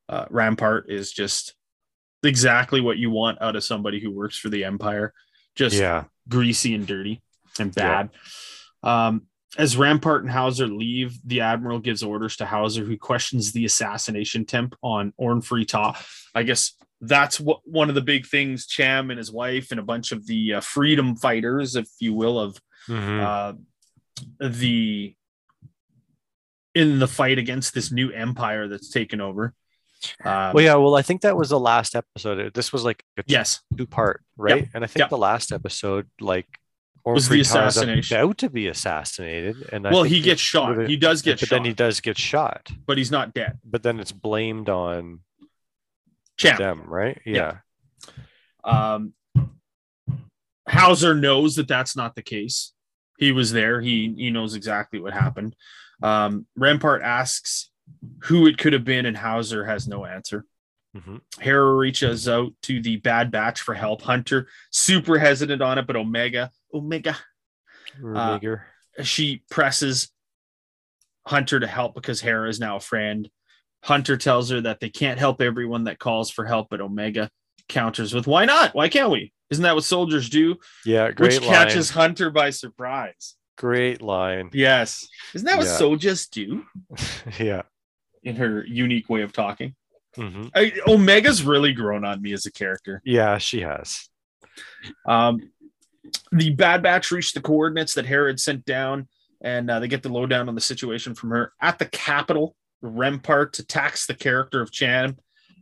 Uh, 0.09 0.25
Rampart 0.31 0.91
is 0.91 1.13
just 1.13 1.55
exactly 2.23 2.81
what 2.81 2.99
you 2.99 3.11
want 3.11 3.41
out 3.41 3.57
of 3.57 3.65
somebody 3.65 4.01
who 4.01 4.11
works 4.11 4.39
for 4.39 4.49
the 4.49 4.65
Empire, 4.65 5.13
just 5.55 5.77
Yeah. 5.77 6.05
greasy 6.29 6.75
and 6.75 6.87
dirty 6.87 7.23
and 7.59 7.73
Yeah. 7.77 7.83
bad. 8.03 8.11
Um, 8.83 9.27
as 9.57 9.77
Rampart 9.77 10.23
and 10.23 10.31
Howzer 10.33 10.67
leave, 10.67 11.19
the 11.25 11.41
Admiral 11.41 11.79
gives 11.79 12.03
orders 12.03 12.37
to 12.37 12.47
Howzer, 12.47 12.85
who 12.85 12.99
questions 12.99 13.53
the 13.53 13.65
assassination 13.65 14.45
temp 14.45 14.75
on 14.83 15.13
Orn 15.17 15.41
Free-Taa. 15.41 15.95
I 16.35 16.43
guess 16.43 16.73
that's 17.01 17.39
what 17.41 17.61
one 17.67 17.89
of 17.89 17.95
the 17.95 18.03
big 18.03 18.27
things 18.27 18.67
Cham 18.67 19.11
and 19.11 19.19
his 19.19 19.31
wife 19.33 19.71
and 19.71 19.81
a 19.81 19.83
bunch 19.85 20.13
of 20.13 20.27
the 20.27 20.55
uh, 20.55 20.61
freedom 20.61 21.17
fighters, 21.17 21.77
if 21.77 21.89
you 22.01 22.13
will, 22.15 22.39
of 22.39 22.59
Mhm. 22.89 23.21
uh, 23.23 23.53
the 24.41 25.15
in 26.75 26.99
the 26.99 27.09
fight 27.09 27.39
against 27.39 27.73
this 27.73 27.91
new 27.91 28.11
empire 28.11 28.69
that's 28.69 28.91
taken 28.91 29.21
over. 29.21 29.55
Um, 30.25 30.53
well, 30.55 30.61
yeah. 30.65 30.75
Well, 30.77 30.95
I 30.97 31.03
think 31.03 31.23
that 31.23 31.37
was 31.37 31.51
the 31.51 31.61
last 31.61 31.95
episode. 31.95 32.53
This 32.55 32.73
was 32.73 32.85
like 32.85 33.03
a 33.19 33.23
Yes. 33.27 33.61
two 33.77 33.87
part, 33.87 34.23
right? 34.37 34.69
And 34.75 34.85
I 34.85 34.87
think 34.87 35.01
Yep. 35.01 35.11
the 35.11 35.19
last 35.19 35.53
episode, 35.53 36.09
like, 36.21 36.47
Was 37.05 37.29
the 37.29 37.35
Orn 37.35 37.39
Free 37.39 37.45
Taa 37.45 37.67
is 37.67 37.77
assassination. 37.77 38.17
about 38.21 38.39
to 38.39 38.51
be 38.51 38.67
assassinated, 38.69 39.69
and 39.73 39.87
I 39.87 39.93
well, 39.93 40.03
he 40.03 40.21
gets 40.21 40.41
shot. 40.41 40.89
He 40.89 40.97
does 40.97 41.23
get 41.23 41.39
but 41.41 41.49
shot, 41.49 41.55
then 41.57 41.65
he 41.65 41.73
does 41.73 42.01
get 42.01 42.19
shot. 42.19 42.71
but 42.87 42.99
he's 42.99 43.11
not 43.11 43.33
dead. 43.35 43.59
But 43.65 43.83
then 43.83 44.01
it's 44.01 44.13
blamed 44.13 44.69
on 44.69 45.21
Cham. 46.37 46.57
them, 46.59 46.83
right? 46.87 47.21
Yeah. 47.25 47.59
Yeah. 48.65 48.89
Um, 48.95 49.13
Howzer 50.69 51.15
knows 51.15 51.55
that 51.57 51.69
that's 51.69 51.97
not 51.97 52.15
the 52.17 52.23
case. 52.23 52.73
He 53.19 53.33
was 53.33 53.53
there. 53.53 53.81
He 53.81 54.13
he 54.17 54.31
knows 54.31 54.55
exactly 54.55 54.99
what 55.01 55.13
happened. 55.15 55.55
Um, 56.03 56.47
Rampart 56.57 57.03
asks 57.03 57.71
who 58.25 58.47
it 58.47 58.59
could 58.59 58.73
have 58.73 58.85
been, 58.85 59.07
and 59.07 59.17
Howzer 59.17 59.65
has 59.65 59.87
no 59.89 60.05
answer. 60.05 60.45
Mhm. 60.97 61.21
Hera 61.41 61.75
reaches 61.75 62.29
out 62.29 62.53
to 62.63 62.81
the 62.81 62.97
Bad 62.97 63.31
Batch 63.31 63.61
for 63.61 63.75
help. 63.75 64.03
Hunter 64.03 64.49
super 64.71 65.19
hesitant 65.19 65.61
on 65.63 65.79
it, 65.79 65.87
but 65.87 65.97
Omega 65.97 66.51
Omega 66.73 67.17
Rudiger. 68.01 68.67
she 69.03 69.43
presses 69.51 70.11
Hunter 71.27 71.61
to 71.61 71.67
help 71.67 71.95
because 71.95 72.21
Hera 72.21 72.49
is 72.49 72.61
now 72.61 72.77
a 72.77 72.81
friend. 72.81 73.29
Hunter 73.85 74.17
tells 74.17 74.51
her 74.51 74.61
that 74.63 74.81
they 74.81 74.89
can't 74.89 75.19
help 75.19 75.41
everyone 75.41 75.85
that 75.85 75.99
calls 75.99 76.31
for 76.31 76.45
help, 76.45 76.69
but 76.71 76.81
Omega 76.81 77.31
counters 77.69 78.15
with, 78.15 78.27
"Why 78.27 78.45
not? 78.45 78.75
Why 78.75 78.89
can't 78.89 79.11
we? 79.11 79.33
Isn't 79.51 79.63
that 79.65 79.75
what 79.75 79.85
soldiers 79.85 80.29
do?" 80.31 80.57
yeah, 80.85 81.11
great 81.13 81.35
Which 81.35 81.41
line. 81.43 81.51
catches 81.53 81.91
Hunter 81.91 82.31
by 82.31 82.51
surprise. 82.51 83.35
Great 83.59 84.01
line. 84.03 84.51
Yes, 84.53 85.07
isn't 85.35 85.47
that 85.47 85.59
what 85.59 85.67
Yeah. 85.67 85.77
soldiers 85.77 86.27
do? 86.27 86.65
yeah. 87.39 87.63
In 88.27 88.35
her 88.37 88.65
unique 88.67 89.09
way 89.09 89.23
of 89.23 89.33
talking, 89.33 89.75
Mhm. 90.17 90.51
I, 90.55 90.73
Omega's 90.89 91.43
really 91.45 91.73
grown 91.73 92.05
on 92.05 92.21
me 92.21 92.33
as 92.33 92.45
a 92.45 92.51
character. 92.51 93.01
Yeah, 93.05 93.39
she 93.39 93.61
has. 93.61 94.09
Um, 95.07 95.53
the 96.33 96.51
Bad 96.51 96.83
Batch 96.83 97.11
reached 97.13 97.35
the 97.35 97.41
coordinates 97.41 97.95
that 97.95 98.05
Herod 98.07 98.41
sent 98.41 98.65
down, 98.65 99.09
and 99.41 99.71
uh, 99.71 99.79
they 99.79 99.87
get 99.89 100.03
the 100.03 100.09
lowdown 100.09 100.49
on 100.49 100.55
the 100.57 100.61
situation 100.61 101.15
from 101.15 101.31
her 101.31 101.53
at 101.61 101.79
the 101.79 101.87
capital. 101.87 102.57
Rampart 102.83 103.59
attacks 103.61 104.07
the 104.07 104.15
character 104.15 104.61
of 104.61 104.73
Cham 104.73 105.19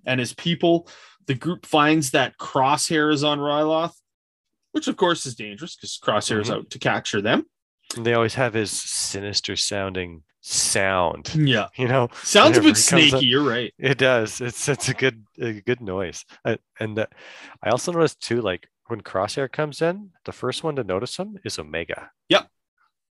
and 0.06 0.18
his 0.18 0.32
people. 0.34 0.88
The 1.26 1.34
group 1.34 1.66
finds 1.66 2.12
that 2.12 2.38
Crosshair 2.38 3.12
is 3.12 3.24
on 3.24 3.38
Ryloth, 3.40 3.94
which 4.72 4.88
of 4.88 4.96
course 4.96 5.26
is 5.26 5.34
dangerous 5.34 5.76
because 5.76 5.98
Crosshair 6.02 6.40
is 6.40 6.48
Mhm. 6.48 6.54
out 6.54 6.70
to 6.70 6.78
capture 6.78 7.20
them. 7.20 7.46
They 7.98 8.14
always 8.14 8.34
have 8.34 8.54
his 8.54 8.70
sinister 8.70 9.56
sounding 9.56 10.22
sound. 10.44 11.34
Yeah. 11.34 11.68
You 11.76 11.88
know, 11.88 12.08
Sounds 12.22 12.56
a 12.58 12.60
bit 12.60 12.74
comes 12.74 12.92
up- 12.92 13.10
snaky. 13.10 13.26
You're 13.26 13.42
right. 13.48 13.72
it 13.78 13.98
does. 13.98 14.40
It's 14.40 14.68
it's 14.68 14.88
a 14.88 14.94
good 14.94 15.24
a 15.40 15.52
good 15.60 15.80
noise. 15.80 16.24
And 16.78 16.98
uh, 16.98 17.06
I 17.62 17.70
also 17.70 17.92
noticed 17.92 18.20
too, 18.20 18.40
like 18.42 18.68
when 18.88 19.00
Crosshair 19.00 19.50
comes 19.50 19.80
in, 19.80 20.10
the 20.24 20.32
first 20.32 20.62
one 20.62 20.76
to 20.76 20.84
notice 20.84 21.16
him 21.16 21.38
is 21.44 21.58
Omega 21.58 22.10
Yep. 22.28 22.48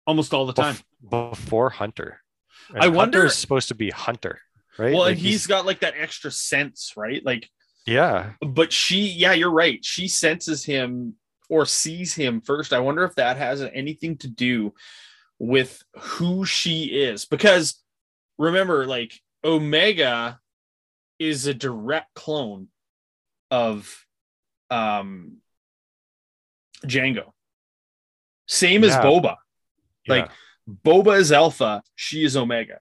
Almost 0.07 0.34
all 0.34 0.45
the 0.45 0.53
time. 0.53 0.76
bef- 1.03 1.32
before 1.32 1.71
Hunter. 1.71 2.21
And 2.69 2.80
I 2.84 2.88
wonder- 2.88 3.19
Hunter 3.19 3.26
is 3.26 3.36
supposed 3.38 3.67
to 3.69 3.76
be 3.76 3.89
Hunter, 3.89 4.39
right? 4.78 4.93
Well, 4.93 5.01
Like, 5.03 5.11
and 5.13 5.19
he's 5.19 5.47
got 5.47 5.65
like 5.65 5.80
that 5.80 5.95
extra 5.97 6.30
sense, 6.32 6.93
right? 6.95 7.26
Like, 7.26 7.49
yeah, 7.88 8.32
but 8.41 8.71
she, 8.73 9.07
yeah, 9.09 9.34
you're 9.34 9.51
right. 9.51 9.84
She 9.86 10.07
senses 10.07 10.63
him 10.65 11.15
or 11.49 11.65
sees 11.67 12.15
him 12.15 12.41
first. 12.41 12.73
I 12.73 12.80
wonder 12.80 13.03
if 13.03 13.13
that 13.15 13.38
has 13.38 13.61
anything 13.61 14.17
to 14.17 14.28
do 14.28 14.73
with 15.39 15.83
who 15.95 16.45
she 16.45 16.86
is. 16.86 17.25
Because 17.25 17.81
remember, 18.38 18.86
like, 18.86 19.19
Omega 19.43 20.39
is 21.19 21.47
a 21.47 21.53
direct 21.53 22.13
clone 22.13 22.67
of 23.51 24.05
um 24.69 25.38
Jango. 26.86 27.31
Same 28.47 28.83
as 28.83 28.91
Yeah. 28.91 29.03
Boba. 29.03 29.36
Like, 30.07 30.25
yeah. 30.25 30.75
Boba 30.83 31.17
is 31.19 31.31
Alpha, 31.31 31.83
she 31.95 32.23
is 32.25 32.36
Omega. 32.36 32.79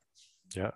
Yeah. 0.55 0.73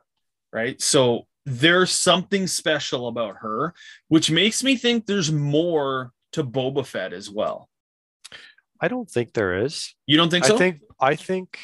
Right. 0.53 0.81
So 0.81 1.26
there's 1.47 1.91
something 1.91 2.47
special 2.47 3.09
about 3.09 3.37
her, 3.41 3.74
which 4.09 4.31
makes 4.31 4.62
me 4.62 4.76
think 4.76 5.07
there's 5.07 5.33
more 5.33 6.12
to 6.33 6.45
Boba 6.45 6.85
Fett 6.85 7.12
as 7.12 7.31
well. 7.31 7.68
I 8.81 8.89
don't 8.89 9.11
think 9.11 9.33
there 9.33 9.64
is. 9.64 9.95
You 10.07 10.16
don't 10.16 10.31
think 10.31 10.45
so? 10.45 10.55
I 10.55 10.59
think 10.59 10.81
I 11.01 11.16
think 11.16 11.59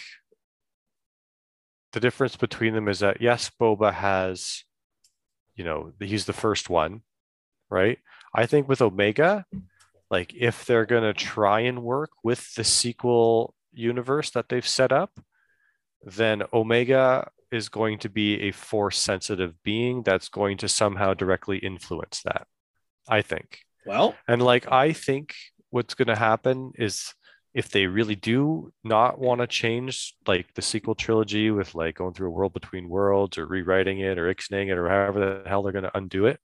the 1.93 2.01
difference 2.01 2.37
between 2.37 2.75
them 2.75 2.89
is 2.89 3.01
that 3.01 3.21
yes, 3.21 3.51
Boba 3.61 3.93
has, 3.93 4.65
you 5.55 5.65
know, 5.65 5.93
he's 6.01 6.25
the 6.25 6.33
first 6.33 6.69
one, 6.69 7.03
right? 7.71 7.99
I 8.35 8.47
think 8.47 8.69
with 8.69 8.83
Omega, 8.83 9.45
like 10.11 10.35
if 10.35 10.65
they're 10.67 10.87
gonna 10.87 11.15
try 11.15 11.61
and 11.61 11.83
work 11.83 12.11
with 12.23 12.55
the 12.55 12.65
sequel 12.65 13.55
universe 13.73 14.31
that 14.31 14.49
they've 14.49 14.67
set 14.67 14.93
up, 14.93 15.21
then 16.03 16.43
Omega 16.53 17.31
is 17.53 17.69
going 17.69 17.99
to 18.01 18.09
be 18.09 18.41
a 18.43 18.51
force 18.51 18.99
sensitive 18.99 19.55
being 19.63 20.03
that's 20.03 20.29
going 20.29 20.57
to 20.59 20.69
somehow 20.69 21.15
directly 21.15 21.59
influence 21.59 22.23
that. 22.25 22.47
I 23.09 23.23
think. 23.23 23.61
well, 23.87 24.15
And 24.27 24.43
like 24.43 24.71
I 24.73 24.93
think 24.93 25.35
what's 25.75 25.95
going 25.95 26.07
to 26.07 26.15
happen 26.15 26.71
is 26.77 27.15
if 27.53 27.69
they 27.69 27.87
really 27.87 28.15
do 28.15 28.73
not 28.85 29.19
want 29.19 29.41
to 29.41 29.47
change 29.49 30.15
like 30.25 30.47
the 30.55 30.63
sequel 30.63 30.95
trilogy 30.95 31.51
with 31.51 31.75
like 31.75 31.97
going 31.97 32.15
through 32.15 32.29
a 32.29 32.31
world 32.31 32.53
between 32.53 32.89
worlds 32.89 33.39
or 33.39 33.45
rewriting 33.45 33.99
it 33.99 34.17
or 34.17 34.33
ixnaying 34.33 34.71
it 34.71 34.79
or 34.79 34.89
however 34.89 35.19
the 35.43 35.49
hell 35.49 35.65
they're 35.65 35.73
going 35.73 35.83
to 35.83 35.97
undo 35.97 36.27
it, 36.27 36.39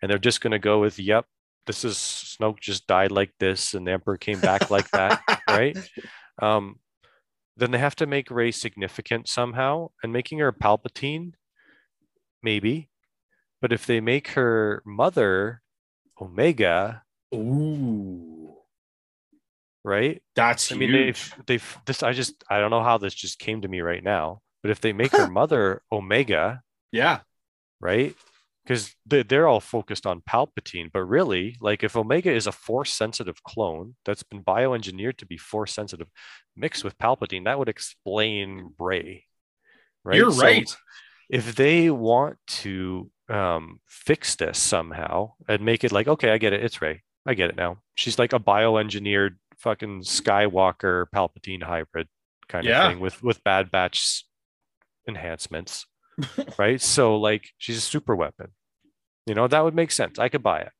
and 0.00 0.08
they're 0.08 0.18
just 0.18 0.40
going 0.40 0.52
to 0.52 0.60
go 0.60 0.78
with, 0.78 1.00
"Yep, 1.00 1.26
this 1.66 1.84
is 1.84 1.96
Snoke 1.96 2.60
just 2.60 2.86
died 2.86 3.10
like 3.10 3.32
this, 3.40 3.74
and 3.74 3.84
the 3.84 3.90
Emperor 3.90 4.16
came 4.16 4.38
back 4.38 4.70
like 4.70 4.88
that," 4.92 5.20
right? 5.48 5.76
Um, 6.40 6.76
then 7.56 7.72
they 7.72 7.78
have 7.78 7.96
to 7.96 8.06
make 8.06 8.30
Rey 8.30 8.52
significant 8.52 9.28
somehow, 9.28 9.90
and 10.04 10.12
making 10.12 10.38
her 10.38 10.52
Palpatine, 10.52 11.32
maybe, 12.40 12.88
but 13.60 13.72
if 13.72 13.84
they 13.84 14.00
make 14.00 14.28
her 14.28 14.80
mother 14.86 15.62
Omega, 16.20 17.02
Ooh, 17.34 18.39
right? 19.84 20.22
that's 20.36 20.72
I 20.72 20.76
mean, 20.76 20.90
huge. 20.90 21.30
they've 21.30 21.46
they've 21.46 21.78
this. 21.86 22.02
I 22.02 22.12
just 22.12 22.44
I 22.48 22.60
don't 22.60 22.70
know 22.70 22.82
how 22.82 22.98
this 22.98 23.14
just 23.14 23.38
came 23.38 23.62
to 23.62 23.68
me 23.68 23.80
right 23.80 24.02
now. 24.02 24.40
But 24.62 24.70
if 24.70 24.80
they 24.80 24.92
make 24.92 25.12
her 25.12 25.28
mother 25.30 25.82
Omega, 25.90 26.62
yeah, 26.92 27.20
right? 27.80 28.14
Because 28.64 28.94
they, 29.06 29.22
they're 29.22 29.48
all 29.48 29.60
focused 29.60 30.06
on 30.06 30.20
Palpatine, 30.20 30.90
but 30.92 31.04
really, 31.04 31.56
like 31.60 31.82
if 31.82 31.96
Omega 31.96 32.30
is 32.30 32.46
a 32.46 32.52
force 32.52 32.92
sensitive 32.92 33.42
clone 33.42 33.96
that's 34.04 34.22
been 34.22 34.44
bioengineered 34.44 35.16
to 35.18 35.26
be 35.26 35.38
force 35.38 35.72
sensitive, 35.72 36.08
mixed 36.56 36.84
with 36.84 36.98
Palpatine, 36.98 37.44
that 37.44 37.58
would 37.58 37.68
explain 37.68 38.74
Rey. 38.78 39.24
Right? 40.04 40.16
you're 40.16 40.30
So 40.30 40.42
right. 40.42 40.76
if 41.28 41.54
they 41.56 41.90
want 41.90 42.36
to 42.46 43.10
um, 43.28 43.80
fix 43.88 44.36
this 44.36 44.58
somehow 44.58 45.32
and 45.48 45.64
make 45.64 45.84
it 45.84 45.92
like, 45.92 46.08
okay, 46.08 46.30
I 46.30 46.38
get 46.38 46.52
it, 46.52 46.62
it's 46.64 46.82
Rey. 46.82 47.02
I 47.26 47.34
get 47.34 47.50
it 47.50 47.56
now. 47.56 47.78
She's 47.94 48.18
like 48.18 48.32
a 48.32 48.38
bioengineered 48.38 49.36
fucking 49.60 50.02
Skywalker 50.02 51.06
Palpatine 51.14 51.62
hybrid 51.62 52.08
kind 52.48 52.66
Yeah. 52.66 52.86
of 52.86 52.92
thing 52.92 53.00
with 53.00 53.22
with 53.22 53.42
Bad 53.44 53.70
Batch 53.70 54.24
enhancements, 55.08 55.86
right? 56.58 56.80
So 56.80 57.16
like 57.16 57.50
she's 57.58 57.78
a 57.78 57.82
super 57.82 58.14
weapon. 58.16 58.48
You 59.26 59.34
know 59.34 59.46
that 59.48 59.64
would 59.64 59.74
make 59.74 59.90
sense. 59.92 60.18
I 60.18 60.28
could 60.28 60.42
buy 60.42 60.60
it 60.60 60.72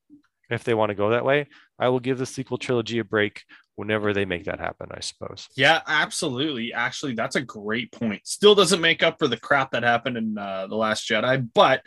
if 0.51 0.65
they 0.65 0.75
want 0.75 0.91
to 0.91 0.95
go 0.95 1.11
that 1.11 1.25
way. 1.25 1.47
I 1.79 1.89
will 1.89 2.01
give 2.01 2.19
the 2.19 2.27
sequel 2.27 2.59
trilogy 2.59 2.99
a 2.99 3.05
break 3.05 3.45
whenever 3.77 4.13
they 4.13 4.25
make 4.25 4.45
that 4.45 4.61
happen. 4.61 4.89
I 4.93 5.01
suppose. 5.01 5.47
Yeah, 5.57 5.81
absolutely. 5.87 6.73
Actually, 6.73 7.15
that's 7.15 7.37
a 7.37 7.41
great 7.41 7.93
point. 7.93 8.27
Still 8.27 8.55
doesn't 8.55 8.81
make 8.81 9.03
up 9.03 9.19
for 9.19 9.29
the 9.29 9.37
crap 9.39 9.71
that 9.73 9.83
happened 9.83 10.17
in 10.17 10.37
uh, 10.39 10.67
the 10.67 10.77
Last 10.77 11.09
Jedi, 11.09 11.49
but 11.55 11.83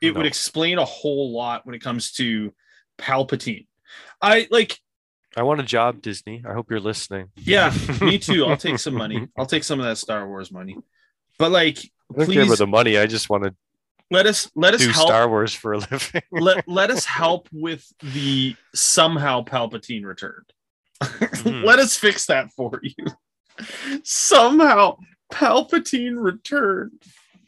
it 0.00 0.14
would 0.14 0.26
explain 0.26 0.78
a 0.78 0.84
whole 0.84 1.32
lot 1.32 1.64
when 1.66 1.74
it 1.74 1.80
comes 1.80 2.12
to 2.12 2.52
Palpatine. 2.98 3.66
I 4.22 4.46
like, 4.50 4.78
I 5.36 5.42
want 5.42 5.60
a 5.60 5.64
job, 5.64 6.02
Disney. 6.02 6.42
I 6.48 6.52
hope 6.54 6.70
you're 6.70 6.80
listening. 6.80 7.28
yeah, 7.36 7.72
me 8.00 8.18
too. 8.28 8.46
I'll 8.46 8.56
take 8.56 8.78
some 8.78 8.94
money. 8.94 9.28
I'll 9.36 9.46
take 9.46 9.64
some 9.64 9.78
of 9.78 9.86
that 9.86 9.98
Star 9.98 10.26
Wars 10.26 10.50
money. 10.50 10.76
But 11.38 11.52
like, 11.52 11.78
I 12.12 12.24
don't 12.24 12.32
care 12.32 12.42
about 12.44 12.58
the 12.58 12.66
money. 12.66 12.96
I 12.98 13.06
just 13.06 13.28
want 13.30 13.44
to 13.44 13.54
let 14.10 14.26
us 14.26 14.50
let 14.56 14.74
us 14.74 14.80
do 14.80 14.88
help. 14.90 15.08
Star 15.08 15.28
Wars 15.28 15.52
for 15.52 15.74
a 15.74 15.78
living. 15.78 16.22
let 16.32 16.64
let 16.68 16.90
us 16.90 17.04
help 17.04 17.48
with 17.52 17.84
the 18.02 18.56
somehow 18.74 19.44
Palpatine 19.44 20.04
returned. 20.04 20.52
Mhm. 21.02 21.62
let 21.64 21.78
us 21.78 21.96
fix 21.96 22.26
that 22.26 22.50
for 22.52 22.80
you. 22.82 23.06
somehow 24.02 24.96
Palpatine 25.32 26.16
returned. 26.16 27.02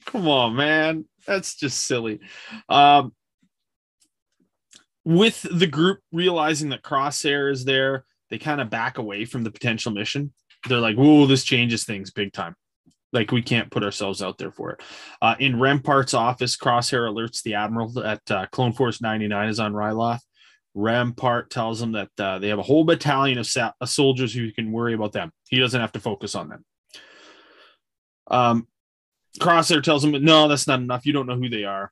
Come 0.07 0.29
on, 0.29 0.55
man. 0.55 1.07
That's 1.27 1.57
just 1.57 1.87
silly. 1.87 2.21
Um 2.69 3.13
with 5.05 5.47
the 5.51 5.67
group 5.67 6.01
realizing 6.13 6.71
that 6.71 6.83
Crosshair 6.83 7.51
is 7.51 7.65
there, 7.65 8.05
they 8.31 8.39
kind 8.39 8.61
of 8.61 8.71
back 8.71 8.99
away 8.99 9.25
from 9.25 9.45
the 9.45 9.51
potential 9.51 9.93
mission. 9.93 10.33
They're 10.69 10.79
like, 10.79 10.97
"Whoa, 10.97 11.27
this 11.27 11.45
changes 11.45 11.85
things 11.85 12.11
big 12.11 12.33
time." 12.33 12.55
Like 13.13 13.33
we 13.33 13.43
can't 13.43 13.71
put 13.71 13.83
ourselves 13.83 14.23
out 14.23 14.39
there 14.39 14.53
for 14.53 14.73
it. 14.73 14.83
Uh, 15.21 15.35
in 15.41 15.59
Rampart's 15.59 16.15
office, 16.15 16.57
Crosshair 16.57 17.11
alerts 17.11 17.43
the 17.43 17.55
admiral 17.55 17.89
that 17.95 18.31
uh, 18.31 18.47
Clone 18.53 18.73
Force 18.73 19.01
99 19.01 19.49
is 19.49 19.59
on 19.59 19.73
Ryloth. 19.73 20.21
Rampart 20.75 21.51
tells 21.51 21.83
him 21.83 21.93
that 21.93 22.11
uh, 22.19 22.39
they 22.39 22.49
have 22.49 22.61
a 22.61 22.63
whole 22.63 22.85
battalion 22.85 23.39
of, 23.39 23.47
sa- 23.47 23.73
soldiers 23.85 24.33
who 24.33 24.53
can 24.53 24.71
worry 24.71 24.95
about 24.95 25.13
them. 25.13 25.33
He 25.49 25.59
doesn't 25.59 25.81
have 25.81 25.93
to 25.93 26.01
focus 26.01 26.37
on 26.37 26.49
them. 26.49 26.65
Um, 28.29 28.69
Crosshair 29.41 29.83
tells 29.83 30.05
him, 30.05 30.13
"No, 30.25 30.47
that's 30.47 30.67
not 30.67 30.81
enough. 30.81 31.07
You 31.07 31.13
don't 31.13 31.27
know 31.27 31.37
who 31.37 31.49
they 31.49 31.65
are." 31.65 31.91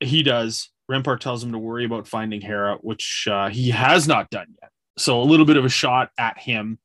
He 0.00 0.22
does. 0.22 0.70
Rampart 0.88 1.20
tells 1.20 1.44
him 1.44 1.52
to 1.52 1.58
worry 1.58 1.84
about 1.84 2.08
finding 2.08 2.40
Hera, 2.40 2.78
which 2.80 3.28
uh, 3.30 3.48
he 3.48 3.70
has 3.70 4.08
not 4.08 4.30
done 4.30 4.46
yet. 4.60 4.70
So 4.96 5.20
a 5.20 5.24
little 5.24 5.46
bit 5.46 5.56
of 5.56 5.64
a 5.64 5.68
shot 5.68 6.10
at 6.18 6.38
him, 6.38 6.78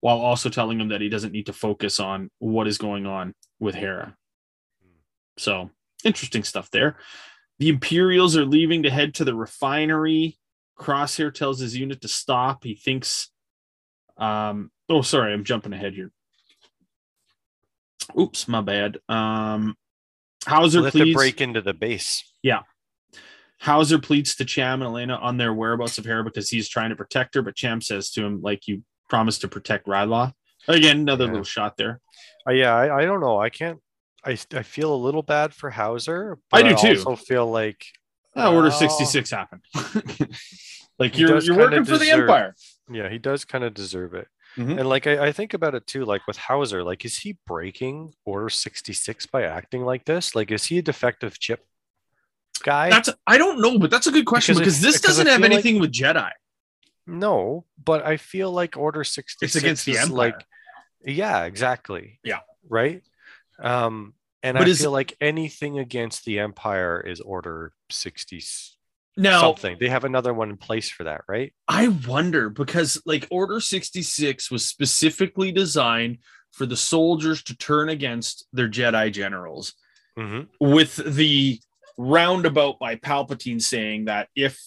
while 0.00 0.18
also 0.18 0.48
telling 0.48 0.80
him 0.80 0.88
that 0.88 1.00
he 1.00 1.08
doesn't 1.08 1.32
need 1.32 1.46
to 1.46 1.52
focus 1.52 2.00
on 2.00 2.30
what 2.38 2.66
is 2.66 2.78
going 2.78 3.06
on 3.06 3.34
with 3.60 3.74
Hera. 3.74 4.16
So 5.38 5.70
interesting 6.04 6.42
stuff 6.42 6.70
there. 6.70 6.96
The 7.58 7.68
Imperials 7.68 8.36
are 8.36 8.44
leaving 8.44 8.82
to 8.82 8.90
head 8.90 9.14
to 9.14 9.24
the 9.24 9.34
refinery. 9.34 10.38
Crosshair 10.78 11.32
tells 11.32 11.60
his 11.60 11.76
unit 11.76 12.00
to 12.00 12.08
stop. 12.08 12.64
He 12.64 12.74
thinks, 12.74 13.30
um, 14.16 14.72
oh, 14.88 15.02
sorry, 15.02 15.32
I'm 15.32 15.44
jumping 15.44 15.72
ahead 15.72 15.92
here. 15.94 16.10
Oops, 18.18 18.48
my 18.48 18.62
bad. 18.62 18.98
Um, 19.08 19.76
Howzer, 20.44 20.82
We'll 20.82 20.90
please. 20.90 21.14
break 21.14 21.40
into 21.40 21.60
the 21.60 21.74
base. 21.74 22.24
Howzer 23.62 23.98
pleads 24.00 24.34
to 24.36 24.44
Cham 24.44 24.82
and 24.82 24.88
Elena 24.90 25.14
on 25.14 25.36
their 25.36 25.54
whereabouts 25.54 25.96
of 25.96 26.04
Hera 26.04 26.24
because 26.24 26.50
he's 26.50 26.68
trying 26.68 26.90
to 26.90 26.96
protect 26.96 27.34
her, 27.36 27.42
but 27.42 27.54
Cham 27.54 27.80
says 27.80 28.10
to 28.10 28.24
him, 28.24 28.40
like, 28.42 28.66
you 28.66 28.82
promised 29.08 29.42
to 29.42 29.48
protect 29.48 29.86
Ryloth. 29.86 30.32
Again, 30.66 30.98
another 30.98 31.26
Yeah. 31.26 31.30
little 31.30 31.44
shot 31.44 31.76
there. 31.76 32.00
Uh, 32.46 32.52
yeah, 32.52 32.74
I, 32.74 33.02
I 33.02 33.04
don't 33.04 33.20
know. 33.20 33.40
I 33.40 33.50
can't. 33.50 33.78
I, 34.24 34.36
I 34.52 34.62
feel 34.64 34.92
a 34.92 34.96
little 34.96 35.22
bad 35.22 35.54
for 35.54 35.70
Howzer. 35.70 36.38
I 36.52 36.62
do 36.64 36.76
too. 36.76 36.88
Also 37.06 37.16
feel 37.16 37.48
like 37.50 37.84
Oh, 38.34 38.54
Order 38.56 38.68
Oh. 38.68 38.70
66 38.70 39.30
happened. 39.30 39.62
like 40.98 41.16
you're 41.18 41.38
you're 41.40 41.56
working 41.56 41.84
for 41.84 41.98
the 41.98 42.10
Empire. 42.10 42.54
yeah, 42.90 43.08
he 43.08 43.18
does 43.18 43.44
kind 43.44 43.62
of 43.64 43.74
deserve 43.74 44.14
it. 44.14 44.26
Mhm. 44.56 44.78
And 44.80 44.88
like 44.88 45.06
I, 45.06 45.26
I 45.26 45.32
think 45.32 45.54
about 45.54 45.74
it 45.74 45.86
too, 45.86 46.04
like 46.04 46.26
with 46.26 46.36
Howzer, 46.36 46.82
like 46.84 47.04
is 47.04 47.18
he 47.18 47.36
breaking 47.46 48.12
Order 48.24 48.48
66 48.50 49.26
by 49.26 49.42
acting 49.44 49.82
like 49.84 50.04
this? 50.04 50.34
Like 50.34 50.50
is 50.50 50.64
he 50.66 50.78
a 50.78 50.82
defective 50.82 51.38
chip 51.38 51.64
guy? 52.62 52.90
That's 52.90 53.10
I 53.26 53.38
don't 53.38 53.60
know, 53.60 53.78
but 53.78 53.90
that's 53.90 54.06
a 54.06 54.12
good 54.12 54.26
question 54.26 54.54
Because 54.56 54.74
because, 54.78 54.80
this 54.80 55.00
because 55.00 55.16
doesn't 55.16 55.26
have 55.26 55.36
feel 55.40 55.42
like- 55.50 55.52
anything 55.52 55.80
with 55.80 55.92
Jedi. 55.92 56.30
no, 57.06 57.64
but 57.82 58.04
I 58.06 58.16
feel 58.16 58.50
like 58.52 58.76
Order 58.76 59.04
66 59.04 59.56
against 59.56 59.84
the 59.86 59.92
is 59.92 59.98
Empire. 59.98 60.16
like 60.16 60.46
yeah, 61.04 61.44
exactly. 61.44 62.20
Yeah. 62.22 62.40
Right. 62.68 63.02
Um, 63.60 64.14
and 64.42 64.56
But 64.56 64.66
I 64.66 64.70
is- 64.70 64.80
feel 64.80 64.92
like 64.92 65.16
anything 65.20 65.78
against 65.78 66.24
the 66.24 66.38
Empire 66.38 67.00
is 67.00 67.20
Order 67.20 67.72
60 67.90 68.36
s- 68.38 68.76
Now, 69.16 69.40
something. 69.40 69.76
They 69.80 69.88
have 69.88 70.04
another 70.04 70.32
one 70.32 70.50
in 70.50 70.56
place 70.56 70.88
for 70.90 71.04
that, 71.04 71.22
right? 71.28 71.52
I 71.68 71.88
wonder 71.88 72.50
because 72.50 73.02
like 73.04 73.26
Order 73.30 73.60
66 73.60 74.50
was 74.50 74.64
specifically 74.66 75.50
designed 75.52 76.18
for 76.52 76.66
the 76.66 76.76
soldiers 76.76 77.42
to 77.44 77.56
turn 77.56 77.88
against 77.88 78.46
their 78.52 78.68
Jedi 78.68 79.12
generals 79.12 79.74
Mm-hmm. 80.18 80.42
with 80.72 80.96
the 80.96 81.58
roundabout 81.98 82.78
by 82.78 82.96
Palpatine 82.96 83.60
saying 83.60 84.06
that 84.06 84.28
if 84.34 84.60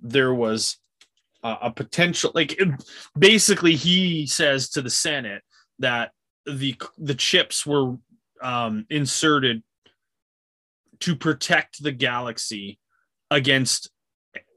there 0.00 0.32
was 0.32 0.78
a, 1.42 1.70
potential 1.70 2.30
like 2.34 2.52
it- 2.60 2.84
basically 3.18 3.74
he 3.74 4.26
says 4.26 4.68
to 4.70 4.82
the 4.82 4.90
Senate 4.90 5.42
that 5.78 6.12
the 6.46 6.76
the 6.98 7.14
chips 7.14 7.64
were 7.66 7.96
um 8.42 8.86
inserted 8.90 9.62
to 11.00 11.16
protect 11.16 11.82
the 11.82 11.92
galaxy 11.92 12.78
against 13.30 13.90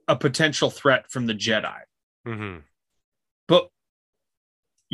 a 0.07 0.15
potential 0.15 0.69
threat 0.69 1.09
from 1.09 1.25
the 1.25 1.33
Jedi 1.33 1.79
Mm-hmm. 2.27 2.59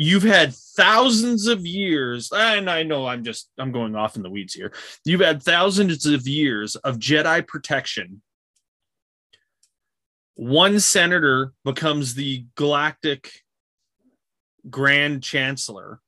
You've 0.02 0.22
had 0.22 0.54
thousands 0.54 1.46
of 1.46 1.66
years 1.66 2.30
and 2.34 2.70
i 2.70 2.82
know 2.82 3.06
i'm 3.06 3.22
just 3.22 3.50
i'm 3.58 3.70
going 3.70 3.94
off 3.94 4.16
in 4.16 4.22
the 4.22 4.30
weeds 4.30 4.54
here 4.54 4.72
you've 5.04 5.20
had 5.20 5.42
thousands 5.42 6.06
of 6.06 6.26
years 6.26 6.74
of 6.76 6.98
jedi 6.98 7.46
protection 7.46 8.22
one 10.36 10.80
senator 10.80 11.52
becomes 11.64 12.14
the 12.14 12.46
galactic 12.56 13.30
grand 14.70 15.22
chancellor 15.22 16.00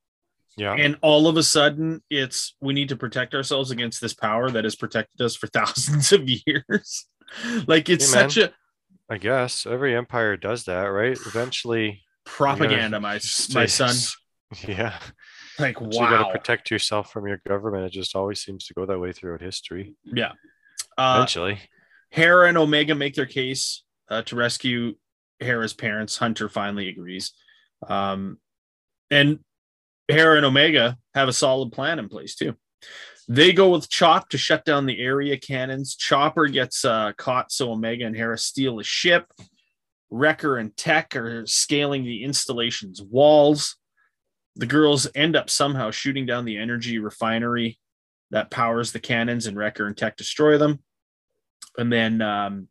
Yeah. 0.57 0.75
and 0.75 0.97
all 1.03 1.29
of 1.29 1.37
a 1.37 1.43
sudden 1.43 2.03
it's 2.09 2.55
we 2.63 2.73
need 2.73 2.89
to 2.91 2.97
protect 2.97 3.35
ourselves 3.35 3.71
against 3.71 4.01
this 4.01 4.15
power 4.15 4.51
that 4.51 4.65
has 4.65 4.75
protected 4.77 5.21
us 5.21 5.37
for 5.37 5.47
thousands 5.59 6.13
of 6.13 6.23
years 6.47 7.07
like 7.67 7.89
it's 7.91 8.11
Hey, 8.13 8.21
man. 8.21 8.31
such 8.31 8.43
a 8.45 8.53
I 9.11 9.19
guess 9.19 9.67
every 9.67 9.95
empire 9.95 10.39
does 10.39 10.65
that, 10.65 10.85
right? 10.85 11.19
Eventually, 11.27 12.01
propaganda 12.25 13.01
my 13.01 13.15
my 13.55 13.67
son 13.67 13.95
Yeah. 14.67 14.99
like 15.59 15.79
So 15.79 15.85
you 15.87 15.99
got 15.99 16.27
to 16.27 16.33
protect 16.39 16.71
yourself 16.71 17.11
from 17.13 17.27
your 17.27 17.41
government. 17.47 17.85
It 17.87 17.93
just 17.93 18.15
always 18.15 18.41
seems 18.43 18.67
to 18.67 18.75
go 18.75 18.87
that 18.87 18.99
way 18.99 19.13
throughout 19.13 19.41
history. 19.41 19.95
yeah 20.05 20.33
uh, 20.99 21.15
Eventually. 21.17 21.59
Hera 22.11 22.49
and 22.49 22.59
Omega 22.59 22.95
make 22.95 23.15
their 23.15 23.27
case 23.27 23.83
uh, 24.11 24.23
to 24.23 24.37
rescue 24.37 24.95
Hera's 25.41 25.73
parents. 25.73 26.19
Hunter 26.19 26.49
finally 26.49 26.89
agrees. 26.89 27.33
Um, 27.89 28.39
and 29.11 29.39
Hera 30.09 30.37
and 30.37 30.45
Omega 30.47 30.99
have 31.15 31.29
a 31.29 31.33
solid 31.33 31.73
plan 31.73 31.99
in 31.99 32.09
place 32.09 32.35
too. 32.35 32.55
They 33.29 33.53
go 33.53 33.71
with 33.71 33.89
Chop 33.89 34.29
to 34.31 34.39
shut 34.39 34.65
down 34.65 34.85
the 34.85 35.01
area 35.01 35.39
cannons. 35.39 35.95
Chopper 35.97 36.49
gets 36.49 36.85
uh, 36.85 37.13
caught, 37.17 37.51
so 37.53 37.73
Omega 37.73 38.05
and 38.05 38.17
Hera 38.17 38.37
steal 38.37 38.79
a 38.81 38.85
ship. 38.85 39.33
Wrecker 40.13 40.59
and 40.59 40.77
Tech 40.77 41.17
are 41.17 41.47
scaling 41.47 42.05
the 42.05 42.23
installation's 42.23 43.01
walls. 43.03 43.77
The 44.57 44.67
girls 44.67 45.09
end 45.15 45.35
up 45.35 45.49
somehow 45.49 45.91
shooting 45.91 46.27
down 46.27 46.45
the 46.45 46.59
energy 46.59 46.99
refinery 46.99 47.79
that 48.31 48.51
powers 48.51 48.93
the 48.93 49.01
cannons, 49.01 49.47
and 49.47 49.57
Wrecker 49.57 49.87
and 49.87 49.97
Tech 49.97 50.17
destroy 50.19 50.59
them. 50.59 50.81
And 51.79 51.91
then 51.91 52.21
um, 52.21 52.69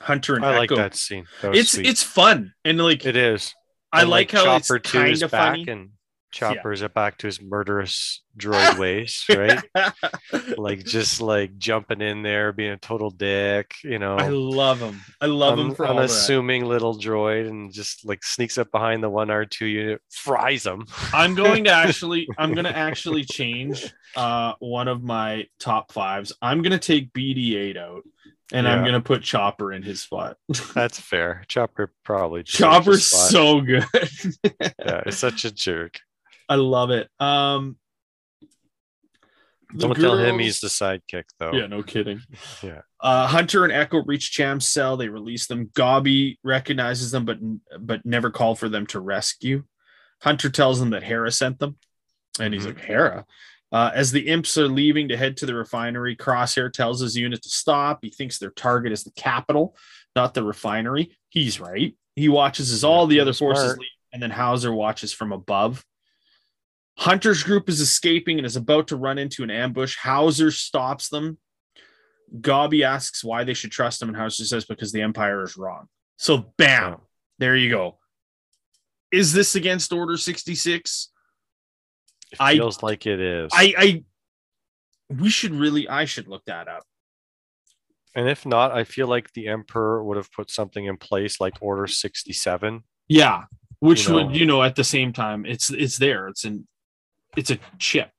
Hunter 0.00 0.36
and 0.36 0.44
I 0.44 0.56
like 0.56 0.70
that 0.70 0.94
scene. 0.94 1.26
That 1.42 1.54
It's 1.54 1.72
sweet. 1.72 1.86
it's 1.86 2.02
fun 2.02 2.54
and 2.64 2.78
like 2.78 3.04
it 3.04 3.16
is. 3.16 3.54
I 3.92 4.02
And, 4.02 4.10
like, 4.10 4.30
how 4.30 4.44
Chopper 4.44 4.76
it's 4.76 4.90
kind 4.90 5.22
of 5.22 5.30
funny. 5.30 5.66
and 5.68 5.90
Chopper's 6.36 6.82
it 6.82 6.92
back 6.92 7.16
to 7.18 7.26
his 7.26 7.40
murderous 7.40 8.22
droid 8.38 8.78
ways, 8.78 9.24
right? 9.30 9.62
like 10.58 10.84
just 10.84 11.20
like 11.20 11.56
jumping 11.56 12.02
in 12.02 12.22
there, 12.22 12.52
being 12.52 12.72
a 12.72 12.76
total 12.76 13.10
dick, 13.10 13.74
you 13.82 13.98
know. 13.98 14.16
I 14.16 14.28
love 14.28 14.78
him. 14.78 15.00
I 15.20 15.26
love 15.26 15.58
him 15.58 15.74
for 15.74 15.86
unassuming 15.86 16.66
little 16.66 16.98
droid 16.98 17.48
and 17.48 17.72
just 17.72 18.06
like 18.06 18.22
sneaks 18.22 18.58
up 18.58 18.70
behind 18.70 19.02
the 19.02 19.08
one 19.08 19.28
R2 19.28 19.60
unit, 19.70 20.02
fries 20.10 20.62
them. 20.64 20.84
I'm 21.12 21.34
going 21.34 21.64
to 21.64 21.70
actually 21.74 22.28
I'm 22.36 22.52
going 22.52 22.66
to 22.66 22.76
actually 22.76 23.24
change 23.24 23.92
uh 24.14 24.52
one 24.58 24.88
of 24.88 25.02
my 25.02 25.46
top 25.58 25.92
fives. 25.92 26.32
I'm 26.42 26.60
going 26.62 26.72
to 26.72 26.78
take 26.78 27.12
BD8 27.12 27.76
out 27.78 28.02
and 28.52 28.68
I'm 28.68 28.82
going 28.82 28.92
to 28.92 29.00
put 29.00 29.22
Chopper 29.22 29.72
in 29.72 29.82
his 29.82 30.02
spot. 30.02 30.36
That's 30.74 31.00
fair. 31.00 31.44
Chopper 31.48 31.92
probably 32.04 32.44
Chopper's 32.44 33.06
so 33.06 33.60
good. 33.60 33.84
yeah, 34.44 35.02
it's 35.06 35.16
such 35.16 35.44
a 35.44 35.50
jerk. 35.50 35.98
I 36.48 36.54
love 36.56 36.90
it. 36.90 37.08
Um 37.20 37.76
Don't 39.76 39.98
tell 39.98 40.16
him 40.16 40.38
he's 40.38 40.60
the 40.60 40.68
sidekick 40.68 41.24
though. 41.38 41.52
Yeah, 41.52 41.66
no 41.66 41.82
kidding. 41.82 42.20
Yeah. 42.62 42.82
Uh, 43.00 43.26
Hunter 43.26 43.64
and 43.64 43.72
Echo 43.72 44.02
reach 44.04 44.32
Cham's 44.32 44.66
cell. 44.66 44.96
They 44.96 45.08
release 45.08 45.46
them. 45.46 45.70
Gobi 45.74 46.38
recognizes 46.42 47.10
them, 47.10 47.24
but 47.24 47.38
but 47.78 48.04
never 48.06 48.30
call 48.30 48.54
for 48.54 48.68
them 48.68 48.86
to 48.88 49.00
rescue. 49.00 49.64
Hunter 50.22 50.48
tells 50.48 50.80
them 50.80 50.90
that 50.90 51.02
Hera 51.02 51.30
sent 51.30 51.58
them, 51.58 51.76
and 52.40 52.54
he's 52.54 52.64
Mhm. 52.64 52.74
like, 52.76 52.80
Hera. 52.84 53.26
Uh, 53.70 53.90
as 53.94 54.12
the 54.12 54.28
imps 54.28 54.56
are 54.56 54.68
leaving 54.68 55.08
to 55.08 55.16
head 55.16 55.36
to 55.36 55.46
the 55.46 55.54
refinery, 55.54 56.16
Crosshair 56.16 56.72
tells 56.72 57.00
his 57.00 57.16
unit 57.16 57.42
to 57.42 57.48
stop. 57.50 57.98
He 58.02 58.10
thinks 58.10 58.38
their 58.38 58.50
target 58.50 58.92
is 58.92 59.04
the 59.04 59.10
capital, 59.12 59.76
not 60.14 60.32
the 60.34 60.42
refinery. 60.44 61.14
He's 61.28 61.60
right. 61.60 61.94
He 62.14 62.28
watches 62.28 62.72
as 62.72 62.82
all 62.84 63.06
the 63.06 63.20
other 63.20 63.34
forces 63.34 63.76
leave, 63.76 63.88
and 64.12 64.22
then 64.22 64.30
Howzer 64.30 64.72
watches 64.72 65.12
from 65.12 65.32
above. 65.32 65.84
Hunter's 66.98 67.42
group 67.42 67.68
is 67.68 67.80
escaping 67.80 68.38
and 68.38 68.46
is 68.46 68.56
about 68.56 68.88
to 68.88 68.96
run 68.96 69.18
into 69.18 69.42
an 69.42 69.50
ambush. 69.50 69.96
Howzer 69.98 70.50
stops 70.50 71.08
them. 71.08 71.38
Gobi 72.40 72.82
asks 72.84 73.22
why 73.22 73.44
they 73.44 73.54
should 73.54 73.70
trust 73.70 74.00
him, 74.02 74.08
and 74.08 74.16
Howzer 74.16 74.44
says 74.44 74.64
because 74.64 74.92
the 74.92 75.02
Empire 75.02 75.42
is 75.44 75.56
wrong. 75.56 75.86
So, 76.16 76.52
bam, 76.56 76.96
there 77.38 77.54
you 77.56 77.70
go. 77.70 77.98
Is 79.12 79.32
this 79.32 79.54
against 79.54 79.92
Order 79.92 80.16
66? 80.16 81.10
It 82.32 82.36
I- 82.40 82.54
feels 82.54 82.82
like 82.82 83.06
it 83.06 83.20
is. 83.20 83.50
I, 83.54 83.74
I, 83.78 84.04
we 85.10 85.28
should 85.30 85.52
really, 85.52 85.88
I 85.88 86.06
should 86.06 86.26
look 86.26 86.44
that 86.46 86.66
up. 86.66 86.82
and 88.16 88.28
if 88.28 88.44
not, 88.46 88.72
I 88.72 88.82
feel 88.84 89.06
like 89.06 89.32
the 89.34 89.46
Emperor 89.48 90.02
would 90.02 90.16
have 90.16 90.32
put 90.32 90.50
something 90.50 90.86
in 90.86 90.96
place 90.96 91.40
like 91.40 91.54
Order 91.60 91.86
67. 91.86 92.82
Yeah, 93.08 93.44
which 93.78 94.04
You 94.08 94.08
know. 94.16 94.26
would, 94.26 94.36
you 94.36 94.46
know, 94.46 94.62
at 94.62 94.74
the 94.74 94.82
same 94.82 95.12
time, 95.12 95.44
it's 95.46 95.70
it's 95.70 95.98
there. 95.98 96.26
It's 96.28 96.44
an, 96.44 96.66
it's 97.36 97.50
a 97.50 97.58
chip. 97.78 98.10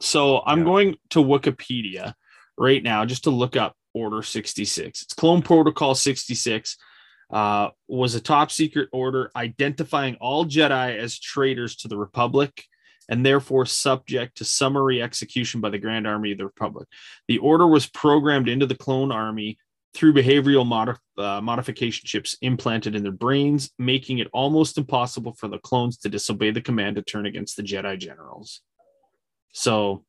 So 0.00 0.42
I'm 0.46 0.60
Yeah. 0.60 0.64
going 0.64 0.96
to 1.10 1.18
Wikipedia 1.22 2.14
right 2.56 2.82
now 2.82 3.04
just 3.04 3.24
to 3.24 3.30
look 3.30 3.56
up 3.56 3.76
Order 3.94 4.22
66. 4.22 5.02
It's 5.02 5.14
Clone 5.14 5.42
Protocol 5.42 5.94
66. 5.94 6.76
Uh, 7.30 7.70
was 7.88 8.14
a 8.14 8.20
top 8.20 8.50
secret 8.50 8.88
order 8.92 9.30
identifying 9.34 10.16
all 10.16 10.44
Jedi 10.44 10.96
as 10.98 11.18
traitors 11.18 11.76
to 11.76 11.88
the 11.88 11.96
Republic 11.96 12.64
and 13.08 13.24
therefore 13.24 13.64
subject 13.66 14.36
to 14.36 14.44
summary 14.44 15.02
execution 15.02 15.60
by 15.60 15.70
the 15.70 15.78
Grand 15.78 16.06
Army 16.06 16.32
of 16.32 16.38
the 16.38 16.44
Republic. 16.44 16.86
The 17.28 17.38
order 17.38 17.66
was 17.66 17.86
programmed 17.86 18.48
into 18.48 18.66
the 18.66 18.74
clone 18.74 19.10
army 19.10 19.58
through 19.94 20.14
behavioral 20.14 20.66
modi- 20.66 20.98
uh, 21.18 21.40
modification 21.40 22.06
chips 22.06 22.36
implanted 22.40 22.94
in 22.94 23.02
their 23.02 23.12
brains, 23.12 23.70
making 23.78 24.18
it 24.18 24.28
almost 24.32 24.78
impossible 24.78 25.34
for 25.34 25.48
the 25.48 25.58
clones 25.58 25.98
to 25.98 26.08
disobey 26.08 26.50
the 26.50 26.62
command 26.62 26.96
to 26.96 27.02
turn 27.02 27.26
against 27.26 27.56
the 27.56 27.62
Jedi 27.62 27.98
generals. 27.98 28.62
So, 29.52 30.04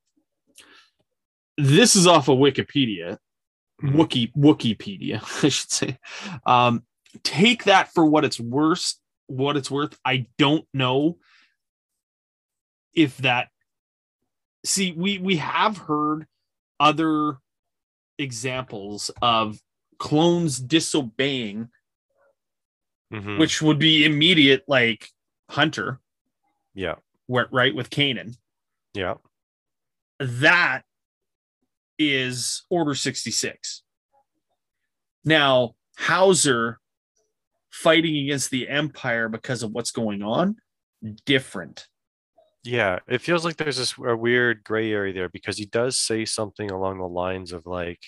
this 1.57 1.95
is 1.95 2.07
off 2.07 2.29
of 2.29 2.37
Wikipedia. 2.37 3.17
Wookie 3.83 4.33
Wikipedia, 4.33 5.21
I 5.43 5.49
should 5.49 5.71
say. 5.71 5.97
Um, 6.45 6.83
take 7.23 7.65
that 7.65 7.93
for 7.93 8.05
what 8.05 8.23
it's 8.23 8.39
worth. 8.39 8.95
What 9.27 9.57
it's 9.57 9.71
worth, 9.71 9.97
I 10.05 10.27
don't 10.37 10.65
know 10.73 11.17
if 12.93 13.17
that. 13.17 13.49
See, 14.65 14.93
we 14.93 15.17
we 15.17 15.37
have 15.37 15.77
heard 15.77 16.25
other 16.79 17.37
examples 18.17 19.11
of 19.21 19.59
clones 20.03 20.59
disobeying, 20.59 21.69
Mhm. 23.13 23.39
which 23.39 23.61
would 23.61 23.79
be 23.79 24.03
immediate, 24.03 24.65
like 24.67 25.09
Hunter, 25.49 26.01
yeah. 26.73 26.95
where, 27.27 27.47
right 27.53 27.73
with 27.73 27.89
Kanan. 27.89 28.35
Yeah. 28.93 29.15
That 30.19 30.81
is 31.97 32.63
Order 32.69 32.95
66. 32.95 33.83
Now, 35.23 35.75
Howzer 35.95 36.81
fighting 37.71 38.17
against 38.17 38.51
the 38.51 38.67
Empire 38.67 39.29
because 39.29 39.63
of 39.63 39.71
what's 39.71 39.91
going 39.91 40.21
on, 40.21 40.57
different. 41.25 41.87
Yeah, 42.65 42.99
it 43.07 43.21
feels 43.21 43.45
like 43.45 43.55
there's 43.55 43.77
this 43.77 43.95
a 43.97 44.17
weird 44.17 44.65
gray 44.65 44.91
area 44.91 45.13
there 45.13 45.29
because 45.29 45.57
he 45.57 45.65
does 45.65 45.97
say 45.97 46.25
something 46.25 46.69
along 46.71 46.97
the 46.97 47.07
lines 47.07 47.53
of 47.53 47.65
like, 47.65 48.01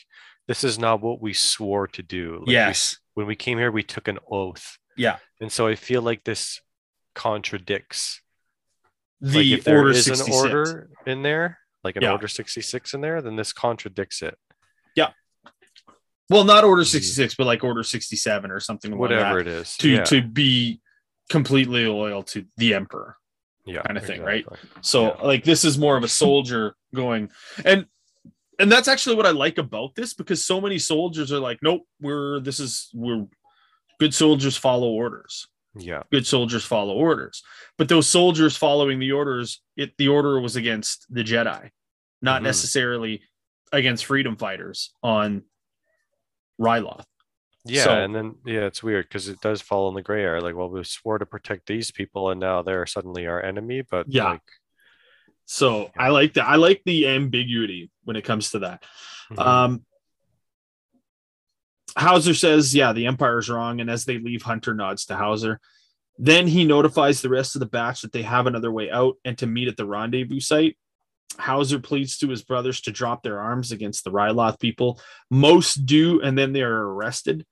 "This 0.47 0.63
is 0.63 0.77
not 0.79 1.01
what 1.01 1.21
we 1.21 1.33
swore 1.33 1.87
to 1.87 2.03
do." 2.03 2.37
Like 2.39 2.47
we- 2.47 2.53
yes. 2.53 2.97
when 3.13 3.27
we 3.27 3.35
came 3.35 3.57
here, 3.57 3.71
we 3.71 3.83
took 3.83 4.07
an 4.07 4.19
oath, 4.29 4.77
Yeah. 4.97 5.17
and 5.39 5.51
so 5.51 5.67
I 5.67 5.75
feel 5.75 6.01
like 6.01 6.23
this 6.23 6.61
contradicts. 7.13 8.21
The 9.21 9.37
like 9.37 9.59
if 9.59 9.63
there 9.63 9.77
Order 9.77 9.91
is 9.91 10.05
66. 10.05 10.27
an 10.27 10.33
order 10.33 10.89
in 11.05 11.23
there, 11.23 11.59
like 11.83 11.95
an 11.95 12.03
Yeah. 12.03 12.11
Order 12.11 12.27
66 12.27 12.93
in 12.93 13.01
there, 13.01 13.21
then 13.21 13.35
this 13.37 13.53
contradicts 13.53 14.21
it. 14.21 14.37
Yeah. 14.95 15.11
Well, 16.29 16.43
not 16.43 16.63
Order 16.63 16.81
Mhm. 16.83 16.87
66, 16.91 17.35
but 17.35 17.45
like 17.47 17.63
Order 17.63 17.83
67 17.83 18.51
or 18.51 18.59
something 18.59 18.91
like 18.91 18.99
Whatever 18.99 19.43
that, 19.43 19.47
it 19.47 19.59
is. 19.61 19.77
to 19.77 19.89
yeah. 19.89 20.03
to 20.05 20.21
be 20.21 20.81
completely 21.29 21.85
loyal 21.87 22.23
to 22.23 22.45
the 22.57 22.73
emperor. 22.73 23.17
yeah, 23.67 23.81
kinda 23.81 23.99
thing, 24.01 24.21
right? 24.21 24.45
So 24.81 25.15
Yeah. 25.15 25.21
like 25.23 25.43
this 25.43 25.65
is 25.65 25.75
more 25.77 25.97
of 25.97 26.03
a 26.03 26.07
soldier 26.07 26.75
going 26.93 27.31
and 27.63 27.87
and 28.59 28.71
that's 28.71 28.87
actually 28.87 29.15
what 29.15 29.25
I 29.25 29.31
like 29.31 29.57
about 29.57 29.95
this 29.95 30.13
because 30.13 30.45
so 30.45 30.59
many 30.61 30.77
soldiers 30.79 31.31
are 31.31 31.39
like, 31.39 31.59
nope, 31.61 31.83
we're 32.01 32.39
this 32.39 32.59
is 32.59 32.89
we're 32.93 33.25
good 33.99 34.13
soldiers 34.13 34.57
follow 34.57 34.89
orders. 34.89 35.47
Yeah. 35.77 36.03
Good 36.11 36.25
soldiers 36.25 36.63
follow 36.65 36.93
orders. 36.95 37.43
But 37.77 37.89
those 37.89 38.07
soldiers 38.07 38.55
following 38.55 38.99
the 38.99 39.11
orders, 39.11 39.61
it 39.75 39.91
the 39.97 40.07
order 40.07 40.39
was 40.39 40.55
against 40.55 41.05
the 41.13 41.23
Jedi, 41.23 41.69
not 42.21 42.41
Mhm. 42.41 42.45
necessarily 42.45 43.21
against 43.73 44.05
freedom 44.05 44.37
fighters 44.37 44.91
on 45.03 45.43
Ryloth. 46.59 47.05
Yeah, 47.65 47.83
So- 47.83 48.03
and 48.03 48.15
then 48.15 48.35
yeah, 48.45 48.65
it's 48.65 48.83
weird 48.83 49.07
because 49.07 49.27
it 49.27 49.41
does 49.41 49.61
fall 49.61 49.89
in 49.89 49.95
the 49.95 50.01
gray 50.01 50.21
area. 50.23 50.41
Like, 50.41 50.55
well, 50.55 50.69
we 50.69 50.83
swore 50.83 51.17
to 51.17 51.25
protect 51.25 51.65
these 51.67 51.91
people, 51.91 52.29
and 52.29 52.39
now 52.39 52.61
they're 52.61 52.85
suddenly 52.85 53.25
our 53.25 53.43
enemy. 53.43 53.81
But 53.81 54.05
Yeah. 54.07 54.25
like, 54.31 54.41
So 55.45 55.91
I 55.97 56.09
like 56.09 56.33
that. 56.33 56.47
I 56.47 56.55
like 56.55 56.81
the 56.85 57.07
ambiguity 57.07 57.91
when 58.03 58.15
it 58.15 58.23
comes 58.23 58.51
to 58.51 58.59
that. 58.59 58.83
mhm. 59.31 59.39
Um, 59.39 59.85
Howzer 61.95 62.33
says, 62.33 62.75
yeah, 62.75 62.91
the 62.91 63.05
Empire's 63.05 63.49
wrong. 63.49 63.79
And 63.79 63.89
as 63.89 64.05
they 64.05 64.17
leave, 64.17 64.41
Hunter 64.41 64.73
nods 64.73 65.05
to 65.05 65.15
Howzer. 65.15 65.61
Then 66.17 66.47
he 66.47 66.65
notifies 66.65 67.21
the 67.21 67.29
rest 67.29 67.55
of 67.55 67.59
the 67.59 67.65
batch 67.65 68.01
that 68.01 68.11
they 68.11 68.23
have 68.23 68.47
another 68.47 68.71
way 68.71 68.89
out 68.91 69.15
and 69.23 69.37
to 69.37 69.47
meet 69.47 69.67
at 69.67 69.77
the 69.77 69.85
rendezvous 69.85 70.39
site. 70.39 70.77
Howzer 71.37 71.79
pleads 71.79 72.17
to 72.17 72.29
his 72.29 72.43
brothers 72.43 72.81
to 72.81 72.91
drop 72.91 73.23
their 73.23 73.39
arms 73.39 73.71
against 73.71 74.03
the 74.03 74.11
Ryloth 74.11 74.59
people. 74.59 74.99
Most 75.29 75.85
do, 75.85 76.21
and 76.21 76.37
then 76.37 76.53
they 76.53 76.61
are 76.61 76.87
arrested. 76.89 77.45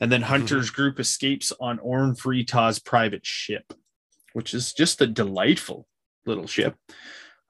And 0.00 0.10
then 0.10 0.22
Hunter's 0.22 0.70
group 0.70 0.98
escapes 0.98 1.52
on 1.60 1.78
Orn 1.78 2.14
Free 2.14 2.44
Taa's 2.44 2.78
private 2.78 3.24
ship, 3.24 3.72
which 4.32 4.54
is 4.54 4.72
just 4.72 5.00
a 5.00 5.06
delightful 5.06 5.86
little 6.26 6.46
ship. 6.46 6.76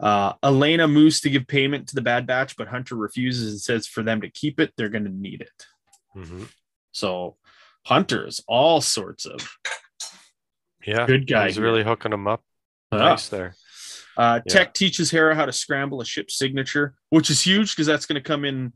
Uh, 0.05 0.35
Elena 0.43 0.87
moves 0.87 1.21
to 1.23 1.31
give 1.31 1.47
payment 1.49 1.89
to 1.89 1.95
the 1.95 2.03
Bad 2.03 2.27
Batch, 2.27 2.57
but 2.59 2.69
Hunter 2.69 2.95
refuses 2.95 3.51
and 3.53 3.61
says 3.61 3.87
for 3.87 4.03
them 4.03 4.21
to 4.21 4.29
keep 4.29 4.61
it, 4.61 4.73
they're 4.77 4.91
going 4.91 5.05
to 5.07 5.11
need 5.11 5.41
it. 5.41 5.67
Mhm. 6.15 6.49
So 6.93 7.39
Hunter's 7.87 8.41
all 8.47 8.81
sorts 8.83 9.25
of 9.25 9.41
yeah, 10.87 11.07
good 11.07 11.27
guy 11.27 11.47
He's 11.47 11.57
here. 11.57 11.65
really 11.65 11.83
hooking 11.83 12.11
them 12.11 12.27
up 12.27 12.43
Ah. 12.93 12.99
nice 12.99 13.29
there. 13.31 13.55
Uh, 14.17 14.41
Yeah. 14.47 14.53
Tech 14.53 14.75
teaches 14.75 15.11
Hera 15.11 15.35
how 15.35 15.47
to 15.47 15.53
scramble 15.53 16.01
a 16.01 16.05
ship 16.05 16.31
signature, 16.31 16.95
which 17.09 17.31
is 17.31 17.41
huge 17.41 17.73
because 17.73 17.87
that's 17.87 18.07
going 18.07 18.23
to 18.23 18.27
come 18.29 18.45
in 18.45 18.75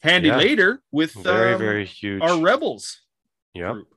handy 0.00 0.28
Yeah. 0.28 0.36
later 0.38 0.80
with 0.92 1.12
Very, 1.12 1.54
um, 1.54 1.58
very 1.58 1.84
huge. 1.86 2.22
our 2.22 2.40
rebels 2.40 3.00
yeah, 3.52 3.72
group. 3.72 3.92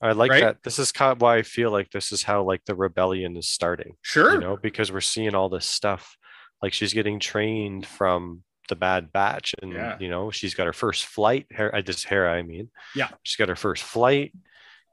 I 0.00 0.12
like 0.12 0.30
right? 0.30 0.42
that. 0.42 0.62
This 0.62 0.78
is 0.78 0.92
kind 0.92 1.12
of 1.12 1.20
why 1.20 1.36
I 1.38 1.42
feel 1.42 1.70
like 1.72 1.90
this 1.90 2.12
is 2.12 2.22
how 2.22 2.42
like 2.44 2.64
the 2.66 2.74
rebellion 2.74 3.36
is 3.36 3.48
starting. 3.48 3.94
Sure. 4.02 4.32
you 4.34 4.40
know, 4.40 4.56
because 4.56 4.92
we're 4.92 5.00
seeing 5.00 5.34
all 5.34 5.48
this 5.48 5.66
stuff. 5.66 6.16
Like 6.62 6.72
she's 6.72 6.92
getting 6.94 7.18
trained 7.20 7.86
from 7.86 8.42
the 8.68 8.76
Bad 8.76 9.12
Batch, 9.12 9.54
and 9.62 9.72
Yeah. 9.72 9.96
you 9.98 10.08
know, 10.08 10.30
she's 10.30 10.54
got 10.54 10.66
her 10.66 10.72
first 10.72 11.06
flight. 11.06 11.46
Her, 11.52 11.74
I 11.74 11.80
just 11.80 12.06
Hera, 12.06 12.32
I 12.32 12.42
mean, 12.42 12.70
Yeah. 12.94 13.08
she's 13.22 13.36
got 13.36 13.48
her 13.48 13.56
first 13.56 13.82
flight. 13.82 14.32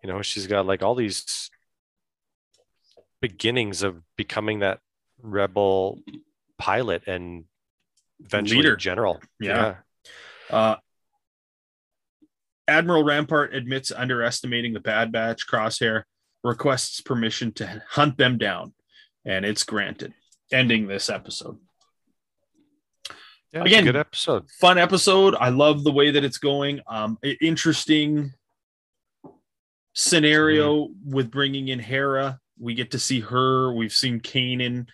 You 0.03 0.09
know, 0.11 0.21
she's 0.21 0.47
got 0.47 0.65
like 0.65 0.81
all 0.83 0.95
these 0.95 1.49
beginnings 3.21 3.83
of 3.83 4.01
becoming 4.17 4.59
that 4.59 4.79
rebel 5.21 5.99
pilot 6.57 7.03
and 7.07 7.45
eventually 8.23 8.61
Leader. 8.61 8.75
general. 8.75 9.21
Yeah. 9.39 9.75
Uh, 10.49 10.75
Admiral 12.75 13.03
Rampart 13.05 13.55
admits 13.55 13.89
underestimating 13.89 14.73
the 14.73 14.81
Bad 14.81 15.09
Batch. 15.09 15.47
Crosshair 15.47 16.03
requests 16.43 16.99
permission 16.99 17.53
to 17.53 17.81
hunt 17.89 18.17
them 18.17 18.37
down, 18.37 18.73
and 19.23 19.45
it's 19.45 19.63
granted. 19.63 20.13
Ending 20.51 20.87
this 20.87 21.09
episode. 21.09 21.57
Yeah, 23.53 23.63
Again, 23.63 23.85
good 23.85 23.95
episode. 23.95 24.49
Fun 24.59 24.77
episode. 24.77 25.35
I 25.35 25.49
love 25.49 25.85
the 25.85 25.91
way 25.91 26.11
that 26.11 26.25
it's 26.25 26.37
going. 26.37 26.81
Um, 26.87 27.17
interesting 27.41 28.33
scenario 29.93 30.89
with 31.05 31.31
bringing 31.31 31.69
in 31.69 31.79
Hera. 31.79 32.39
We 32.59 32.73
get 32.73 32.91
to 32.91 32.99
see 32.99 33.21
her. 33.21 33.73
We've 33.73 33.93
seen 33.93 34.19
Kanan. 34.19 34.87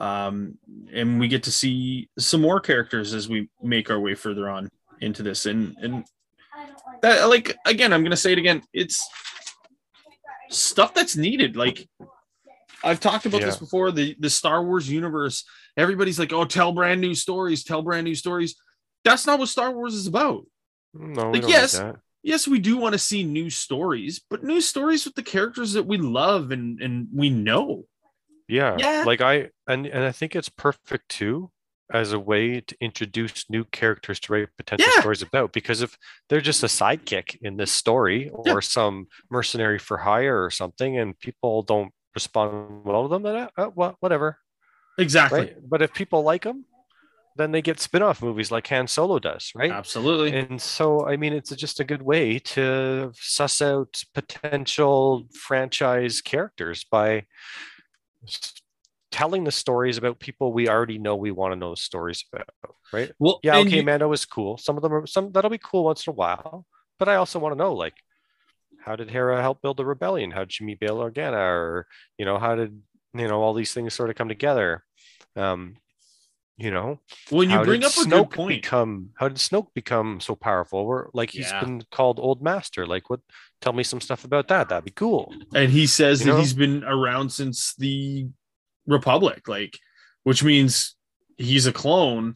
Um, 0.00 0.58
and 0.92 1.18
we 1.18 1.26
get 1.26 1.42
to 1.44 1.52
see 1.52 2.08
some 2.18 2.40
more 2.40 2.60
characters 2.60 3.14
as 3.14 3.28
we 3.28 3.48
make 3.60 3.90
our 3.90 3.98
way 3.98 4.14
further 4.14 4.48
on 4.48 4.70
into 5.00 5.24
this. 5.24 5.46
And 5.46 5.76
and 5.80 6.04
that 7.02 7.28
like 7.28 7.56
again, 7.66 7.92
I'm 7.92 8.02
gonna 8.02 8.16
say 8.16 8.32
it 8.32 8.38
again. 8.38 8.62
It's 8.72 9.06
stuff 10.50 10.94
that's 10.94 11.16
needed. 11.16 11.56
Like 11.56 11.88
I've 12.84 13.00
talked 13.00 13.26
about 13.26 13.40
this 13.40 13.56
before. 13.56 13.90
The 13.92 14.16
the 14.18 14.30
Star 14.30 14.62
Wars 14.64 14.88
universe. 14.90 15.44
Everybody's 15.76 16.18
like, 16.18 16.32
oh, 16.32 16.44
tell 16.44 16.72
brand 16.72 17.00
new 17.00 17.14
stories, 17.14 17.62
tell 17.62 17.82
brand 17.82 18.04
new 18.04 18.14
stories. 18.14 18.56
That's 19.04 19.26
not 19.26 19.38
what 19.38 19.48
Star 19.48 19.70
Wars 19.72 19.94
is 19.94 20.06
about. 20.06 20.46
Mm, 20.96 21.16
no, 21.16 21.26
we 21.26 21.32
like, 21.32 21.42
don't 21.42 21.50
yes, 21.50 21.78
that. 21.78 21.96
Yes, 22.22 22.48
we 22.48 22.58
do 22.58 22.76
want 22.76 22.94
to 22.94 22.98
see 22.98 23.22
new 23.22 23.50
stories, 23.50 24.20
but 24.30 24.42
new 24.42 24.60
stories 24.60 25.04
with 25.04 25.14
the 25.14 25.22
characters 25.22 25.74
that 25.74 25.86
we 25.86 25.98
love 25.98 26.50
and 26.50 26.80
and 26.80 27.08
we 27.12 27.30
know. 27.30 27.84
Yeah. 28.48 28.76
Yeah. 28.78 29.04
Like 29.06 29.20
I 29.20 29.50
and 29.66 29.86
and 29.86 30.04
I 30.04 30.12
think 30.12 30.34
it's 30.34 30.48
perfect 30.48 31.08
too 31.08 31.50
as 31.92 32.12
a 32.12 32.18
way 32.18 32.60
to 32.60 32.76
introduce 32.80 33.48
new 33.48 33.64
characters 33.64 34.18
to 34.20 34.32
write 34.32 34.48
potential 34.56 34.88
Yeah. 34.94 35.00
stories 35.00 35.22
about 35.22 35.52
because 35.52 35.82
if 35.82 35.96
they're 36.28 36.40
just 36.40 36.62
a 36.62 36.66
sidekick 36.66 37.36
in 37.42 37.56
this 37.56 37.70
story 37.72 38.28
or 38.30 38.44
Yeah. 38.46 38.60
some 38.60 39.06
mercenary 39.30 39.78
for 39.78 39.98
hire 39.98 40.42
or 40.44 40.50
something 40.50 40.98
and 40.98 41.18
people 41.18 41.62
don't 41.62 41.92
respond 42.14 42.84
well 42.84 43.02
to 43.04 43.08
them 43.08 43.22
then 43.22 43.36
uh, 43.36 43.48
uh, 43.56 43.70
well, 43.74 43.96
whatever 44.00 44.38
Exactly. 44.98 45.38
right 45.40 45.56
but 45.68 45.82
if 45.82 45.92
people 45.94 46.22
like 46.22 46.42
them 46.44 46.64
then 47.36 47.52
they 47.52 47.60
get 47.60 47.78
spin-off 47.78 48.22
movies 48.22 48.50
like 48.50 48.66
Han 48.68 48.88
Solo 48.88 49.18
does 49.18 49.52
right 49.54 49.70
Absolutely. 49.70 50.32
and 50.34 50.60
so, 50.60 51.06
I 51.06 51.16
mean, 51.18 51.34
it's 51.34 51.54
just 51.54 51.80
a 51.80 51.84
good 51.84 52.00
way 52.00 52.38
to 52.38 53.12
suss 53.14 53.60
out 53.60 54.02
potential 54.14 55.28
franchise 55.34 56.22
characters 56.22 56.84
by 56.90 57.26
telling 59.16 59.44
the 59.44 59.50
stories 59.50 59.96
about 59.96 60.20
people 60.20 60.52
we 60.52 60.68
already 60.68 60.98
know 60.98 61.16
we 61.16 61.30
want 61.30 61.52
to 61.52 61.56
know 61.56 61.70
the 61.70 61.76
stories 61.90 62.24
about, 62.32 62.48
right? 62.92 63.10
well, 63.18 63.40
Yeah, 63.42 63.56
okay, 63.58 63.76
you- 63.78 63.82
Mando 63.82 64.12
is 64.12 64.24
cool. 64.26 64.58
Some 64.58 64.76
of 64.76 64.82
them 64.82 64.92
are 64.92 65.06
some 65.06 65.32
that'll 65.32 65.50
be 65.50 65.58
cool 65.70 65.84
once 65.84 66.06
in 66.06 66.10
a 66.10 66.14
while, 66.14 66.66
but 66.98 67.08
I 67.08 67.14
also 67.16 67.38
want 67.38 67.52
to 67.54 67.58
know 67.58 67.72
like 67.72 67.94
how 68.84 68.94
did 68.94 69.10
Hera 69.10 69.40
help 69.40 69.62
build 69.62 69.78
the 69.78 69.84
rebellion? 69.86 70.30
How 70.30 70.40
did 70.40 70.52
she 70.52 70.64
meet 70.64 70.78
Bail 70.80 70.98
Organa? 70.98 71.38
Or 71.38 71.86
you 72.18 72.24
know, 72.26 72.38
how 72.38 72.54
did 72.54 72.72
you 73.14 73.26
know 73.26 73.40
all 73.42 73.54
these 73.54 73.72
things 73.72 73.94
sort 73.94 74.10
of 74.10 74.16
come 74.16 74.28
together? 74.28 74.84
Um, 75.34 75.76
you 76.58 76.70
know, 76.70 77.00
when 77.30 77.50
you 77.50 77.58
bring 77.64 77.84
up 77.84 77.92
a 77.92 78.00
Snoke 78.06 78.28
good 78.28 78.30
point, 78.30 78.62
become 78.62 79.10
how 79.16 79.28
did 79.28 79.38
Snoke 79.38 79.68
become 79.74 80.20
so 80.20 80.34
powerful? 80.34 80.86
Where 80.86 81.08
like 81.14 81.30
he's 81.30 81.50
Yeah. 81.50 81.60
been 81.60 81.82
called 81.90 82.18
Old 82.20 82.42
Master. 82.42 82.86
Like 82.86 83.08
what 83.10 83.20
tell 83.60 83.72
me 83.72 83.82
some 83.82 84.00
stuff 84.00 84.24
about 84.24 84.48
that. 84.48 84.68
That'd 84.68 84.84
be 84.84 84.90
cool. 84.92 85.34
and 85.54 85.70
he 85.72 85.86
says 85.86 86.20
You 86.20 86.26
that 86.26 86.32
know? 86.32 86.38
he's 86.40 86.54
been 86.54 86.84
around 86.84 87.30
since 87.30 87.74
the 87.76 88.28
Republic, 88.86 89.48
like, 89.48 89.78
which 90.24 90.42
means 90.42 90.96
he's 91.38 91.66
a 91.66 91.72
clone. 91.72 92.34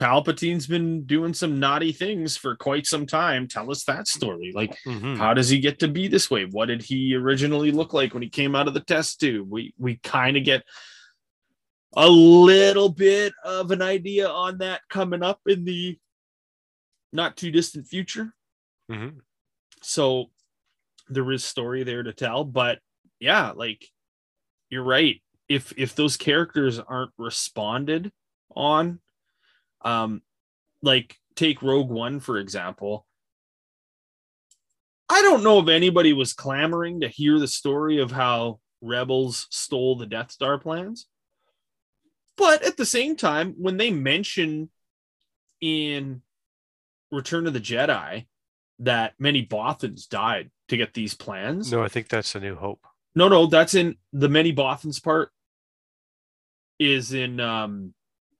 Palpatine's 0.00 0.66
been 0.66 1.04
doing 1.04 1.34
some 1.34 1.60
naughty 1.60 1.92
things 1.92 2.36
for 2.36 2.56
quite 2.56 2.86
some 2.86 3.06
time. 3.06 3.46
Tell 3.46 3.70
us 3.70 3.84
that 3.84 4.08
story. 4.08 4.50
Like, 4.54 4.74
Mhm. 4.86 5.18
how 5.18 5.34
does 5.34 5.50
he 5.50 5.60
get 5.60 5.78
to 5.80 5.88
be 5.88 6.08
this 6.08 6.30
way? 6.30 6.46
What 6.46 6.66
did 6.66 6.82
he 6.82 7.14
originally 7.14 7.70
look 7.70 7.92
like 7.92 8.14
when 8.14 8.22
he 8.22 8.30
came 8.30 8.54
out 8.56 8.66
of 8.66 8.72
the 8.74 8.80
test 8.80 9.20
tube? 9.20 9.50
We 9.50 9.74
we 9.76 9.96
kind 9.96 10.38
of 10.38 10.44
get 10.44 10.64
a 11.94 12.08
little 12.08 12.88
bit 12.88 13.34
of 13.44 13.72
an 13.72 13.82
idea 13.82 14.28
on 14.28 14.58
that 14.58 14.80
coming 14.88 15.22
up 15.22 15.40
in 15.46 15.64
the 15.64 15.98
not 17.12 17.36
too 17.36 17.50
distant 17.50 17.86
future. 17.88 18.32
Mhm. 18.90 19.20
So 19.82 20.30
there 21.08 21.30
is 21.32 21.44
story 21.44 21.82
there 21.82 22.04
to 22.04 22.12
tell, 22.12 22.44
but 22.44 22.78
yeah, 23.18 23.50
like 23.50 23.84
you're 24.70 24.84
right. 24.84 25.20
If 25.50 25.74
if 25.76 25.94
those 25.94 26.16
characters 26.16 26.78
aren't 26.78 27.10
responded 27.18 28.10
on, 28.54 29.00
um, 29.84 30.22
like 30.80 31.16
take 31.36 31.60
Rogue 31.60 31.90
One 31.90 32.20
for 32.20 32.38
example. 32.38 33.06
I 35.12 35.22
don't 35.22 35.42
know 35.42 35.58
if 35.58 35.68
anybody 35.68 36.12
was 36.12 36.32
clamoring 36.32 37.00
to 37.00 37.08
hear 37.08 37.40
the 37.40 37.48
story 37.48 37.98
of 37.98 38.12
how 38.12 38.60
rebels 38.80 39.48
stole 39.50 39.96
the 39.96 40.06
Death 40.06 40.30
Star 40.30 40.56
plans. 40.56 41.06
But 42.36 42.62
at 42.62 42.76
the 42.76 42.86
same 42.86 43.16
time, 43.16 43.54
when 43.58 43.76
they 43.76 43.90
mention 43.90 44.70
in 45.60 46.22
Return 47.10 47.46
of 47.46 47.52
the 47.52 47.60
Jedi 47.60 48.26
that 48.78 49.14
many 49.18 49.44
Bothans 49.44 50.08
died 50.08 50.50
to 50.68 50.76
get 50.76 50.94
these 50.94 51.14
plans. 51.14 51.72
No, 51.72 51.82
I 51.82 51.88
think 51.88 52.08
that's 52.08 52.34
a 52.34 52.40
new 52.40 52.54
hope. 52.54 52.80
No, 53.14 53.28
no, 53.28 53.46
that's 53.46 53.74
in 53.74 53.96
the 54.12 54.28
many 54.28 54.52
Bothans 54.54 55.02
part 55.02 55.30
is 56.80 57.12
in 57.12 57.38
um 57.38 57.94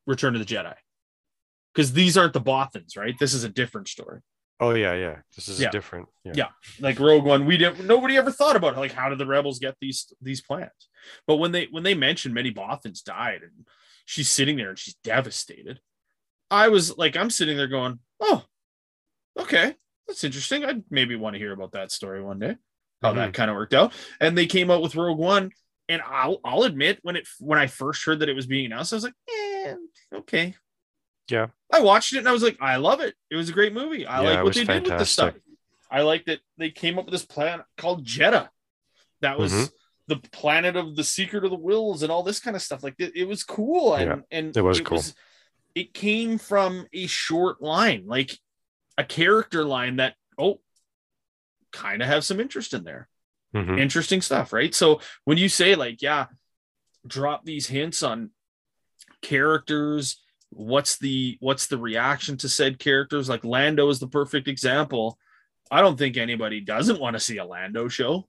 Return 0.07 0.35
of 0.35 0.45
the 0.45 0.53
Jedi. 0.53 0.75
Because 1.73 1.93
these 1.93 2.17
aren't 2.19 2.33
the 2.33 2.41
Bothans, 2.41 2.97
right? 2.97 3.17
This 3.21 3.33
is 3.35 3.45
a 3.45 3.49
different 3.49 3.87
story. 3.87 4.21
Oh 4.59 4.75
yeah, 4.75 4.95
yeah. 4.95 5.19
This 5.37 5.49
is 5.49 5.61
Yeah. 5.61 5.71
different. 5.71 6.09
Yeah. 6.25 6.33
Yeah. 6.35 6.49
Like 6.81 6.99
Rogue 6.99 7.25
One, 7.25 7.47
we 7.47 7.57
didn't 7.57 7.87
nobody 7.87 8.17
ever 8.17 8.33
thought 8.33 8.57
about 8.57 8.75
it. 8.75 8.79
Like, 8.81 8.93
how 8.93 9.09
did 9.09 9.19
the 9.19 9.27
rebels 9.27 9.59
get 9.61 9.77
these 9.81 10.13
these 10.21 10.41
plans? 10.41 10.71
But 11.27 11.37
when 11.37 11.53
they 11.53 11.69
when 11.71 11.85
they 11.85 11.95
mentioned 11.95 12.35
many 12.35 12.53
Bothans 12.53 13.05
died 13.05 13.43
and 13.43 13.67
she's 14.05 14.29
sitting 14.29 14.57
there 14.57 14.71
and 14.71 14.79
she's 14.79 14.97
devastated, 15.05 15.81
I 16.51 16.69
was 16.69 16.99
like, 16.99 17.17
I'm 17.17 17.31
sitting 17.31 17.57
there 17.57 17.69
going, 17.69 18.01
Oh, 18.21 18.45
okay, 19.39 19.77
that's 20.09 20.25
interesting. 20.25 20.65
I'd 20.65 20.83
maybe 20.91 21.15
want 21.17 21.35
to 21.35 21.39
hear 21.39 21.53
about 21.53 21.73
that 21.73 21.93
story 21.93 22.21
one 22.23 22.39
day, 22.41 22.57
how 23.01 23.13
that 23.15 23.33
kind 23.33 23.51
of 23.51 23.57
worked 23.57 23.75
out. 23.75 23.93
And 24.21 24.37
they 24.37 24.47
came 24.47 24.71
out 24.71 24.83
with 24.83 24.97
Rogue 24.97 25.19
One, 25.19 25.53
and 25.91 26.01
I'll 26.07 26.39
I'll 26.45 26.63
admit 26.63 27.01
when 27.03 27.17
it 27.17 27.29
when 27.41 27.59
I 27.59 27.67
first 27.67 28.05
heard 28.05 28.21
that 28.21 28.29
it 28.29 28.35
was 28.37 28.47
being 28.47 28.67
announced, 28.67 28.93
I 28.93 28.97
was 28.97 29.05
like, 29.05 29.15
eh, 29.29 29.75
okay. 30.15 30.55
Yeah. 31.29 31.49
I 31.73 31.81
watched 31.81 32.13
it 32.15 32.19
and 32.19 32.29
I 32.29 32.33
was 32.33 32.43
like, 32.43 32.57
I 32.61 32.77
love 32.77 33.01
it. 33.01 33.15
It 33.31 33.37
was 33.37 33.49
a 33.51 33.53
great 33.53 33.73
movie. 33.73 34.07
I 34.07 34.23
Yeah, 34.23 34.29
like 34.31 34.37
what 34.39 34.45
was 34.47 34.57
they 34.57 34.65
did 34.65 34.83
with 34.85 34.99
the 34.99 35.05
stuff. 35.05 35.35
I 35.91 36.03
like 36.03 36.25
that 36.27 36.41
they 36.57 36.71
came 36.71 36.99
up 36.99 37.05
with 37.07 37.13
this 37.13 37.25
plan 37.25 37.63
called 37.77 38.05
Jedha. 38.05 38.49
That 39.21 39.39
was 39.39 39.53
Mhm. 39.53 39.71
the 40.07 40.17
planet 40.17 40.77
of 40.77 40.97
the 40.97 41.05
secret 41.05 41.45
of 41.45 41.51
the 41.51 41.57
Whills 41.59 42.03
and 42.03 42.11
all 42.11 42.23
this 42.23 42.41
kind 42.41 42.57
of 42.57 42.63
stuff. 42.63 42.83
Like 42.83 42.95
it, 42.99 43.15
it 43.17 43.25
was 43.27 43.43
cool. 43.45 43.95
And, 43.95 44.07
Yeah, 44.09 44.17
and 44.39 44.57
it 44.57 44.63
was 44.63 44.81
cool. 44.81 45.03
it 45.75 45.93
came 45.95 46.39
from 46.39 46.87
a 46.93 47.07
short 47.07 47.61
line, 47.61 48.07
like 48.07 48.39
a 48.99 49.05
character 49.05 49.65
line 49.65 49.97
that, 49.97 50.15
oh, 50.39 50.61
kind 51.73 52.03
of 52.03 52.09
have 52.09 52.25
some 52.25 52.41
interest 52.41 52.75
in 52.75 52.83
there. 52.85 53.09
Mhm. 53.55 53.81
Interesting 53.81 54.21
stuff, 54.21 54.53
right? 54.53 54.75
So 54.75 55.01
when 55.25 55.39
you 55.39 55.49
say, 55.49 55.75
like, 55.75 56.03
yeah, 56.03 56.27
drop 57.07 57.45
these 57.45 57.67
hints 57.67 58.03
on 58.03 58.31
characters, 59.23 60.23
what's 60.51 60.99
the 60.99 61.37
what's 61.41 61.67
the 61.67 61.79
reaction 61.79 62.37
to 62.39 62.49
said 62.49 62.79
characters? 62.79 63.29
Like 63.29 63.45
Lando 63.45 63.89
is 63.89 63.99
the 64.01 64.09
perfect 64.09 64.49
example. 64.49 65.19
I 65.71 65.81
don't 65.81 65.97
think 65.99 66.17
anybody 66.17 66.61
doesn't 66.61 67.01
want 67.01 67.15
to 67.15 67.21
see 67.21 67.37
a 67.39 67.45
Lando 67.45 67.89
show. 67.89 68.29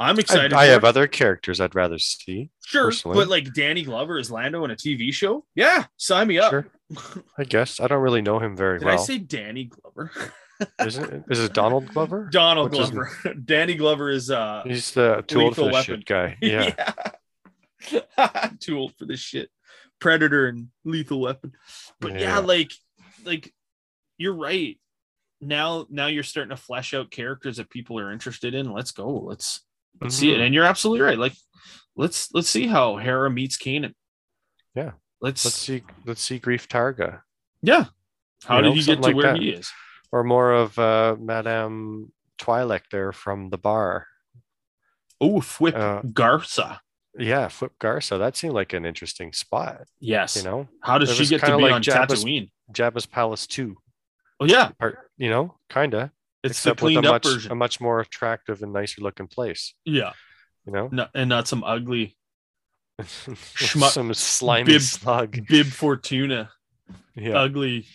I'm 0.00 0.18
excited. 0.20 0.52
I 0.52 0.66
for 0.66 0.72
have 0.72 0.84
it. 0.84 0.86
other 0.86 1.06
characters 1.08 1.60
I'd 1.60 1.74
rather 1.74 1.98
see. 1.98 2.50
sure, 2.64 2.84
personally. 2.84 3.16
but 3.16 3.28
like 3.28 3.52
Danny 3.52 3.82
Glover 3.82 4.18
is 4.18 4.30
Lando 4.30 4.64
in 4.64 4.70
a 4.70 4.76
TV 4.76 5.12
show. 5.12 5.44
Yeah, 5.56 5.86
sign 5.96 6.28
me 6.28 6.38
up. 6.38 6.50
Sure. 6.50 6.66
I 7.36 7.42
guess 7.44 7.80
I 7.80 7.88
don't 7.88 8.00
really 8.00 8.22
know 8.22 8.38
him 8.38 8.56
very 8.56 8.78
Did 8.78 8.86
well. 8.86 9.00
I 9.00 9.04
say 9.04 9.18
Danny 9.18 9.64
Glover? 9.64 10.12
Isn't 10.84 11.12
it? 11.12 11.24
Is 11.30 11.40
it 11.40 11.52
Donald 11.52 11.88
Glover? 11.88 12.28
Donald 12.32 12.70
Which 12.72 12.80
is- 12.80 12.90
Glover. 12.90 13.34
Danny 13.44 13.74
Glover 13.74 14.10
is 14.10 14.30
uh 14.30 14.62
He's 14.66 14.90
the 14.92 15.22
too 15.26 15.40
old 15.42 15.54
for 15.54 15.62
Lethal 15.62 15.78
this 15.78 15.88
Weapon. 15.88 16.00
shit 16.00 16.04
guy. 16.06 16.36
Yeah. 16.42 16.74
Yeah. 17.90 18.50
Too 18.60 18.76
old 18.76 18.94
for 18.96 19.04
this 19.06 19.20
shit. 19.20 19.50
Predator 20.00 20.48
and 20.48 20.68
Lethal 20.84 21.20
Weapon. 21.20 21.52
But 22.00 22.12
yeah. 22.14 22.20
Yeah. 22.20 22.38
like 22.40 22.72
like 23.24 23.54
you're 24.16 24.34
right. 24.34 24.78
Now 25.40 25.86
now 25.88 26.06
you're 26.08 26.24
starting 26.24 26.50
to 26.50 26.56
flesh 26.56 26.92
out 26.92 27.10
characters 27.12 27.58
that 27.58 27.70
people 27.70 27.98
are 28.00 28.12
interested 28.12 28.54
in. 28.54 28.72
Let's 28.72 28.90
go. 28.90 29.08
Let's 29.10 29.60
let's 30.00 30.16
see 30.16 30.32
it. 30.32 30.38
Mhm. 30.38 30.46
And 30.46 30.54
you're 30.54 30.64
absolutely 30.64 31.04
right. 31.06 31.18
Like 31.18 31.34
let's 31.96 32.32
let's 32.34 32.48
see 32.50 32.66
how 32.66 32.96
Hera 32.96 33.30
meets 33.30 33.56
Kanan. 33.56 33.94
Yeah. 34.74 34.92
Let's, 35.20 35.44
Let's 35.44 35.56
see. 35.56 35.82
Let's 36.04 36.20
see 36.22 36.38
Grief 36.38 36.68
Targa, 36.68 37.22
yeah. 37.62 37.86
How 38.44 38.58
You 38.58 38.62
did 38.62 38.68
know, 38.68 38.74
he 38.74 38.82
get 38.84 38.96
to 38.96 39.00
like 39.02 39.16
where 39.16 39.32
that. 39.32 39.40
he 39.42 39.50
is? 39.50 39.68
Or 40.12 40.24
more 40.24 40.52
of 40.52 40.78
uh, 40.78 41.16
Madame 41.18 42.12
Twi'lek 42.40 42.82
there 42.90 43.12
from 43.12 43.50
the 43.50 43.58
bar. 43.58 44.06
Oh, 45.20 45.40
Whip 45.58 45.74
Uh, 45.76 46.02
Garsa. 46.02 46.78
Yeah, 47.18 47.48
Flip 47.48 47.72
Garsa. 47.80 48.18
That 48.18 48.36
seemed 48.36 48.54
like 48.54 48.72
an 48.72 48.86
interesting 48.86 49.32
spot. 49.32 49.82
Yes. 49.98 50.36
You 50.36 50.44
know, 50.44 50.68
How 50.82 50.98
does 50.98 51.10
It 51.10 51.14
she 51.16 51.26
get 51.26 51.40
to 51.44 51.56
be 51.56 51.62
like 51.64 51.72
on 51.72 51.82
Jabba's- 51.82 52.24
Tatooine? 52.24 52.50
Jabba's 52.72 53.06
Palace 53.06 53.46
Two. 53.46 53.76
Oh 54.40 54.44
yeah, 54.44 54.70
Part, 54.78 55.10
you 55.16 55.28
know, 55.30 55.56
kinda. 55.68 56.12
it's 56.44 56.62
the 56.62 56.70
except 56.70 56.78
a 56.78 56.80
cleaned 56.80 57.06
up 57.06 57.12
much 57.14 57.24
version. 57.24 57.50
a 57.50 57.54
much 57.56 57.80
more 57.80 57.98
attractive 58.00 58.62
and 58.62 58.72
nicer 58.72 59.02
looking 59.02 59.26
place. 59.26 59.74
yeah, 59.84 60.12
You 60.64 60.72
know, 60.72 60.88
no, 60.92 61.08
and 61.12 61.28
not 61.28 61.48
some 61.48 61.64
ugly 61.64 62.16
Schmuck- 63.00 63.90
some 63.90 64.14
slimy 64.14 64.72
bib- 64.72 64.82
slug. 64.82 65.46
Bib 65.48 65.66
Fortuna, 65.66 66.50
Yeah, 67.16 67.38
ugly 67.38 67.86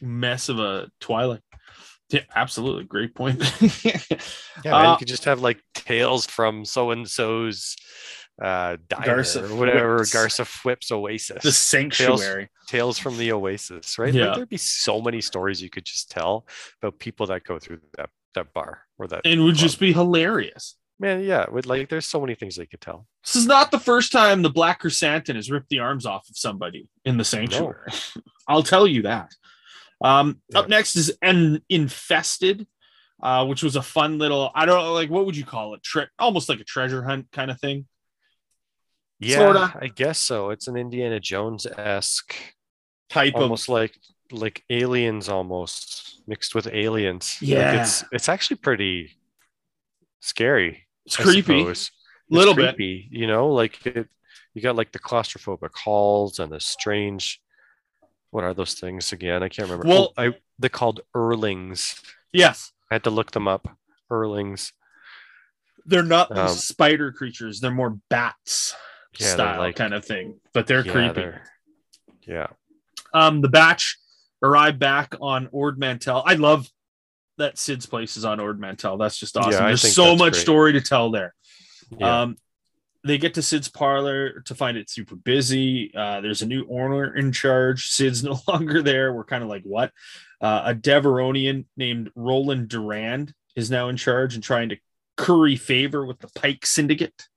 mess 0.00 0.48
of 0.48 0.58
a 0.58 0.90
Twi'lek. 1.00 1.40
Yeah, 2.12 2.20
absolutely, 2.34 2.84
great 2.84 3.14
point. 3.14 3.40
yeah. 3.84 3.98
Man, 4.64 4.74
uh, 4.74 4.92
you 4.92 4.98
could 4.98 5.08
just 5.08 5.24
have 5.24 5.40
like 5.40 5.60
tales 5.74 6.26
from 6.26 6.64
so 6.64 6.90
and 6.90 7.08
so's 7.08 7.76
uh 8.42 8.76
diner 8.88 9.18
Garsa 9.18 9.50
or 9.50 9.54
whatever 9.56 9.98
Fwip's. 10.00 10.12
Garsa 10.14 10.46
Flips 10.46 10.90
Oasis. 10.92 11.42
the 11.42 11.52
Sanctuary. 11.52 12.48
tales 12.66 12.98
from 12.98 13.18
the 13.18 13.32
Oasis, 13.32 13.98
right? 13.98 14.12
Yeah. 14.12 14.28
Like, 14.28 14.36
there'd 14.36 14.48
be 14.48 14.56
so 14.56 15.00
many 15.00 15.20
stories 15.20 15.60
you 15.62 15.70
could 15.70 15.84
just 15.84 16.10
tell 16.10 16.46
about 16.82 16.98
people 16.98 17.26
that 17.26 17.44
go 17.44 17.58
through 17.58 17.80
that 17.96 18.10
that 18.34 18.52
bar 18.54 18.82
or 18.98 19.06
that. 19.08 19.22
and 19.26 19.44
would 19.44 19.54
club. 19.56 19.62
just 19.62 19.78
be 19.80 19.92
hilarious. 19.92 20.76
man, 20.98 21.22
yeah. 21.22 21.48
With 21.50 21.66
like, 21.66 21.88
there's 21.90 22.06
so 22.06 22.20
many 22.20 22.34
things 22.34 22.56
they 22.56 22.66
could 22.66 22.80
tell. 22.80 23.06
This 23.24 23.36
is 23.36 23.46
not 23.46 23.70
the 23.70 23.78
first 23.78 24.12
time 24.12 24.40
the 24.42 24.50
Black 24.50 24.80
Krrsantan 24.82 25.34
has 25.36 25.50
ripped 25.50 25.68
the 25.68 25.80
arms 25.80 26.06
off 26.06 26.28
of 26.30 26.36
somebody 26.36 26.88
in 27.04 27.16
the 27.18 27.24
sanctuary. 27.24 27.90
I'll 28.48 28.62
tell 28.62 28.86
you 28.86 29.02
that. 29.02 29.34
Um, 30.02 30.40
Up 30.54 30.68
next 30.68 30.96
is 30.96 31.16
an 31.22 31.62
infested, 31.68 32.66
uh, 33.22 33.46
which 33.46 33.62
was 33.62 33.76
a 33.76 33.82
fun 33.82 34.18
little. 34.18 34.50
I 34.54 34.66
don't 34.66 34.82
know, 34.82 34.92
like 34.92 35.10
what 35.10 35.26
would 35.26 35.36
you 35.36 35.44
call 35.44 35.74
it? 35.74 35.82
Tre- 35.82 36.08
almost 36.18 36.48
like 36.48 36.60
a 36.60 36.64
treasure 36.64 37.02
hunt 37.02 37.26
kind 37.32 37.50
of 37.50 37.60
thing. 37.60 37.86
Yeah, 39.20 39.36
Sorta. 39.36 39.78
I 39.80 39.86
guess 39.88 40.18
so. 40.18 40.50
It's 40.50 40.66
an 40.66 40.76
Indiana 40.76 41.20
Jones 41.20 41.66
esque, 41.78 42.34
Type 43.08 43.34
of 43.36 43.42
almost 43.42 43.68
like 43.68 43.96
like 44.32 44.64
aliens, 44.70 45.28
almost 45.28 46.22
mixed 46.26 46.54
with 46.54 46.66
aliens. 46.66 47.36
Like, 47.40 47.48
Yeah. 47.50 47.82
it's 47.82 48.04
it's 48.10 48.28
actually 48.28 48.56
pretty 48.56 49.16
scary. 50.20 50.86
It's 51.04 51.20
I 51.20 51.24
creepy. 51.24 51.60
suppose. 51.60 51.70
It's 51.70 51.90
Little 52.30 52.54
bit. 52.54 52.76
You 52.78 53.26
know, 53.26 53.48
like 53.48 53.84
it, 53.86 54.08
you 54.54 54.62
got 54.62 54.74
like 54.76 54.90
the 54.92 54.98
claustrophobic 54.98 55.74
halls 55.76 56.38
and 56.38 56.50
the 56.50 56.60
strange. 56.60 57.41
What 58.32 58.44
are 58.44 58.54
those 58.54 58.74
things 58.74 59.12
again? 59.12 59.42
I 59.42 59.48
can't 59.48 59.68
remember. 59.68 59.86
Well- 59.88 60.12
oh, 60.16 60.22
I 60.22 60.34
they're 60.58 60.68
called 60.70 61.00
Erlings. 61.14 62.00
Yes, 62.32 62.72
I 62.90 62.94
had 62.96 63.04
to 63.04 63.10
look 63.10 63.30
them 63.30 63.46
up. 63.46 63.68
Erlings. 64.10 64.72
they're 65.84 66.02
not 66.04 66.36
Um, 66.36 66.48
spider 66.48 67.10
creatures. 67.12 67.58
They're 67.60 67.70
more 67.72 67.98
bats 68.08 68.74
Yeah, 69.18 69.32
style 69.32 69.58
like- 69.58 69.74
kind 69.76 69.92
of 69.94 70.04
thing, 70.04 70.38
but 70.52 70.66
they're 70.68 70.84
yeah, 70.86 70.92
creepy. 70.92 71.14
they're- 71.14 71.42
yeah. 72.22 72.46
Um, 73.12 73.40
the 73.40 73.48
batch 73.48 73.98
arrived 74.42 74.78
back 74.78 75.14
on 75.20 75.48
Ord 75.50 75.78
Mantell. 75.80 76.22
I 76.24 76.34
love 76.34 76.68
that 77.38 77.58
Cid's 77.58 77.86
place 77.86 78.16
is 78.16 78.24
on 78.24 78.38
Ord 78.38 78.60
Mantell. 78.60 78.96
That's 78.96 79.18
just 79.18 79.36
awesome. 79.36 79.52
Yeah, 79.52 79.66
There's 79.66 79.92
so 79.94 80.14
much 80.14 80.34
great. 80.34 80.42
story 80.42 80.72
to 80.74 80.80
tell 80.80 81.10
there. 81.10 81.34
Yeah. 81.98 82.22
Um, 82.22 82.36
they 83.04 83.18
get 83.18 83.34
to 83.34 83.42
Cid's 83.42 83.68
parlor 83.68 84.40
to 84.42 84.54
find 84.54 84.76
it 84.76 84.88
super 84.90 85.16
busy. 85.16 85.92
Uh, 85.94 86.20
there's 86.20 86.42
a 86.42 86.46
new 86.46 86.66
owner 86.70 87.14
in 87.16 87.32
charge. 87.32 87.88
Cid's 87.88 88.22
no 88.24 88.38
longer 88.48 88.82
there. 88.82 89.12
We're 89.12 89.24
kind 89.24 89.42
of 89.42 89.48
like, 89.48 89.62
what? 89.64 89.92
Uh, 90.40 90.62
a 90.66 90.74
Devaronian 90.74 91.66
named 91.76 92.10
Roland 92.14 92.68
Durand 92.68 93.32
is 93.56 93.70
now 93.70 93.88
in 93.88 93.96
charge 93.96 94.34
and 94.34 94.42
trying 94.42 94.68
to 94.70 94.76
curry 95.16 95.56
favor 95.56 96.06
with 96.06 96.18
the 96.20 96.28
Pyke 96.34 96.64
Syndicate. 96.66 97.28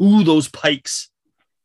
Ooh, 0.00 0.22
those 0.22 0.48
Pykes. 0.48 1.10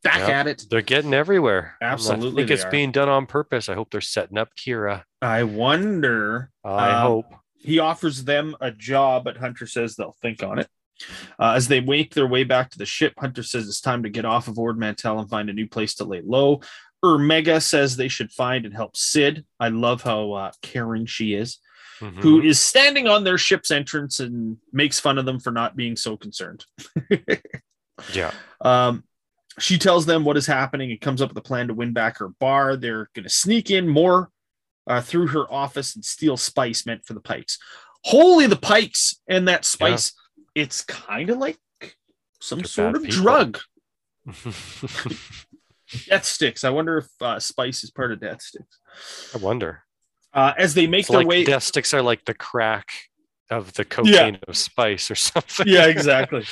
Back 0.04 0.18
Yep. 0.20 0.30
at 0.30 0.48
it. 0.48 0.66
They're 0.70 0.82
getting 0.82 1.14
everywhere. 1.14 1.76
Absolutely. 1.80 2.32
I 2.44 2.48
think 2.48 2.52
it's 2.52 2.66
are. 2.66 2.72
being 2.72 2.92
done 2.92 3.08
on 3.10 3.28
purpose. 3.28 3.70
I 3.70 3.76
hope 3.76 3.92
they're 3.92 4.02
setting 4.02 4.38
up 4.38 4.50
Qi'ra. 4.56 5.04
I 5.22 5.44
wonder 5.44 6.50
I 6.66 6.90
Um, 6.94 7.02
hope. 7.04 7.26
he 7.60 7.78
offers 7.78 8.24
them 8.24 8.56
a 8.60 8.72
job, 8.72 9.26
but 9.26 9.38
Hunter 9.38 9.68
says 9.68 9.96
they'll 9.96 10.16
think 10.22 10.42
on 10.42 10.58
it. 10.58 10.68
Uh, 11.40 11.54
as 11.56 11.68
they 11.68 11.80
make 11.80 12.14
their 12.14 12.28
way 12.28 12.44
back 12.44 12.70
to 12.72 12.78
the 12.78 12.86
ship, 12.86 13.14
Hunter 13.18 13.44
says 13.44 13.68
it's 13.68 13.82
time 13.82 14.04
to 14.04 14.10
get 14.10 14.26
off 14.26 14.48
of 14.48 14.58
Ord 14.60 14.78
Mantell 14.78 15.20
and 15.20 15.30
find 15.30 15.50
a 15.50 15.54
new 15.54 15.68
place 15.68 15.96
to 15.96 16.04
lay 16.06 16.22
low. 16.22 16.62
Omega 17.04 17.60
says 17.60 17.96
they 17.98 18.08
should 18.08 18.32
find 18.32 18.66
and 18.66 18.76
help 18.76 18.96
Cid. 18.96 19.46
I 19.60 19.70
love 19.70 20.04
how 20.04 20.34
uh, 20.34 20.52
caring 20.62 21.06
she 21.08 21.34
is, 21.34 21.58
Mhm. 22.00 22.18
who 22.22 22.42
is 22.42 22.60
standing 22.60 23.08
on 23.08 23.24
their 23.24 23.38
ship's 23.38 23.72
entrance 23.72 24.20
and 24.20 24.58
makes 24.72 25.00
fun 25.00 25.18
of 25.18 25.26
them 25.26 25.40
for 25.40 25.52
not 25.52 25.76
being 25.76 25.96
so 25.96 26.16
concerned. 26.18 26.66
Yeah. 28.14 28.32
Um, 28.62 29.04
she 29.60 29.78
tells 29.78 30.06
them 30.06 30.24
what 30.24 30.38
is 30.38 30.48
happening 30.48 30.92
and 30.92 31.00
comes 31.00 31.22
up 31.22 31.30
with 31.30 31.38
a 31.38 31.42
plan 31.42 31.68
to 31.68 31.74
win 31.74 31.94
back 31.94 32.18
her 32.18 32.30
bar. 32.30 32.76
They're 32.76 33.10
going 33.14 33.24
to 33.26 33.30
sneak 33.30 33.70
in 33.70 33.88
more 33.88 34.30
uh, 34.88 35.02
through 35.02 35.28
her 35.28 35.52
office 35.54 35.94
and 35.96 36.04
steal 36.04 36.38
spice 36.38 36.86
meant 36.86 37.06
for 37.06 37.14
the 37.14 37.20
Pykes. 37.20 37.60
Holy, 38.04 38.48
the 38.48 38.56
Pykes 38.56 39.20
and 39.28 39.48
that 39.48 39.66
spice. 39.66 40.14
It's 40.56 40.84
kind 40.84 41.30
of 41.30 41.38
like 41.38 41.60
some 42.40 42.64
sort 42.64 42.96
of 42.96 43.04
people. 43.04 43.22
drug. 43.22 43.60
Death 46.08 46.26
sticks. 46.26 46.64
I 46.64 46.70
wonder 46.70 47.00
if 47.00 47.08
uh, 47.22 47.40
spice 47.40 47.84
is 47.84 47.92
part 47.92 48.12
of 48.12 48.22
death 48.22 48.42
sticks. 48.42 48.80
I 49.36 49.38
wonder. 49.40 49.84
Uh, 50.34 50.54
as 50.58 50.74
they 50.74 50.88
make 50.88 51.06
So 51.06 51.14
their 51.14 51.20
like 51.22 51.28
way, 51.28 51.44
death 51.44 51.64
sticks 51.64 51.94
are 51.94 52.02
like 52.02 52.24
the 52.24 52.34
crack 52.34 52.92
of 53.50 53.74
the 53.74 53.84
cocaine 53.84 54.40
of 54.48 54.56
spice 54.56 55.12
or 55.12 55.16
something. 55.16 55.68
yeah, 55.68 55.86
exactly. 55.88 56.46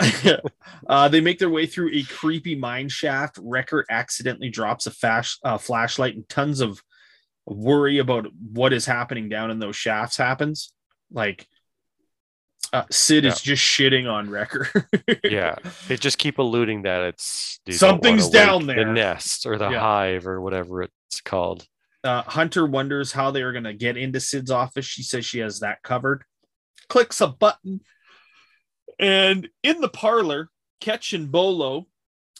uh, 0.86 1.08
they 1.08 1.20
make 1.20 1.40
their 1.40 1.50
way 1.50 1.66
through 1.66 1.90
a 1.92 2.04
creepy 2.04 2.54
mine 2.54 2.88
shaft. 2.88 3.38
Wrecker 3.42 3.84
accidentally 3.90 4.48
drops 4.48 4.86
a 4.86 4.92
flash, 4.92 5.36
uh, 5.44 5.58
flashlight, 5.58 6.14
and 6.14 6.28
tons 6.28 6.60
of 6.60 6.80
worry 7.44 7.98
about 7.98 8.28
what 8.52 8.72
is 8.72 8.86
happening 8.86 9.28
down 9.28 9.50
in 9.50 9.58
those 9.58 9.74
shafts 9.74 10.16
happens. 10.16 10.72
Like 11.10 11.48
uh, 12.72 12.84
Cid 12.90 13.24
is 13.26 13.40
just 13.40 13.62
shitting 13.62 14.10
on 14.10 14.30
Wrecker. 14.30 14.68
yeah, 15.24 15.56
they 15.88 15.96
just 15.96 16.18
keep 16.18 16.38
alluding 16.38 16.82
that 16.82 17.02
it's 17.02 17.60
Something's 17.70 18.28
down 18.30 18.66
there. 18.66 18.84
the 18.86 18.92
nest 18.92 19.46
or 19.46 19.58
the 19.58 19.70
Yeah. 19.70 19.80
hive 19.80 20.26
or 20.26 20.40
whatever 20.40 20.82
it's 20.82 21.20
called. 21.20 21.66
Uh, 22.04 22.22
Hunter 22.22 22.66
wonders 22.66 23.12
how 23.12 23.30
they 23.30 23.42
are 23.42 23.52
going 23.52 23.64
to 23.64 23.74
get 23.74 23.96
into 23.96 24.18
Cid's 24.20 24.50
office. 24.50 24.84
She 24.86 25.02
says 25.02 25.24
she 25.24 25.38
has 25.38 25.60
that 25.60 25.82
covered. 25.82 26.24
Clicks 26.88 27.20
a 27.20 27.28
button. 27.28 27.80
And 28.98 29.48
in 29.62 29.80
the 29.80 29.88
parlor, 29.88 30.48
Ketch 30.80 31.12
and 31.12 31.30
Bolo, 31.30 31.86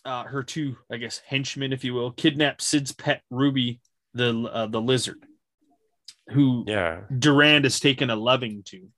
uh, 0.04 0.24
her 0.24 0.42
two, 0.42 0.76
I 0.90 0.96
guess, 0.96 1.20
henchmen, 1.26 1.72
if 1.72 1.84
you 1.84 1.94
will, 1.94 2.10
kidnap 2.10 2.60
Cid's 2.60 2.92
pet 2.92 3.22
Ruby, 3.30 3.80
the 4.14 4.36
uh, 4.52 4.66
the 4.66 4.80
lizard, 4.80 5.24
who 6.30 6.64
Yeah, 6.66 7.02
Durand 7.16 7.64
has 7.64 7.78
taken 7.80 8.10
a 8.10 8.16
loving 8.16 8.62
to. 8.66 8.88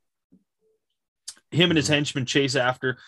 Him 1.55 1.71
and 1.71 1.77
his 1.77 1.89
Mhm. 1.89 1.95
henchmen 1.95 2.27
chase 2.27 2.57
after, 2.57 2.99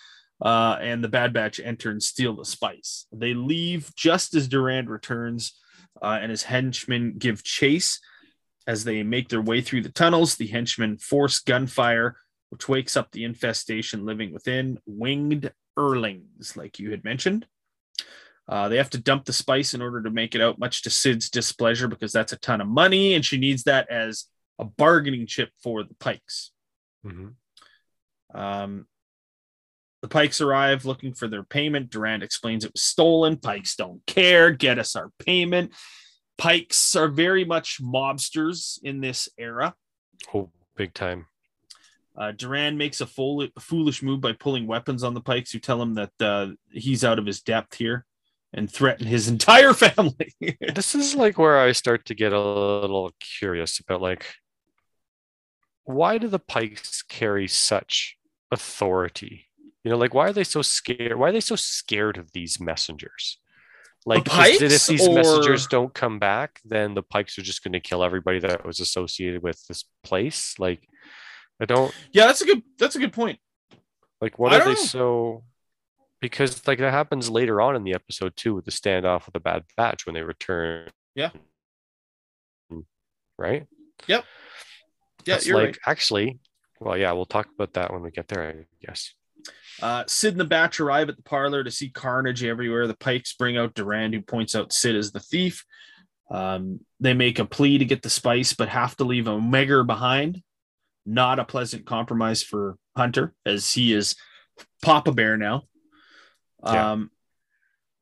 uh, 0.41 0.79
and 0.81 1.03
the 1.03 1.09
Bad 1.09 1.33
Batch 1.33 1.61
enter 1.61 1.91
and 1.91 2.03
steal 2.03 2.37
the 2.37 2.45
spice. 2.45 3.07
They 3.13 3.35
leave 3.35 3.95
just 3.95 4.35
as 4.35 4.49
Durand 4.49 4.89
returns, 4.91 5.59
uh, 6.03 6.19
and 6.21 6.31
his 6.31 6.45
henchmen 6.45 7.19
give 7.19 7.43
chase. 7.43 8.01
As 8.67 8.85
they 8.85 9.03
make 9.03 9.29
their 9.29 9.41
way 9.41 9.61
through 9.61 9.83
the 9.83 9.93
tunnels, 9.93 10.37
the 10.37 10.49
henchmen 10.49 10.99
force 10.99 11.39
gunfire, 11.39 12.17
which 12.51 12.69
wakes 12.69 12.97
up 12.97 13.13
the 13.13 13.25
infestation 13.25 14.05
living 14.05 14.33
within 14.33 14.79
winged 14.87 15.53
Erlings, 15.79 16.57
like 16.57 16.79
you 16.79 16.91
had 16.91 17.05
mentioned. 17.05 17.47
Uh, 18.49 18.69
they 18.69 18.77
have 18.77 18.91
to 18.91 18.99
dump 18.99 19.25
the 19.25 19.33
spice 19.33 19.75
in 19.75 19.83
order 19.83 20.03
to 20.03 20.11
make 20.11 20.35
it 20.35 20.41
out, 20.41 20.59
much 20.59 20.83
to 20.83 20.91
Cid's 20.91 21.29
displeasure, 21.29 21.89
because 21.89 22.13
that's 22.13 22.33
a 22.33 22.39
ton 22.39 22.61
of 22.61 22.69
money, 22.69 23.15
and 23.15 23.25
she 23.25 23.39
needs 23.39 23.65
that 23.65 23.89
as 23.91 24.27
a 24.59 24.65
bargaining 24.65 25.27
chip 25.27 25.51
for 25.63 25.83
the 25.83 25.95
Pykes. 25.95 26.53
Mhm. 27.05 27.35
Um, 28.35 28.87
the 30.03 30.09
Pykes 30.09 30.41
arrive 30.41 30.85
looking 30.85 31.15
for 31.15 31.27
their 31.27 31.43
payment. 31.43 31.91
Durand 31.91 32.23
explains 32.23 32.65
it 32.65 32.73
was 32.73 32.83
stolen. 32.83 33.39
Pykes 33.39 33.77
don't 33.77 34.05
care. 34.07 34.51
Get 34.51 34.79
us 34.79 34.95
our 34.95 35.11
payment. 35.19 35.73
Pykes 36.39 36.95
are 36.95 37.09
very 37.09 37.45
much 37.45 37.83
mobsters 37.83 38.79
in 38.83 39.01
this 39.01 39.29
era. 39.39 39.75
oh, 40.35 40.51
big 40.77 40.93
time. 40.93 41.27
Uh, 42.17 42.33
Durand 42.33 42.79
makes 42.79 43.01
a 43.01 43.07
fool- 43.07 43.49
foolish 43.59 44.03
move 44.03 44.21
by 44.21 44.33
pulling 44.33 44.67
weapons 44.67 45.03
on 45.03 45.15
the 45.15 45.21
Pykes, 45.21 45.51
who 45.53 45.59
tell 45.59 45.81
him 45.81 45.95
that 45.95 46.13
uh, 46.21 46.49
he's 46.71 47.05
out 47.05 47.19
of 47.19 47.27
his 47.27 47.43
depth 47.43 47.75
here 47.75 48.07
and 48.53 48.71
threaten 48.71 49.07
his 49.07 49.29
entire 49.37 49.73
family. 49.73 50.35
this 50.75 50.95
is 50.95 51.15
like 51.15 51.39
where 51.39 51.59
I 51.59 51.73
start 51.73 52.05
to 52.07 52.15
get 52.15 52.33
a 52.33 52.41
little 52.41 53.11
curious 53.21 53.81
about 53.81 54.01
like 54.03 54.27
why 55.87 56.19
do 56.19 56.29
the 56.29 56.39
Pykes 56.39 57.03
carry 57.03 57.49
such 57.49 58.17
authority? 58.51 59.47
You 59.85 59.93
know, 59.93 59.97
like 59.97 60.15
why 60.15 60.29
are 60.29 60.33
they 60.33 60.45
so 60.45 60.63
scared? 60.63 61.17
Why 61.17 61.29
are 61.29 61.33
they 61.33 61.41
so 61.41 61.57
scared 61.57 62.19
of 62.19 62.33
these 62.33 62.61
messengers? 62.61 63.39
Like 64.05 64.29
is 64.49 64.63
if 64.63 64.87
these 64.87 65.09
messengers 65.09 65.67
don't 65.67 65.93
come 65.93 66.19
back, 66.19 66.61
then 66.65 66.95
the 66.95 67.03
Pykes 67.03 67.39
are 67.39 67.43
just 67.43 67.65
going 67.65 67.73
to 67.73 67.81
kill 67.81 68.05
everybody 68.05 68.39
that 68.41 68.65
was 68.65 68.79
associated 68.79 69.43
with 69.43 69.65
this 69.67 69.85
place. 70.05 70.55
Like 70.59 70.89
I 71.61 71.65
don't 71.65 71.93
yeah, 72.13 72.27
that's 72.27 72.41
a 72.41 72.47
good. 72.47 72.63
That's 72.79 72.95
a 72.95 73.01
good 73.01 73.13
point. 73.13 73.39
like 74.21 74.39
what 74.39 74.53
I 74.53 74.59
are 74.59 74.65
they 74.65 74.71
know. 74.71 74.75
so 74.75 75.45
because 76.21 76.67
like 76.67 76.79
that 76.79 76.93
happens 76.93 77.29
later 77.31 77.61
on 77.61 77.77
in 77.77 77.85
the 77.85 77.95
episode 77.95 78.37
too 78.37 78.55
with 78.55 78.65
the 78.65 78.71
standoff 78.71 79.27
with 79.27 79.35
the 79.35 79.41
bad 79.41 79.65
batch 79.77 80.07
when 80.07 80.15
they 80.15 80.23
return. 80.23 80.89
Yeah. 81.15 81.31
Right? 83.39 83.67
Yeah, 85.27 85.39
you're 85.43 85.57
like 85.57 85.67
right. 85.67 85.79
actually, 85.87 86.39
well, 86.81 86.97
yeah, 86.97 87.13
we'll 87.13 87.27
talk 87.27 87.49
about 87.55 87.75
that 87.75 87.93
when 87.93 88.03
we 88.03 88.11
get 88.11 88.29
there, 88.29 88.49
I 88.49 88.87
guess. 88.87 89.13
Uh, 89.83 90.05
Cid 90.07 90.35
and 90.35 90.41
the 90.41 90.47
Batch 90.47 90.81
arrive 90.81 91.09
at 91.09 91.17
the 91.17 91.23
parlor 91.23 91.63
to 91.63 91.71
see 91.71 91.91
carnage 91.91 92.43
everywhere. 92.43 92.87
The 92.87 92.97
Pykes 92.97 93.35
bring 93.35 93.57
out 93.57 93.75
Durand, 93.75 94.15
who 94.15 94.23
points 94.23 94.55
out 94.55 94.73
Cid 94.73 94.97
as 94.97 95.13
the 95.13 95.21
thief. 95.21 95.65
Um, 96.31 96.81
they 96.99 97.15
make 97.15 97.39
a 97.39 97.45
plea 97.45 97.79
to 97.79 97.85
get 97.85 98.03
the 98.03 98.11
spice, 98.11 98.53
but 98.53 98.69
have 98.69 98.97
to 98.97 99.05
leave 99.05 99.29
Omega 99.29 99.85
behind. 99.85 100.43
Not 101.05 101.39
a 101.39 101.45
pleasant 101.45 101.87
compromise 101.87 102.43
for 102.43 102.77
Hunter, 102.97 103.35
as 103.45 103.73
he 103.73 103.93
is 103.93 104.17
Papa 104.83 105.13
Bear 105.13 105.37
now. 105.37 105.63
Yeah. 106.65 106.93
Um, 106.93 107.11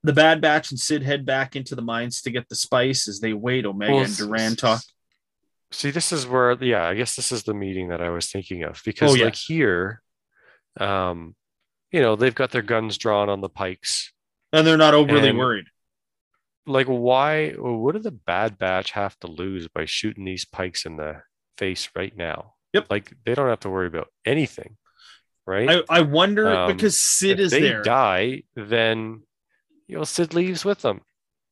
the 0.05 0.13
Bad 0.13 0.41
Batch 0.41 0.71
and 0.71 0.79
Cid 0.79 1.03
head 1.03 1.27
back 1.27 1.57
into 1.57 1.75
the 1.75 1.83
mines 1.83 2.23
to 2.23 2.31
get 2.31 2.49
the 2.49 2.55
spice. 2.55 3.09
As 3.09 3.21
they 3.21 3.33
wait, 3.33 3.67
Omega 3.67 3.93
Well, 3.93 4.05
and 4.05 4.17
Durand 4.17 4.59
talk. 4.59 4.83
See, 5.73 5.91
this 5.91 6.13
is 6.13 6.27
where, 6.27 6.53
yeah, 6.63 6.87
I 6.87 6.95
guess 6.95 7.17
this 7.17 7.33
is 7.33 7.43
the 7.43 7.55
meeting 7.55 7.89
that 7.89 8.01
I 8.01 8.11
was 8.11 8.31
thinking 8.31 8.63
of 8.63 8.81
because, 8.85 9.11
Oh, 9.13 9.15
yeah. 9.15 9.25
like 9.25 9.35
here, 9.35 10.03
um, 10.79 11.35
you 11.91 12.01
know, 12.01 12.17
they've 12.17 12.35
got 12.35 12.51
their 12.51 12.63
guns 12.63 12.97
drawn 12.99 13.29
on 13.29 13.41
the 13.41 13.49
Pykes. 13.49 14.13
And 14.53 14.67
they're 14.67 14.77
not 14.77 14.95
overly 14.95 15.29
And- 15.31 15.39
worried. 15.39 15.67
Like, 16.67 16.87
why? 16.87 17.51
What 17.51 17.93
do 17.93 17.99
the 17.99 18.11
Bad 18.11 18.57
Batch 18.57 18.93
have 18.93 19.19
to 19.21 19.27
lose 19.27 19.69
by 19.69 19.85
shooting 19.85 20.25
these 20.25 20.47
Pykes 20.47 20.87
in 20.87 20.97
the 20.97 21.23
face 21.59 21.91
right 21.95 22.17
now? 22.17 22.55
Yep. 22.73 22.87
Like, 22.89 23.13
they 23.25 23.35
don't 23.35 23.49
have 23.51 23.61
to 23.61 23.71
worry 23.71 23.87
about 23.87 24.09
anything, 24.25 24.79
right? 25.47 25.69
I, 25.91 25.99
I 25.99 26.01
wonder 26.01 26.49
Um, 26.51 26.75
because 26.75 26.99
Cid 26.99 27.39
is 27.39 27.51
there 27.51 27.59
if 27.59 27.63
is 27.65 27.69
they 27.69 27.69
there. 27.69 27.83
die, 27.83 28.43
then 28.57 29.25
you 29.89 29.99
know 29.99 30.05
Cid 30.05 30.33
leaves 30.33 30.65
with 30.65 30.81
them. 30.81 31.03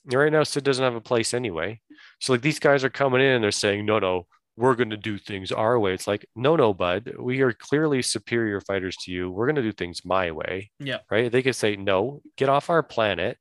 Right 0.06 0.32
now, 0.32 0.44
Cid 0.44 0.64
doesn't 0.64 0.82
have 0.82 0.94
a 0.94 1.00
place 1.02 1.34
anyway. 1.34 1.80
So 2.22 2.32
like 2.32 2.42
these 2.42 2.60
guys 2.60 2.84
are 2.84 2.88
coming 2.88 3.20
in 3.20 3.32
and 3.32 3.42
they're 3.42 3.50
saying, 3.50 3.84
no, 3.84 3.98
no, 3.98 4.28
we're 4.56 4.76
going 4.76 4.90
to 4.90 4.96
do 4.96 5.18
things 5.18 5.50
our 5.50 5.76
way. 5.76 5.92
It's 5.92 6.06
like, 6.06 6.24
no, 6.36 6.54
no, 6.54 6.72
bud, 6.72 7.14
we 7.18 7.40
are 7.40 7.52
clearly 7.52 8.00
superior 8.00 8.60
fighters 8.60 8.96
to 8.98 9.10
you. 9.10 9.28
We're 9.28 9.46
going 9.46 9.56
to 9.56 9.62
do 9.62 9.72
things 9.72 10.04
my 10.04 10.30
way. 10.30 10.70
Yeah. 10.78 10.98
Right. 11.10 11.32
They 11.32 11.42
could 11.42 11.56
say, 11.56 11.74
no, 11.74 12.22
get 12.36 12.48
off 12.48 12.70
our 12.70 12.84
planet. 12.84 13.38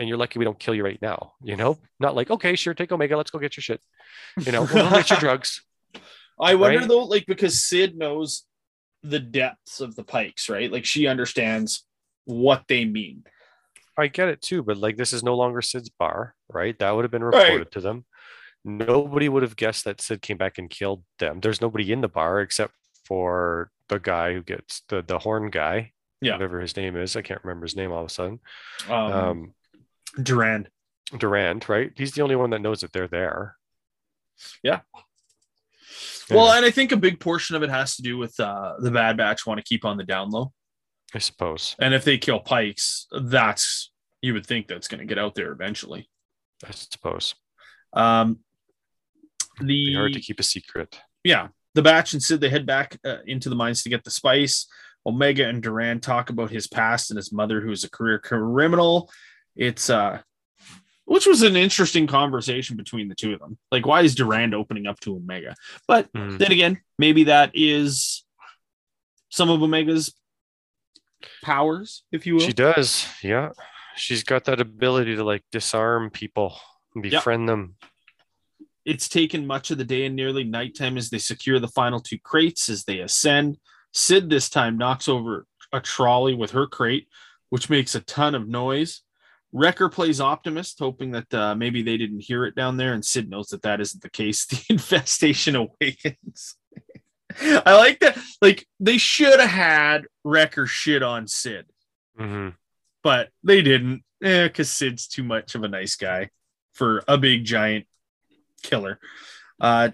And 0.00 0.08
you're 0.08 0.18
lucky 0.18 0.40
we 0.40 0.44
don't 0.44 0.58
kill 0.58 0.74
you 0.74 0.82
right 0.82 1.00
now. 1.00 1.34
You 1.44 1.54
know, 1.54 1.78
not 2.00 2.16
like, 2.16 2.28
okay, 2.28 2.56
sure, 2.56 2.74
take 2.74 2.90
Omega. 2.90 3.16
Let's 3.16 3.30
go 3.30 3.38
get 3.38 3.56
your 3.56 3.62
shit. 3.62 3.80
You 4.44 4.50
know, 4.50 4.62
we'll 4.62 4.90
get 4.90 5.10
your 5.10 5.18
drugs. 5.20 5.62
I 6.40 6.56
wonder 6.56 6.80
right? 6.80 6.88
though, 6.88 7.04
like 7.04 7.26
because 7.26 7.62
Cid 7.62 7.96
knows 7.96 8.42
the 9.04 9.20
depths 9.20 9.80
of 9.80 9.94
the 9.94 10.02
Pykes, 10.02 10.48
right? 10.48 10.72
Like 10.72 10.86
she 10.86 11.06
understands 11.06 11.86
what 12.24 12.64
they 12.66 12.84
mean. 12.84 13.22
I 13.98 14.06
get 14.06 14.28
it 14.28 14.40
too, 14.40 14.62
but 14.62 14.76
like 14.78 14.96
this 14.96 15.12
is 15.12 15.22
no 15.22 15.34
longer 15.34 15.60
Cid's 15.62 15.90
bar, 15.90 16.34
right? 16.48 16.78
That 16.78 16.90
would 16.92 17.04
have 17.04 17.10
been 17.10 17.24
Right. 17.24 17.44
reported 17.44 17.70
to 17.72 17.80
them. 17.80 18.04
Nobody 18.64 19.28
would 19.28 19.42
have 19.42 19.56
guessed 19.56 19.84
that 19.84 20.00
Cid 20.00 20.22
came 20.22 20.36
back 20.38 20.56
and 20.58 20.70
killed 20.70 21.04
them. 21.18 21.40
There's 21.40 21.60
nobody 21.60 21.92
in 21.92 22.00
the 22.00 22.08
bar 22.08 22.40
except 22.40 22.74
for 23.04 23.70
the 23.88 23.98
guy 23.98 24.32
who 24.34 24.42
gets 24.42 24.82
the 24.88 25.02
the 25.02 25.18
horn 25.18 25.50
guy, 25.50 25.92
Yeah. 26.20 26.32
whatever 26.34 26.60
his 26.60 26.76
name 26.76 26.96
is. 26.96 27.16
I 27.16 27.22
can't 27.22 27.42
remember 27.44 27.64
his 27.66 27.76
name 27.76 27.90
all 27.92 28.00
of 28.00 28.06
a 28.06 28.10
sudden. 28.10 28.40
Um, 28.88 29.12
Um, 29.12 29.54
Durand. 30.22 30.68
Durand, 31.18 31.68
right? 31.68 31.92
He's 31.96 32.12
the 32.12 32.22
only 32.22 32.36
one 32.36 32.50
that 32.50 32.60
knows 32.60 32.80
that 32.80 32.92
they're 32.92 33.08
there. 33.08 33.56
Yeah. 34.62 34.80
Yeah, 36.30 36.36
Well, 36.36 36.52
and 36.52 36.64
I 36.64 36.70
think 36.70 36.92
a 36.92 36.96
big 36.96 37.20
portion 37.20 37.56
of 37.56 37.62
it 37.62 37.68
has 37.70 37.96
to 37.96 38.02
do 38.02 38.16
with 38.16 38.38
uh, 38.40 38.74
the 38.78 38.90
Bad 38.90 39.16
Batch 39.18 39.44
want 39.46 39.58
to 39.58 39.64
keep 39.64 39.84
on 39.84 39.96
the 39.98 40.04
down 40.04 40.30
low, 40.30 40.52
I 41.14 41.18
suppose. 41.18 41.76
and 41.78 41.92
if 41.94 42.04
they 42.04 42.18
kill 42.18 42.40
Pykes, 42.40 43.06
that's 43.22 43.90
you 44.22 44.32
would 44.34 44.46
think 44.46 44.66
that's 44.68 44.88
going 44.88 45.00
to 45.00 45.06
get 45.06 45.18
out 45.18 45.34
there 45.34 45.50
eventually. 45.52 46.08
I 46.64 46.70
suppose. 46.70 47.34
Um, 47.92 48.38
Be 49.64 49.94
hard 49.94 50.12
to 50.14 50.20
keep 50.20 50.40
a 50.40 50.42
secret. 50.44 51.00
yeah, 51.24 51.48
the 51.74 51.82
Batch 51.82 52.12
and 52.12 52.22
Cid 52.22 52.40
they 52.40 52.48
head 52.48 52.66
back 52.66 52.98
uh, 53.04 53.18
into 53.26 53.48
the 53.48 53.54
mines 53.56 53.82
to 53.82 53.88
get 53.90 54.04
the 54.04 54.10
spice. 54.10 54.66
Omega 55.04 55.48
and 55.48 55.60
Durand 55.62 56.02
talk 56.02 56.30
about 56.30 56.50
his 56.50 56.68
past 56.68 57.10
and 57.10 57.16
his 57.16 57.32
mother, 57.32 57.60
who's 57.60 57.82
a 57.84 57.90
career 57.90 58.18
criminal. 58.20 59.10
It's 59.56 59.90
uh, 59.90 60.20
which 61.04 61.26
was 61.26 61.42
an 61.42 61.56
interesting 61.56 62.06
conversation 62.06 62.76
between 62.76 63.08
the 63.08 63.14
two 63.16 63.32
of 63.34 63.40
them. 63.40 63.58
Like, 63.72 63.84
why 63.84 64.02
is 64.02 64.14
Durand 64.14 64.54
opening 64.54 64.86
up 64.86 65.00
to 65.00 65.16
Omega? 65.16 65.54
But 65.88 66.10
Mm. 66.12 66.38
then 66.38 66.52
again, 66.52 66.80
maybe 66.98 67.24
that 67.24 67.50
is 67.54 68.24
some 69.28 69.50
of 69.50 69.60
Omega's 69.62 70.14
powers, 71.42 72.04
if 72.12 72.26
you 72.26 72.34
will. 72.34 72.40
She 72.42 72.52
does. 72.52 73.06
Yeah. 73.22 73.50
She's 73.96 74.24
got 74.24 74.44
that 74.44 74.60
ability 74.60 75.16
to 75.16 75.24
like 75.24 75.42
disarm 75.52 76.10
people 76.10 76.56
and 76.94 77.04
Yep. 77.04 77.12
befriend 77.12 77.48
them. 77.48 77.76
It's 78.84 79.08
taken 79.08 79.46
much 79.46 79.70
of 79.70 79.78
the 79.78 79.84
day 79.84 80.06
and 80.06 80.16
nearly 80.16 80.44
nighttime 80.44 80.96
as 80.96 81.10
they 81.10 81.18
secure 81.18 81.60
the 81.60 81.68
final 81.68 82.00
two 82.00 82.18
crates 82.18 82.68
as 82.68 82.84
they 82.84 82.98
ascend. 83.00 83.58
Cid 83.92 84.28
this 84.28 84.48
time 84.50 84.76
knocks 84.76 85.08
over 85.08 85.46
a 85.72 85.80
trolley 85.80 86.34
with 86.34 86.50
her 86.52 86.66
crate, 86.66 87.06
which 87.50 87.70
makes 87.70 87.94
a 87.94 88.00
ton 88.00 88.34
of 88.34 88.48
noise. 88.48 89.02
Wrecker 89.52 89.88
plays 89.90 90.20
optimist, 90.20 90.78
hoping 90.78 91.10
that 91.12 91.32
uh, 91.34 91.54
maybe 91.54 91.82
they 91.82 91.98
didn't 91.98 92.20
hear 92.20 92.44
it 92.46 92.54
down 92.54 92.78
there, 92.78 92.94
and 92.94 93.04
Sid 93.04 93.28
knows 93.28 93.48
that 93.48 93.62
that 93.62 93.80
isn't 93.80 94.02
the 94.02 94.10
case. 94.10 94.46
The 94.50 94.64
infestation 94.70 95.54
awakens. 95.56 96.56
I 97.66 97.76
like 97.76 98.00
that. 98.00 98.18
Like 98.40 98.66
they 98.80 98.98
should 98.98 99.40
have 99.40 99.50
had 99.50 100.06
Wrecker 100.24 100.66
shit 100.66 101.02
on 101.02 101.26
Cid, 101.28 101.66
hmm 102.16 102.50
but 103.02 103.30
they 103.42 103.62
didn't. 103.62 104.02
Eh, 104.22 104.46
because 104.46 104.70
Cid's 104.70 105.08
too 105.08 105.24
much 105.24 105.54
of 105.56 105.64
a 105.64 105.68
nice 105.68 105.96
guy 105.96 106.30
for 106.72 107.02
a 107.08 107.18
big 107.18 107.44
giant 107.44 107.86
killer. 108.62 108.98
Uh 109.60 109.90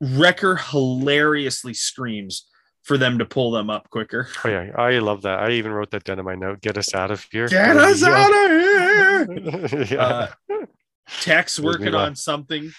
Wrecker 0.00 0.56
hilariously 0.56 1.74
screams 1.74 2.48
for 2.82 2.98
them 2.98 3.18
to 3.18 3.24
pull 3.24 3.52
them 3.52 3.70
up 3.70 3.88
quicker. 3.90 4.26
Oh 4.44 4.48
yeah, 4.48 4.70
I 4.76 4.98
love 4.98 5.22
that. 5.22 5.38
I 5.38 5.50
even 5.52 5.70
wrote 5.72 5.90
that 5.92 6.02
down 6.04 6.18
in 6.18 6.24
my 6.24 6.34
note. 6.34 6.60
Get 6.60 6.76
us 6.76 6.94
out 6.94 7.10
of 7.12 7.24
here. 7.30 7.46
Get 7.48 7.76
us 7.76 8.02
Yeah. 8.02 8.08
out 8.08 9.30
of 9.30 9.30
here. 9.70 9.84
yeah. 9.96 10.02
Uh, 10.02 10.28
Tech's 11.20 11.60
working 11.60 11.94
on 11.94 12.16
something 12.16 12.72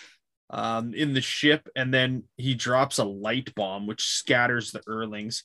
um, 0.53 0.93
in 0.93 1.13
the 1.13 1.21
ship, 1.21 1.67
and 1.75 1.91
then 1.91 2.23
he 2.37 2.53
drops 2.53 2.99
a 2.99 3.03
light 3.03 3.53
bomb, 3.55 3.87
which 3.87 4.05
scatters 4.05 4.71
the 4.71 4.81
Erlings. 4.87 5.41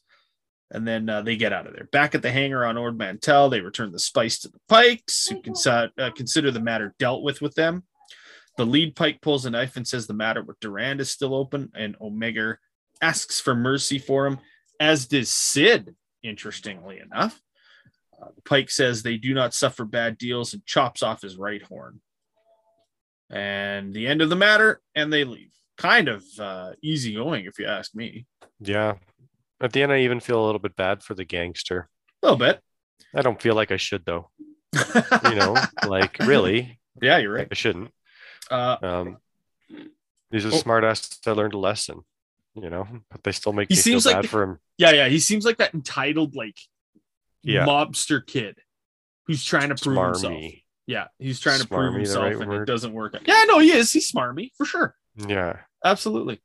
And 0.71 0.87
then 0.87 1.09
uh, 1.09 1.23
they 1.23 1.37
get 1.37 1.55
out 1.55 1.67
of 1.67 1.73
there. 1.73 1.89
Back 1.91 2.15
at 2.15 2.21
the 2.21 2.31
hangar 2.31 2.63
on 2.67 2.77
Ord 2.77 2.99
Mantell, 2.99 3.49
they 3.49 3.61
return 3.61 3.91
the 3.91 3.99
spice 3.99 4.39
to 4.41 4.49
the 4.49 4.61
Pykes, 4.69 5.27
who 5.27 5.41
cons- 5.41 5.67
uh, 5.67 5.89
consider 6.15 6.51
the 6.51 6.61
matter 6.61 6.95
dealt 6.99 7.23
with 7.23 7.41
with 7.41 7.55
them. 7.55 7.85
The 8.59 8.67
lead 8.67 8.95
Pyke 8.95 9.23
pulls 9.23 9.47
a 9.47 9.51
knife 9.51 9.79
and 9.79 9.89
says 9.89 10.07
the 10.07 10.13
matter 10.13 10.43
with 10.43 10.61
Durand 10.61 11.01
is 11.01 11.11
still 11.11 11.35
open, 11.35 11.71
and 11.75 11.97
Omega 12.03 12.59
asks 13.01 13.41
for 13.41 13.55
mercy 13.55 13.99
for 13.99 14.27
him, 14.27 14.39
as 14.79 15.07
does 15.07 15.31
Cid, 15.31 15.95
interestingly 16.23 16.99
enough. 16.99 17.41
Uh, 18.21 18.29
Pyke 18.45 18.71
says 18.71 19.03
they 19.03 19.17
do 19.17 19.33
not 19.33 19.55
suffer 19.55 19.87
bad 19.87 20.19
deals 20.19 20.53
and 20.53 20.67
chops 20.67 21.03
off 21.03 21.23
his 21.23 21.39
right 21.39 21.63
horn. 21.63 22.03
And 23.31 23.93
the 23.93 24.07
end 24.07 24.23
of 24.23 24.31
the 24.31 24.37
matter, 24.37 24.81
and 24.95 25.13
they 25.13 25.25
leave. 25.25 25.51
Kind 25.77 26.09
of 26.09 26.25
uh, 26.41 26.73
easy 26.83 27.15
going, 27.15 27.45
if 27.45 27.59
you 27.59 27.67
ask 27.67 27.95
me. 27.95 28.27
yeah. 28.61 28.95
At 29.61 29.73
the 29.73 29.83
end, 29.83 29.93
I 29.93 30.01
even 30.03 30.21
feel 30.21 30.43
a 30.43 30.47
little 30.47 30.61
bit 30.61 30.77
bad 30.77 31.03
for 31.03 31.15
the 31.15 31.25
gangster. 31.25 31.89
A 32.23 32.27
little 32.27 32.39
bit. 32.39 32.61
I 33.15 33.23
don't 33.23 33.43
feel 33.43 33.55
like 33.57 33.73
I 33.73 33.77
should 33.77 34.05
though. 34.05 34.31
You 35.25 35.35
know, 35.35 35.57
like 35.87 36.19
really, 36.21 36.79
yeah, 37.03 37.19
you're 37.19 37.33
right. 37.35 37.49
I 37.51 37.55
shouldn't. 37.55 37.91
Uh, 38.51 38.77
Um, 38.83 39.17
he's 40.31 40.45
a 40.45 40.49
Oh. 40.49 40.59
smart 40.59 40.85
ass 40.85 41.09
that 41.25 41.35
learned 41.35 41.55
a 41.55 41.59
lesson. 41.59 42.03
You 42.55 42.71
know, 42.71 42.87
but 43.11 43.23
they 43.25 43.33
still 43.33 43.53
make 43.53 43.69
He 43.69 43.75
me 43.77 43.81
feel 43.83 44.01
like 44.05 44.15
bad 44.17 44.25
the- 44.25 44.29
for 44.29 44.43
him. 44.45 44.59
yeah, 44.79 44.91
yeah. 44.93 45.09
He 45.09 45.19
seems 45.19 45.45
like 45.45 45.57
that 45.59 45.75
entitled, 45.75 46.35
like, 46.37 46.59
Yeah. 47.43 47.65
mobster 47.67 48.25
kid 48.25 48.59
who's 49.27 49.45
trying 49.45 49.69
to 49.71 49.75
prove 49.75 49.97
himself. 50.05 50.35
Yeah, 50.89 51.09
he's 51.19 51.39
trying 51.39 51.61
to 51.61 51.69
prove 51.69 51.93
Smarmy 51.93 51.97
himself, 51.97 52.25
right 52.25 52.41
and 52.41 52.53
it 52.55 52.65
doesn't 52.65 52.95
work. 52.95 53.15
Yeah, 53.27 53.45
no, 53.47 53.59
he 53.59 53.71
is. 53.73 53.93
He's 53.93 54.11
smarmy 54.11 54.51
for 54.57 54.65
sure. 54.65 54.95
Yeah. 55.17 55.59
Absolutely. 55.85 56.41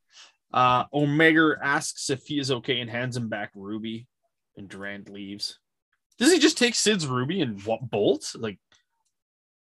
Uh, 0.54 0.84
Omega 0.94 1.56
asks 1.64 2.10
if 2.10 2.28
he 2.28 2.40
is 2.40 2.52
okay 2.52 2.82
and 2.82 2.90
hands 2.90 3.16
him 3.16 3.30
back 3.30 3.52
Ruby, 3.56 4.06
and 4.58 4.68
Durand 4.68 5.10
leaves. 5.10 5.60
Does 6.20 6.30
he 6.32 6.40
just 6.40 6.58
take 6.58 6.76
Cid's 6.76 7.08
Ruby 7.08 7.40
and 7.42 7.64
what 7.64 7.90
bolt? 7.90 8.36
Like, 8.36 8.60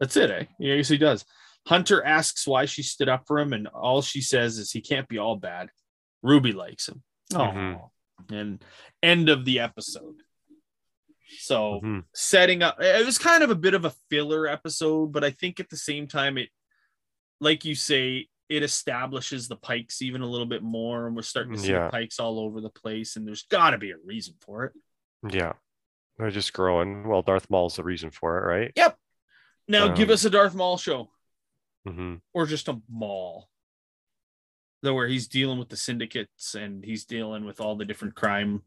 that's 0.00 0.16
it, 0.16 0.30
eh? 0.30 0.44
Yeah, 0.58 0.74
yes, 0.76 0.88
he 0.88 0.96
does. 0.96 1.26
Hunter 1.66 2.02
asks 2.02 2.46
why 2.46 2.64
she 2.64 2.82
stood 2.82 3.10
up 3.10 3.24
for 3.26 3.38
him, 3.38 3.52
and 3.52 3.68
all 3.68 4.00
she 4.00 4.22
says 4.22 4.56
is 4.58 4.72
he 4.72 4.80
can't 4.80 5.08
be 5.08 5.18
all 5.18 5.36
bad. 5.36 5.68
Ruby 6.22 6.52
likes 6.52 6.88
him. 6.88 7.02
Oh, 7.34 7.38
Mhm. 7.38 7.90
and 8.30 8.64
end 9.02 9.28
of 9.28 9.44
the 9.44 9.60
episode. 9.60 10.16
So 11.38 11.80
Mhm. 11.82 12.04
setting 12.14 12.62
up 12.62 12.80
it 12.80 13.04
was 13.04 13.18
kind 13.18 13.42
of 13.42 13.50
a 13.50 13.54
bit 13.54 13.74
of 13.74 13.84
a 13.84 13.90
filler 14.10 14.46
episode 14.46 15.12
but 15.12 15.24
i 15.24 15.30
think 15.30 15.58
at 15.60 15.68
the 15.70 15.76
same 15.76 16.06
time 16.06 16.38
it 16.38 16.48
like 17.40 17.64
you 17.64 17.74
say 17.74 18.28
it 18.48 18.62
establishes 18.62 19.48
the 19.48 19.56
Pykes 19.56 20.02
even 20.02 20.20
a 20.20 20.26
little 20.26 20.46
bit 20.46 20.62
more 20.62 21.06
and 21.06 21.16
we're 21.16 21.22
starting 21.22 21.54
to 21.54 21.58
see 21.58 21.70
Yeah. 21.70 21.86
the 21.86 21.90
Pykes 21.90 22.20
all 22.20 22.38
over 22.38 22.60
the 22.60 22.68
place 22.70 23.16
and 23.16 23.26
there's 23.26 23.44
got 23.44 23.70
to 23.70 23.78
be 23.78 23.90
a 23.90 23.96
reason 24.04 24.34
for 24.40 24.64
it 24.64 24.72
Yeah. 25.28 25.54
They're 26.18 26.30
just 26.30 26.52
growing. 26.52 27.08
Well, 27.08 27.22
Darth 27.22 27.50
Maul's 27.50 27.74
the 27.76 27.82
reason 27.82 28.10
for 28.10 28.38
it, 28.38 28.46
right? 28.46 28.72
yep 28.76 28.96
now 29.66 29.88
give 29.94 30.10
Um, 30.10 30.14
us 30.14 30.24
a 30.26 30.30
darth 30.30 30.54
maul 30.54 30.76
show 30.78 31.10
hmm 31.86 32.16
or 32.32 32.46
just 32.46 32.68
a 32.68 32.80
Maul 32.88 33.48
though 34.82 34.94
where 34.94 35.08
he's 35.08 35.26
dealing 35.26 35.58
with 35.58 35.70
the 35.70 35.76
syndicates 35.76 36.54
and 36.54 36.84
he's 36.84 37.04
dealing 37.06 37.44
with 37.46 37.60
all 37.60 37.74
the 37.76 37.84
different 37.86 38.14
crime 38.14 38.62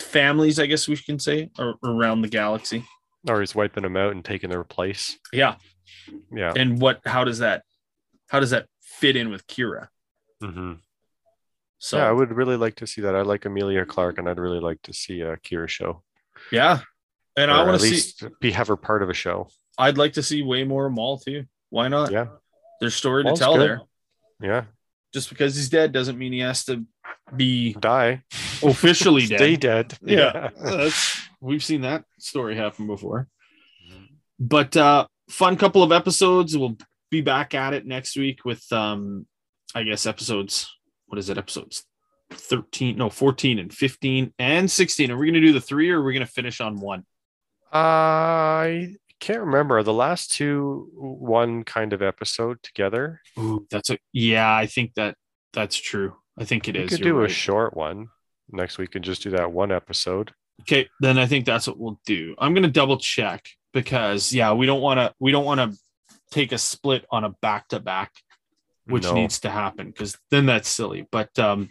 families 0.00 0.58
i 0.58 0.66
guess 0.66 0.88
we 0.88 0.96
can 0.96 1.18
say 1.18 1.50
ar- 1.58 1.74
around 1.84 2.22
the 2.22 2.28
galaxy 2.28 2.84
Or 3.28 3.40
he's 3.40 3.54
wiping 3.54 3.82
them 3.82 3.96
out 3.96 4.12
and 4.12 4.24
taking 4.24 4.50
their 4.50 4.64
place. 4.64 5.18
yeah 5.32 5.56
Yeah. 6.32 6.52
and 6.56 6.80
what 6.80 7.00
how 7.04 7.24
does 7.24 7.38
that 7.40 7.62
how 8.28 8.40
does 8.40 8.50
that 8.50 8.66
fit 8.80 9.16
in 9.16 9.30
with 9.30 9.46
Qi'ra 9.46 9.88
Mm-hmm. 10.42 10.72
so 11.78 11.98
yeah, 11.98 12.08
I 12.08 12.12
would 12.12 12.32
really 12.32 12.56
like 12.56 12.76
to 12.76 12.86
see 12.86 13.02
that. 13.02 13.14
I 13.14 13.20
like 13.22 13.44
Emilia 13.44 13.84
Clarke, 13.84 14.16
and 14.18 14.26
I'd 14.28 14.38
really 14.38 14.60
like 14.60 14.80
to 14.82 14.92
see 14.94 15.20
a 15.20 15.36
Qi'ra 15.36 15.68
show. 15.68 16.02
Yeah. 16.50 16.80
And 17.36 17.50
I 17.50 17.62
want 17.64 17.78
to 17.80 17.86
see 17.86 18.26
be 18.40 18.50
have 18.52 18.68
her 18.68 18.76
part 18.76 19.02
of 19.02 19.10
a 19.10 19.14
show. 19.14 19.48
I'd 19.76 19.98
like 19.98 20.14
to 20.14 20.22
see 20.22 20.42
way 20.42 20.64
more 20.64 20.88
Maul 20.88 21.18
too. 21.18 21.44
Why 21.68 21.88
not? 21.88 22.10
Yeah. 22.10 22.26
There's 22.80 22.94
story 22.94 23.22
Maul's 23.22 23.38
to 23.38 23.44
tell 23.44 23.56
good. 23.56 23.68
there. 23.68 23.80
Yeah. 24.42 24.64
Just 25.12 25.28
because 25.28 25.54
he's 25.56 25.68
dead 25.68 25.92
doesn't 25.92 26.16
mean 26.18 26.32
he 26.32 26.40
has 26.40 26.64
to 26.64 26.84
be 27.34 27.74
Die. 27.74 28.22
officially 28.62 29.26
Stay 29.26 29.56
dead. 29.56 29.88
dead. 29.88 29.98
Yeah. 30.02 30.90
We've 31.40 31.64
seen 31.64 31.82
that 31.82 32.04
story 32.18 32.56
happen 32.56 32.86
before. 32.86 33.28
But 34.38 34.76
uh 34.76 35.06
fun 35.28 35.56
couple 35.56 35.82
of 35.82 35.92
episodes. 35.92 36.56
We'll 36.56 36.76
be 37.10 37.20
back 37.20 37.54
at 37.54 37.72
it 37.74 37.86
next 37.86 38.16
week 38.16 38.44
with 38.44 38.64
um 38.72 39.26
I 39.74 39.82
guess 39.84 40.06
episodes 40.06 40.68
what 41.06 41.18
is 41.18 41.28
it? 41.28 41.38
Episodes 41.38 41.84
13, 42.32 42.96
no 42.96 43.10
14 43.10 43.58
and 43.58 43.72
15 43.72 44.32
and 44.38 44.70
16. 44.70 45.10
Are 45.10 45.16
we 45.16 45.26
gonna 45.26 45.40
do 45.40 45.52
the 45.52 45.60
three 45.60 45.90
or 45.90 46.00
are 46.00 46.04
we 46.04 46.12
gonna 46.12 46.26
finish 46.26 46.60
on 46.60 46.80
one? 46.80 47.04
I 47.72 48.96
can't 49.20 49.40
remember 49.40 49.82
the 49.82 49.92
last 49.92 50.32
two 50.32 50.88
one 50.94 51.62
kind 51.64 51.92
of 51.92 52.02
episode 52.02 52.62
together. 52.62 53.20
Ooh, 53.38 53.66
that's 53.70 53.90
a 53.90 53.98
yeah, 54.12 54.52
I 54.54 54.66
think 54.66 54.94
that 54.94 55.16
that's 55.52 55.76
true. 55.76 56.14
I 56.40 56.44
think 56.44 56.66
it 56.68 56.74
We 56.74 56.82
is. 56.82 56.90
could 56.90 57.00
You're 57.00 57.20
do 57.20 57.24
a 57.24 57.28
short 57.28 57.76
one 57.76 58.08
next 58.50 58.78
week 58.78 58.94
and 58.96 59.04
just 59.04 59.22
do 59.22 59.30
that 59.30 59.52
one 59.52 59.70
episode. 59.70 60.32
Okay, 60.62 60.88
then 61.00 61.18
I 61.18 61.26
think 61.26 61.44
that's 61.46 61.66
what 61.66 61.78
we'll 61.78 62.00
do. 62.06 62.34
I'm 62.38 62.54
gonna 62.54 62.68
double 62.68 62.96
check 62.98 63.44
because 63.72 64.32
yeah, 64.32 64.52
we 64.52 64.66
don't 64.66 64.80
want 64.80 64.98
to 64.98 65.14
we 65.20 65.30
don't 65.32 65.44
want 65.44 65.60
to 65.60 65.78
take 66.30 66.52
a 66.52 66.58
split 66.58 67.04
on 67.10 67.24
a 67.24 67.30
back 67.42 67.68
to 67.68 67.80
back, 67.80 68.12
which 68.86 69.04
No. 69.04 69.14
needs 69.14 69.40
to 69.40 69.50
happen 69.50 69.86
because 69.88 70.16
then 70.30 70.46
that's 70.46 70.68
silly. 70.68 71.06
But 71.12 71.38
um, 71.38 71.68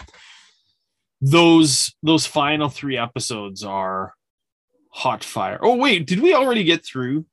those 1.21 1.93
those 2.03 2.25
final 2.25 2.69
three 2.69 2.97
episodes 2.97 3.63
are 3.63 4.13
hot 4.91 5.23
fire. 5.23 5.59
Oh 5.61 5.75
wait, 5.75 6.07
did 6.07 6.19
we 6.19 6.33
already 6.33 6.63
get 6.63 6.85
through 6.85 7.25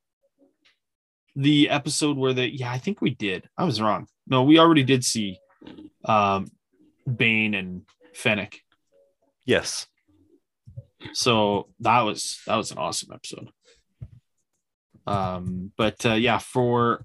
the 1.35 1.69
episode 1.71 2.17
where 2.17 2.33
the 2.33 2.49
yeah? 2.49 2.71
I 2.73 2.79
think 2.79 3.01
we 3.01 3.11
did. 3.11 3.49
I 3.57 3.65
was 3.65 3.81
wrong. 3.81 4.07
No, 4.27 4.43
we 4.43 4.59
already 4.59 4.83
did 4.83 5.05
see 5.05 5.39
um, 6.05 6.49
Bane 7.07 7.55
and 7.55 7.83
Fennec. 8.15 8.61
Yes. 9.45 9.87
so 11.13 11.69
that 11.81 12.01
was 12.03 12.41
that 12.47 12.57
was 12.57 12.71
an 12.73 12.79
awesome 12.79 13.13
episode. 13.13 13.51
Um 15.07 15.73
but 15.77 16.05
uh 16.05 16.15
yeah 16.15 16.39
for 16.39 17.05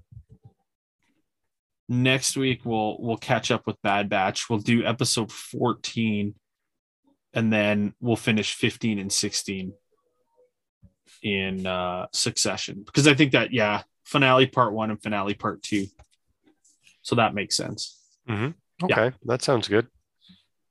next 1.88 2.36
week 2.36 2.62
we'll 2.64 2.96
we'll 3.00 3.16
catch 3.16 3.50
up 3.50 3.66
with 3.66 3.80
bad 3.82 4.08
batch. 4.08 4.48
We'll 4.50 4.58
do 4.58 4.84
episode 4.84 5.30
14 5.30 6.34
and 7.34 7.52
then 7.52 7.94
we'll 8.00 8.16
finish 8.16 8.54
15 8.54 8.98
and 8.98 9.12
16 9.12 9.72
in 11.22 11.66
uh 11.66 12.06
succession. 12.12 12.82
Because 12.84 13.06
i 13.06 13.14
think 13.14 13.32
that 13.32 13.52
yeah 13.52 13.82
finale 14.04 14.46
part 14.46 14.72
one 14.72 14.90
and 14.90 15.00
finale 15.02 15.34
part 15.34 15.62
two. 15.62 15.86
So 17.02 17.16
that 17.16 17.34
makes 17.34 17.56
sense 17.56 17.98
Okay. 18.84 19.12
That 19.24 19.42
sounds 19.42 19.68
good. 19.68 19.86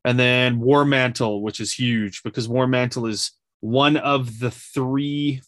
and 0.06 0.18
then 0.20 0.60
War 0.60 0.84
Mantel, 0.86 1.42
which 1.42 1.60
is 1.60 1.74
huge 1.74 2.24
because 2.24 2.48
War 2.50 2.68
Mantel 2.68 3.06
is 3.06 3.32
one 3.60 3.98
of 3.98 4.40
the 4.40 4.50
three. 4.52 5.42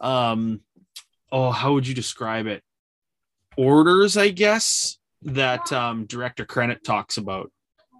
Um, 0.00 0.60
oh, 1.30 1.50
how 1.50 1.74
would 1.74 1.86
you 1.86 1.94
describe 1.94 2.46
it? 2.46 2.62
Orders, 3.56 4.16
I 4.16 4.30
guess, 4.30 4.96
that 5.22 5.70
um, 5.72 6.06
director 6.06 6.44
Krennic 6.46 6.82
talks 6.82 7.16
about 7.18 7.52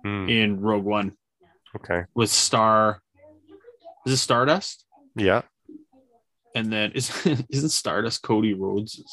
Hmm, 0.02 0.28
in 0.28 0.60
Rogue 0.60 0.84
One 0.84 1.12
Okay. 1.76 2.02
with 2.14 2.30
Star. 2.30 3.00
Is 4.06 4.14
it 4.14 4.16
Stardust? 4.16 4.84
Yeah. 5.14 5.42
And 6.56 6.72
then 6.72 6.92
is 6.92 7.10
isn't 7.50 7.68
Stardust 7.70 8.22
Cody 8.22 8.54
Rhodes' 8.54 9.04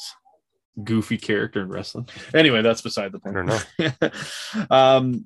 goofy 0.82 1.16
character 1.18 1.62
in 1.62 1.68
wrestling? 1.68 2.08
Anyway, 2.34 2.62
that's 2.62 2.82
beside 2.82 3.12
the 3.12 3.18
point. 3.18 3.36
I 3.36 3.42
don't 3.44 4.10
know. 4.60 4.70
um 4.70 5.24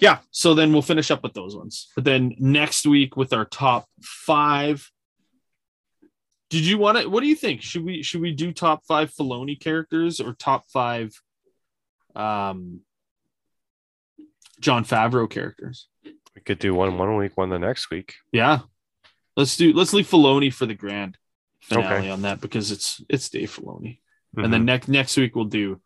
yeah 0.00 0.18
so 0.30 0.54
then 0.54 0.72
we'll 0.72 0.80
finish 0.80 1.10
up 1.10 1.22
with 1.22 1.34
those 1.34 1.54
ones 1.54 1.88
but 1.94 2.04
then 2.04 2.34
next 2.38 2.86
week 2.86 3.14
with 3.14 3.34
our 3.34 3.44
top 3.44 3.84
five 4.02 4.90
did 6.48 6.64
you 6.64 6.78
want 6.78 6.96
to 6.96 7.06
what 7.08 7.20
do 7.20 7.26
you 7.26 7.34
think 7.34 7.60
should 7.60 7.84
we 7.84 8.02
should 8.02 8.22
we 8.22 8.32
do 8.32 8.52
top 8.52 8.84
five 8.86 9.12
Filoni 9.12 9.58
characters 9.60 10.18
or 10.18 10.32
top 10.32 10.64
five 10.70 11.20
um 12.14 12.80
Jon 14.60 14.84
Favreau 14.84 15.28
characters. 15.28 15.88
We 16.04 16.40
could 16.44 16.58
do 16.58 16.74
one 16.74 16.96
one 16.98 17.16
week, 17.16 17.36
one 17.36 17.50
the 17.50 17.58
next 17.58 17.90
week. 17.90 18.14
Yeah. 18.32 18.60
Let's 19.36 19.56
do 19.56 19.72
let's 19.72 19.92
leave 19.92 20.06
Filoni 20.08 20.52
for 20.52 20.66
the 20.66 20.74
grand 20.74 21.18
finale 21.60 21.86
Okay. 21.98 22.10
on 22.10 22.22
that 22.22 22.40
because 22.40 22.70
it's 22.70 23.02
it's 23.08 23.28
Dave 23.28 23.54
Filoni. 23.54 23.98
Mhm. 24.36 24.44
And 24.44 24.52
then 24.52 24.64
next 24.64 24.88
next 24.88 25.16
week 25.16 25.34
we'll 25.34 25.46
do 25.46 25.80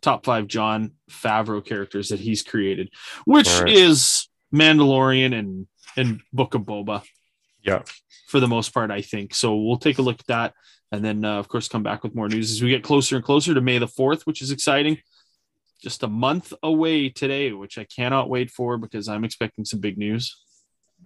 top 0.00 0.24
five 0.24 0.46
Jon 0.46 0.92
Favreau 1.10 1.64
characters 1.64 2.08
that 2.08 2.20
he's 2.20 2.42
created, 2.42 2.90
which 3.24 3.48
right. 3.48 3.68
is 3.72 4.28
Mandalorian 4.54 5.38
and 5.38 5.66
and 5.96 6.20
Book 6.32 6.54
of 6.54 6.62
Boba 6.62 7.02
yeah, 7.62 7.82
for 8.28 8.40
the 8.40 8.48
most 8.48 8.72
part, 8.74 8.90
I 8.90 9.02
think. 9.02 9.34
So 9.34 9.56
we'll 9.56 9.76
take 9.78 9.98
a 9.98 10.02
look 10.02 10.18
at 10.20 10.26
that, 10.26 10.54
and 10.90 11.04
then 11.04 11.24
uh, 11.24 11.38
of 11.38 11.48
course 11.48 11.68
come 11.68 11.82
back 11.82 12.02
with 12.02 12.14
more 12.14 12.28
news 12.28 12.50
as 12.50 12.62
we 12.62 12.70
get 12.70 12.82
closer 12.82 13.16
and 13.16 13.24
closer 13.24 13.54
to 13.54 13.60
May 13.60 13.78
the 13.78 13.86
fourth, 13.86 14.26
which 14.26 14.42
is 14.42 14.50
exciting. 14.50 14.98
Just 15.82 16.02
a 16.02 16.08
month 16.08 16.52
away 16.62 17.08
today, 17.08 17.52
which 17.52 17.76
I 17.76 17.84
cannot 17.84 18.28
wait 18.30 18.50
for 18.50 18.78
because 18.78 19.08
I'm 19.08 19.24
expecting 19.24 19.64
some 19.64 19.80
big 19.80 19.98
news 19.98 20.36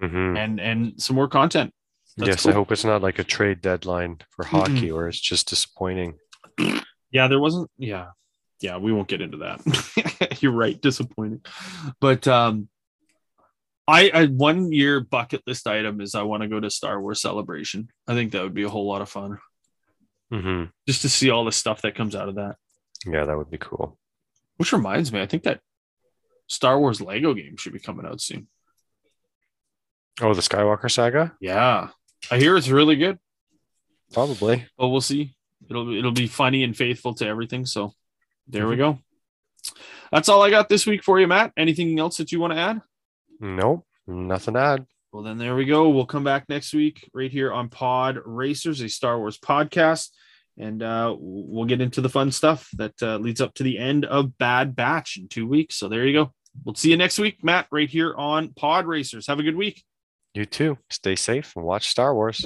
Mhm. 0.01 0.39
and 0.39 0.61
and 0.61 1.03
some 1.03 1.17
more 1.17 1.29
content. 1.29 1.73
That's 2.19 2.29
yes. 2.29 2.43
cool. 2.45 2.53
I 2.53 2.55
hope 2.55 2.73
it's 2.73 2.85
not 2.85 3.03
like 3.03 3.19
a 3.19 3.25
trade 3.25 3.61
deadline 3.61 4.21
for 4.31 4.45
hockey, 4.45 4.91
or 4.91 5.09
it's 5.09 5.21
just 5.21 5.49
disappointing. 5.49 6.19
Yeah, 7.11 7.29
there 7.29 7.41
wasn't. 7.41 7.71
Yeah, 7.79 8.09
yeah, 8.61 8.77
we 8.79 8.93
won't 8.93 9.09
get 9.09 9.21
into 9.21 9.39
that. 9.39 10.39
You're 10.43 10.53
right, 10.53 10.81
disappointing. 10.81 11.41
But 12.01 12.27
um, 12.29 12.69
I, 13.89 14.11
I 14.13 14.27
one 14.27 14.73
year 14.73 15.01
bucket 15.01 15.43
list 15.47 15.67
item 15.67 16.01
is 16.01 16.15
I 16.15 16.23
want 16.23 16.43
to 16.43 16.49
go 16.49 16.59
to 16.61 16.71
Star 16.71 17.01
Wars 17.01 17.21
Celebration. 17.23 17.89
I 18.09 18.15
think 18.15 18.33
that 18.33 18.43
would 18.43 18.55
be 18.55 18.65
a 18.65 18.69
whole 18.69 18.87
lot 18.89 19.03
of 19.03 19.09
fun 19.09 19.39
hmm 20.29 20.65
just 20.89 21.03
to 21.03 21.09
see 21.09 21.31
all 21.31 21.45
the 21.45 21.53
stuff 21.53 21.83
that 21.83 21.95
comes 21.95 22.17
out 22.17 22.29
of 22.29 22.35
that. 22.35 22.57
Yeah, 23.07 23.25
that 23.27 23.37
would 23.37 23.49
be 23.51 23.59
cool. 23.59 23.97
Which 24.57 24.73
reminds 24.73 25.13
me, 25.13 25.21
I 25.21 25.27
think 25.27 25.45
that 25.45 25.61
Star 26.49 26.81
Wars 26.81 27.01
Lego 27.01 27.33
game 27.33 27.57
should 27.57 27.73
be 27.73 27.79
coming 27.79 28.05
out 28.05 28.21
soon. 28.21 28.49
Oh, 30.21 30.35
the 30.35 30.41
Skywalker 30.41 30.91
saga, 30.91 31.37
Yeah, 31.41 31.91
I 32.31 32.39
hear 32.39 32.57
it's 32.57 32.69
really 32.69 32.97
good, 32.97 33.19
probably. 34.13 34.67
but 34.77 34.89
we'll 34.89 35.01
see. 35.01 35.36
It'll 35.69 35.95
it'll 35.95 36.13
be 36.13 36.27
funny 36.27 36.63
and 36.65 36.77
faithful 36.77 37.15
to 37.15 37.27
everything. 37.27 37.67
So 37.67 37.93
there 38.49 38.69
we 38.69 38.77
go. 38.77 38.99
That's 40.13 40.29
all 40.29 40.43
I 40.43 40.51
got 40.51 40.69
this 40.69 40.87
week 40.87 41.03
for 41.03 41.19
you, 41.19 41.27
Matt. 41.27 41.53
Anything 41.57 41.99
else 41.99 42.19
that 42.19 42.31
you 42.31 42.41
want 42.41 42.53
to 42.53 42.59
add? 42.59 42.81
Nope, 43.41 43.85
nothing 44.07 44.55
to 44.55 44.61
add. 44.61 44.87
Well, 45.13 45.23
then 45.23 45.39
there 45.39 45.57
we 45.57 45.65
go. 45.65 45.89
We'll 45.89 46.07
come 46.07 46.25
back 46.25 46.49
next 46.49 46.75
week 46.75 47.09
right 47.15 47.31
here 47.31 47.53
on 47.53 47.69
Pod 47.69 48.19
Racers, 48.25 48.81
a 48.83 48.89
Star 48.89 49.19
Wars 49.19 49.39
podcast, 49.39 50.11
and 50.59 50.83
uh, 50.83 51.17
we'll 51.19 51.65
get 51.65 51.81
into 51.81 52.01
the 52.01 52.09
fun 52.09 52.31
stuff 52.31 52.69
that 52.75 52.95
uh, 53.03 53.17
leads 53.17 53.41
up 53.41 53.55
to 53.55 53.63
the 53.63 53.79
end 53.79 54.05
of 54.05 54.37
Bad 54.39 54.77
Batch 54.77 55.17
in 55.17 55.29
two 55.29 55.47
weeks. 55.47 55.77
So 55.77 55.89
there 55.89 56.05
you 56.07 56.13
go. 56.13 56.33
We'll 56.65 56.75
see 56.75 56.91
you 56.91 56.97
next 56.97 57.19
week, 57.19 57.43
Matt, 57.43 57.67
right 57.71 57.89
here 57.89 58.15
on 58.15 58.53
Pod 58.55 58.87
Racers. 58.87 59.27
Have 59.27 59.39
a 59.39 59.43
good 59.43 59.57
week. 59.57 59.83
You 60.35 60.45
too. 60.45 60.79
Stay 60.91 61.17
safe 61.17 61.55
and 61.57 61.65
watch 61.65 61.89
Star 61.89 62.15
Wars. 62.15 62.45